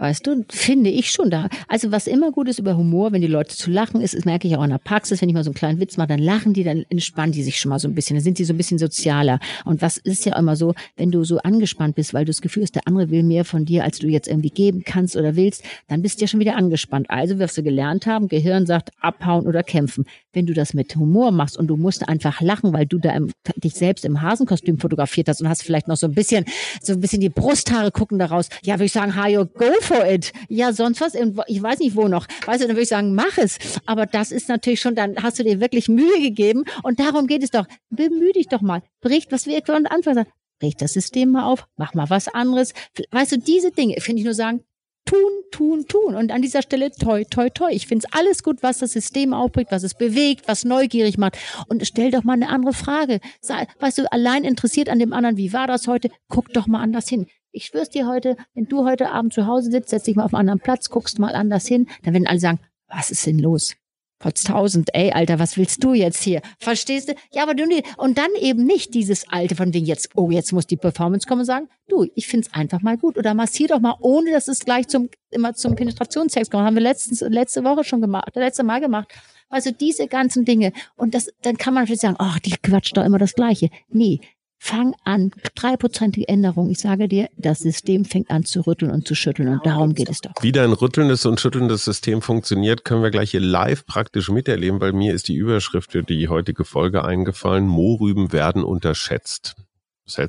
Weißt 0.00 0.28
du, 0.28 0.44
finde 0.48 0.90
ich 0.90 1.10
schon 1.10 1.28
da. 1.28 1.48
Also 1.66 1.90
was 1.90 2.06
immer 2.06 2.30
gut 2.30 2.48
ist 2.48 2.60
über 2.60 2.76
Humor, 2.76 3.10
wenn 3.10 3.20
die 3.20 3.26
Leute 3.26 3.56
zu 3.56 3.68
lachen 3.68 4.00
ist, 4.00 4.14
das 4.14 4.24
merke 4.24 4.46
ich 4.46 4.56
auch 4.56 4.62
in 4.62 4.70
der 4.70 4.78
Praxis, 4.78 5.20
wenn 5.20 5.28
ich 5.28 5.34
mal 5.34 5.42
so 5.42 5.50
einen 5.50 5.56
kleinen 5.56 5.80
Witz 5.80 5.96
mache, 5.96 6.06
dann 6.06 6.20
lachen 6.20 6.52
die, 6.52 6.62
dann 6.62 6.84
entspannen 6.88 7.32
die 7.32 7.42
sich 7.42 7.58
schon 7.58 7.70
mal 7.70 7.80
so 7.80 7.88
ein 7.88 7.96
bisschen, 7.96 8.14
dann 8.14 8.22
sind 8.22 8.38
die 8.38 8.44
so 8.44 8.52
ein 8.52 8.56
bisschen 8.56 8.78
sozialer. 8.78 9.40
Und 9.64 9.82
was 9.82 9.96
ist 9.96 10.24
ja 10.24 10.38
immer 10.38 10.54
so, 10.54 10.74
wenn 10.96 11.10
du 11.10 11.24
so 11.24 11.38
angespannt 11.38 11.96
bist, 11.96 12.14
weil 12.14 12.24
du 12.24 12.30
das 12.30 12.40
Gefühl 12.40 12.62
hast, 12.62 12.76
der 12.76 12.86
andere 12.86 13.10
will 13.10 13.24
mehr 13.24 13.44
von 13.44 13.64
dir, 13.64 13.82
als 13.82 13.98
du 13.98 14.06
jetzt 14.06 14.28
irgendwie 14.28 14.50
geben 14.50 14.84
kannst 14.84 15.16
oder 15.16 15.34
willst, 15.34 15.64
dann 15.88 16.00
bist 16.00 16.20
du 16.20 16.22
ja 16.22 16.28
schon 16.28 16.38
wieder 16.38 16.54
angespannt. 16.54 17.10
Also 17.10 17.40
wirst 17.40 17.58
du 17.58 17.64
gelernt 17.64 18.06
haben, 18.06 18.28
Gehirn 18.28 18.66
sagt 18.66 18.90
abhauen 19.00 19.48
oder 19.48 19.64
kämpfen. 19.64 20.04
Wenn 20.32 20.46
du 20.46 20.54
das 20.54 20.74
mit 20.74 20.94
Humor 20.94 21.32
machst 21.32 21.56
und 21.56 21.66
du 21.66 21.76
musst 21.76 22.08
einfach 22.08 22.40
lachen, 22.40 22.72
weil 22.72 22.86
du 22.86 22.98
da 22.98 23.16
im, 23.16 23.32
dich 23.56 23.74
selbst 23.74 24.04
im 24.04 24.22
Hasenkostüm 24.22 24.78
fotografiert 24.78 25.28
hast 25.28 25.40
und 25.40 25.48
hast 25.48 25.64
vielleicht 25.64 25.88
noch 25.88 25.96
so 25.96 26.06
ein 26.06 26.14
bisschen, 26.14 26.44
so 26.80 26.92
ein 26.92 27.00
bisschen 27.00 27.20
die 27.20 27.30
Brusthaare 27.30 27.90
gucken 27.90 28.20
daraus. 28.20 28.48
Ja, 28.62 28.74
würde 28.74 28.84
ich 28.84 28.92
sagen, 28.92 29.16
Hajo, 29.16 29.44
go 29.44 29.64
for 29.88 30.06
it. 30.06 30.32
Ja, 30.48 30.72
sonst 30.72 31.00
was, 31.00 31.14
ich 31.46 31.62
weiß 31.62 31.80
nicht 31.80 31.96
wo 31.96 32.08
noch. 32.08 32.26
Weißt 32.46 32.62
du, 32.62 32.66
dann 32.66 32.76
würde 32.76 32.82
ich 32.82 32.88
sagen, 32.88 33.14
mach 33.14 33.38
es. 33.38 33.58
Aber 33.86 34.06
das 34.06 34.30
ist 34.30 34.48
natürlich 34.48 34.80
schon, 34.80 34.94
dann 34.94 35.16
hast 35.22 35.38
du 35.38 35.44
dir 35.44 35.60
wirklich 35.60 35.88
Mühe 35.88 36.20
gegeben 36.20 36.64
und 36.82 37.00
darum 37.00 37.26
geht 37.26 37.42
es 37.42 37.50
doch. 37.50 37.66
Bemühe 37.90 38.32
dich 38.32 38.48
doch 38.48 38.60
mal. 38.60 38.82
Bricht, 39.00 39.32
was 39.32 39.46
wir 39.46 39.60
von 39.64 39.86
Anfang 39.86 40.14
sagen, 40.14 40.30
brich 40.60 40.76
das 40.76 40.92
System 40.92 41.30
mal 41.32 41.44
auf, 41.44 41.66
mach 41.76 41.94
mal 41.94 42.10
was 42.10 42.28
anderes. 42.28 42.74
Weißt 43.10 43.32
du, 43.32 43.38
diese 43.38 43.70
Dinge, 43.70 44.00
finde 44.00 44.20
ich 44.20 44.24
nur 44.24 44.34
sagen, 44.34 44.64
tun, 45.04 45.18
tun, 45.50 45.86
tun. 45.86 46.14
Und 46.16 46.32
an 46.32 46.42
dieser 46.42 46.62
Stelle 46.62 46.90
toi, 46.90 47.24
toi, 47.24 47.48
toi. 47.48 47.70
Ich 47.70 47.86
finde 47.86 48.06
es 48.06 48.12
alles 48.12 48.42
gut, 48.42 48.62
was 48.62 48.78
das 48.78 48.92
System 48.92 49.32
aufbringt, 49.32 49.70
was 49.70 49.82
es 49.82 49.94
bewegt, 49.94 50.48
was 50.48 50.64
neugierig 50.64 51.16
macht. 51.16 51.38
Und 51.68 51.86
stell 51.86 52.10
doch 52.10 52.24
mal 52.24 52.34
eine 52.34 52.48
andere 52.48 52.74
Frage. 52.74 53.20
Sei, 53.40 53.66
weißt 53.78 53.98
du, 53.98 54.12
allein 54.12 54.44
interessiert 54.44 54.88
an 54.90 54.98
dem 54.98 55.12
anderen, 55.12 55.36
wie 55.38 55.52
war 55.52 55.66
das 55.66 55.86
heute? 55.86 56.10
Guck 56.28 56.52
doch 56.52 56.66
mal 56.66 56.82
anders 56.82 57.08
hin. 57.08 57.26
Ich 57.50 57.66
schwör's 57.66 57.88
dir 57.88 58.06
heute, 58.06 58.36
wenn 58.54 58.66
du 58.66 58.84
heute 58.84 59.10
Abend 59.10 59.32
zu 59.32 59.46
Hause 59.46 59.70
sitzt, 59.70 59.88
setz 59.88 60.04
dich 60.04 60.16
mal 60.16 60.24
auf 60.24 60.34
einen 60.34 60.50
anderen 60.50 60.60
Platz, 60.60 60.90
guckst 60.90 61.18
mal 61.18 61.34
anders 61.34 61.66
hin, 61.66 61.88
dann 62.02 62.12
werden 62.12 62.26
alle 62.26 62.40
sagen, 62.40 62.60
was 62.88 63.10
ist 63.10 63.26
denn 63.26 63.38
los? 63.38 63.74
Potztausend, 64.18 64.90
ey, 64.94 65.12
Alter, 65.12 65.38
was 65.38 65.56
willst 65.56 65.84
du 65.84 65.94
jetzt 65.94 66.22
hier? 66.24 66.42
Verstehst 66.58 67.08
du? 67.08 67.14
Ja, 67.30 67.44
aber 67.44 67.54
du 67.54 67.66
nicht. 67.66 67.86
Und 67.98 68.18
dann 68.18 68.30
eben 68.40 68.64
nicht 68.64 68.94
dieses 68.94 69.28
Alte 69.28 69.54
von 69.54 69.72
wegen 69.72 69.86
jetzt, 69.86 70.10
oh, 70.16 70.30
jetzt 70.30 70.52
muss 70.52 70.66
die 70.66 70.76
Performance 70.76 71.26
kommen 71.26 71.40
und 71.42 71.46
sagen, 71.46 71.68
du, 71.88 72.04
ich 72.16 72.26
find's 72.26 72.52
einfach 72.52 72.82
mal 72.82 72.98
gut. 72.98 73.16
Oder 73.16 73.34
massier 73.34 73.68
doch 73.68 73.78
mal, 73.78 73.94
ohne 74.00 74.32
dass 74.32 74.48
es 74.48 74.60
gleich 74.60 74.88
zum, 74.88 75.08
immer 75.30 75.54
zum 75.54 75.76
Penetrationstext 75.76 76.50
kommt. 76.50 76.64
Haben 76.64 76.74
wir 76.74 76.82
letztens, 76.82 77.20
letzte 77.20 77.62
Woche 77.62 77.84
schon 77.84 78.00
gemacht, 78.00 78.34
letzte 78.34 78.64
Mal 78.64 78.80
gemacht. 78.80 79.14
Also 79.50 79.70
diese 79.70 80.08
ganzen 80.08 80.44
Dinge. 80.44 80.72
Und 80.96 81.14
das, 81.14 81.30
dann 81.42 81.56
kann 81.56 81.72
man 81.72 81.84
natürlich 81.84 82.00
sagen, 82.00 82.16
ach, 82.18 82.40
die 82.40 82.56
quatscht 82.60 82.96
doch 82.96 83.04
immer 83.04 83.18
das 83.18 83.34
Gleiche. 83.34 83.70
Nee, 83.88 84.20
Fang 84.60 84.94
an, 85.04 85.30
dreiprozentige 85.54 86.28
Änderung. 86.28 86.68
Ich 86.68 86.80
sage 86.80 87.08
dir, 87.08 87.28
das 87.36 87.60
System 87.60 88.04
fängt 88.04 88.30
an 88.30 88.44
zu 88.44 88.66
rütteln 88.66 88.90
und 88.90 89.06
zu 89.06 89.14
schütteln 89.14 89.48
und 89.48 89.64
darum 89.64 89.94
geht 89.94 90.08
es 90.08 90.20
doch. 90.20 90.32
Wie 90.40 90.52
dein 90.52 90.72
rüttelndes 90.72 91.24
und 91.26 91.40
schüttelndes 91.40 91.84
System 91.84 92.22
funktioniert, 92.22 92.84
können 92.84 93.02
wir 93.02 93.10
gleich 93.10 93.30
hier 93.30 93.40
live 93.40 93.86
praktisch 93.86 94.28
miterleben, 94.28 94.80
weil 94.80 94.92
mir 94.92 95.14
ist 95.14 95.28
die 95.28 95.36
Überschrift 95.36 95.92
für 95.92 96.02
die 96.02 96.28
heutige 96.28 96.64
Folge 96.64 97.04
eingefallen. 97.04 97.66
Mohrrüben 97.66 98.32
werden 98.32 98.64
unterschätzt. 98.64 99.54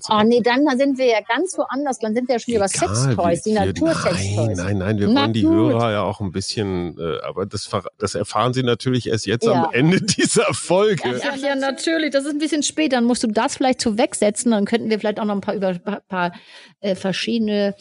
Oh 0.09 0.21
nee, 0.23 0.41
dann 0.41 0.65
sind 0.77 0.97
wir 0.97 1.05
ja 1.05 1.19
ganz 1.21 1.57
woanders. 1.57 1.99
Dann 1.99 2.13
sind 2.13 2.27
wir 2.27 2.35
ja 2.35 2.39
schon 2.39 2.53
über 2.55 2.67
Sextoys, 2.67 3.43
die 3.43 3.53
Natursex-Toys. 3.53 4.35
Nein, 4.35 4.55
nein, 4.55 4.77
nein, 4.77 4.99
wir 4.99 5.07
Na 5.07 5.21
wollen 5.21 5.33
die 5.33 5.43
gut. 5.43 5.53
Hörer 5.53 5.91
ja 5.91 6.01
auch 6.03 6.19
ein 6.19 6.31
bisschen, 6.31 6.97
äh, 6.99 7.19
aber 7.23 7.45
das, 7.45 7.69
das 7.97 8.15
erfahren 8.15 8.53
sie 8.53 8.63
natürlich 8.63 9.07
erst 9.07 9.25
jetzt 9.25 9.45
ja. 9.45 9.65
am 9.65 9.73
Ende 9.73 10.01
dieser 10.01 10.53
Folge. 10.53 11.21
Ach 11.23 11.37
ja, 11.37 11.55
natürlich, 11.55 12.11
das 12.11 12.25
ist 12.25 12.31
ein 12.31 12.39
bisschen 12.39 12.63
spät. 12.63 12.93
Dann 12.93 13.05
musst 13.05 13.23
du 13.23 13.27
das 13.27 13.57
vielleicht 13.57 13.81
so 13.81 13.97
wegsetzen. 13.97 14.51
Dann 14.51 14.65
könnten 14.65 14.89
wir 14.89 14.99
vielleicht 14.99 15.19
auch 15.19 15.25
noch 15.25 15.35
ein 15.35 15.41
paar 15.41 15.55
über 15.55 15.67
ein 15.69 15.97
paar 16.07 16.31
äh, 16.81 16.95
verschiedene 16.95 17.75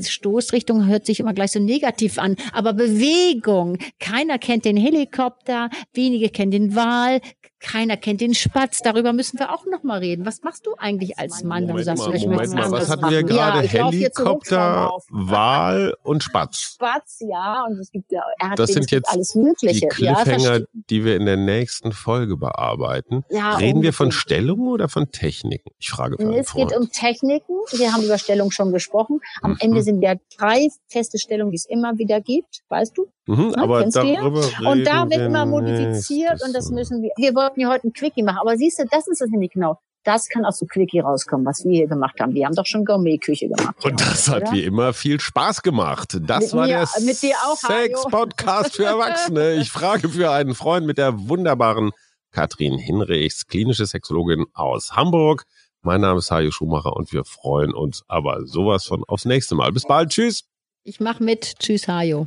Stoßrichtung 0.00 0.86
hört 0.86 1.06
sich 1.06 1.18
immer 1.18 1.34
gleich 1.34 1.52
so 1.52 1.58
negativ 1.58 2.18
an, 2.18 2.36
aber 2.52 2.72
Bewegung. 2.72 3.78
Keiner 3.98 4.38
kennt 4.38 4.64
den 4.64 4.76
Helikopter, 4.76 5.70
wenige 5.92 6.28
kennen 6.28 6.52
den 6.52 6.76
Wal, 6.76 7.20
keiner 7.62 7.96
kennt 7.96 8.20
den 8.20 8.34
Spatz. 8.34 8.80
Darüber 8.82 9.12
müssen 9.12 9.38
wir 9.38 9.52
auch 9.52 9.64
noch 9.66 9.82
mal 9.82 10.00
reden. 10.00 10.26
Was 10.26 10.42
machst 10.42 10.66
du 10.66 10.74
eigentlich 10.76 11.18
als 11.18 11.44
Mann, 11.44 11.66
du 11.68 11.82
sagst, 11.82 12.06
mal, 12.06 12.18
Moment 12.18 12.54
mal, 12.54 12.70
was 12.70 12.90
hatten 12.90 13.08
wir 13.08 13.22
gerade? 13.22 13.66
Ja, 13.66 13.90
Helikopter, 13.90 14.90
Wal 15.08 15.94
und 16.02 16.22
Spatz. 16.22 16.74
Spatz, 16.74 17.18
ja, 17.20 17.64
und 17.68 17.78
es 17.78 17.90
gibt 17.90 18.10
ja 18.10 18.22
Erdlinge, 18.38 18.56
Das 18.56 18.70
sind 18.70 18.90
jetzt 18.90 19.08
alles 19.08 19.34
Mögliche. 19.34 19.80
die 19.80 19.86
Cliffhanger, 19.86 20.58
ja, 20.58 20.64
die 20.72 21.04
wir 21.04 21.16
in 21.16 21.24
der 21.24 21.36
nächsten 21.36 21.92
Folge 21.92 22.36
bearbeiten. 22.36 23.24
Ja, 23.30 23.56
Reden 23.56 23.82
wir 23.82 23.92
von 23.92 24.10
Stellungen 24.10 24.68
oder 24.68 24.88
von 24.88 25.10
Techniken? 25.10 25.70
Ich 25.78 25.90
frage 25.90 26.16
für 26.16 26.34
Es 26.34 26.52
geht 26.52 26.76
um 26.76 26.90
Techniken. 26.90 27.54
Wir 27.72 27.92
haben 27.92 28.02
über 28.02 28.18
Stellung 28.18 28.50
schon 28.50 28.72
gesprochen. 28.72 29.20
Am 29.40 29.52
mhm. 29.52 29.58
Ende 29.60 29.82
sind 29.82 30.02
ja 30.02 30.16
drei 30.36 30.68
feste 30.88 31.18
Stellungen, 31.18 31.52
die 31.52 31.56
es 31.56 31.66
immer 31.66 31.96
wieder 31.98 32.20
gibt. 32.20 32.62
Weißt 32.68 32.98
du? 32.98 33.06
Mhm, 33.32 33.48
ne, 33.48 33.58
aber 33.58 33.84
darüber 33.86 34.44
Und 34.70 34.84
da 34.84 35.08
wird 35.08 35.22
immer 35.22 35.46
modifiziert 35.46 36.42
und 36.44 36.54
das 36.54 36.70
müssen 36.70 37.02
wir. 37.02 37.10
Wir 37.16 37.34
wollten 37.34 37.60
ja 37.60 37.70
heute 37.70 37.88
ein 37.88 37.92
Quickie 37.92 38.22
machen, 38.22 38.38
aber 38.40 38.56
siehst 38.56 38.78
du, 38.78 38.84
das 38.90 39.08
ist 39.08 39.22
es 39.22 39.30
nämlich 39.30 39.52
genau. 39.52 39.78
Das 40.04 40.28
kann 40.28 40.44
aus 40.44 40.58
so 40.58 40.66
Quickie 40.66 40.98
rauskommen, 40.98 41.46
was 41.46 41.64
wir 41.64 41.70
hier 41.70 41.86
gemacht 41.86 42.18
haben. 42.20 42.34
Wir 42.34 42.44
haben 42.46 42.56
doch 42.56 42.66
schon 42.66 42.84
Gourmet-Küche 42.84 43.48
gemacht. 43.48 43.84
Und 43.84 44.00
das 44.00 44.28
hat 44.28 44.42
oder? 44.42 44.52
wie 44.52 44.64
immer 44.64 44.92
viel 44.92 45.20
Spaß 45.20 45.62
gemacht. 45.62 46.18
Das 46.26 46.46
mit 46.46 46.52
war 46.54 46.66
mir, 46.66 46.74
der 46.74 46.86
Sex-Podcast 46.86 48.76
für 48.76 48.84
Erwachsene. 48.84 49.54
Ich 49.54 49.70
frage 49.70 50.08
für 50.08 50.32
einen 50.32 50.54
Freund 50.54 50.86
mit 50.86 50.98
der 50.98 51.28
wunderbaren 51.28 51.92
Katrin 52.32 52.78
Hinrichs, 52.78 53.46
klinische 53.46 53.86
Sexologin 53.86 54.44
aus 54.54 54.96
Hamburg. 54.96 55.44
Mein 55.82 56.00
Name 56.00 56.18
ist 56.18 56.30
Hajo 56.32 56.50
Schumacher 56.50 56.96
und 56.96 57.12
wir 57.12 57.24
freuen 57.24 57.72
uns 57.72 58.02
aber 58.08 58.44
sowas 58.44 58.84
von 58.84 59.04
aufs 59.04 59.24
nächste 59.24 59.54
Mal. 59.54 59.72
Bis 59.72 59.84
bald. 59.84 60.10
Tschüss. 60.10 60.44
Ich 60.84 60.98
mach 60.98 61.20
mit. 61.20 61.60
Tschüss, 61.60 61.86
Hajo. 61.86 62.26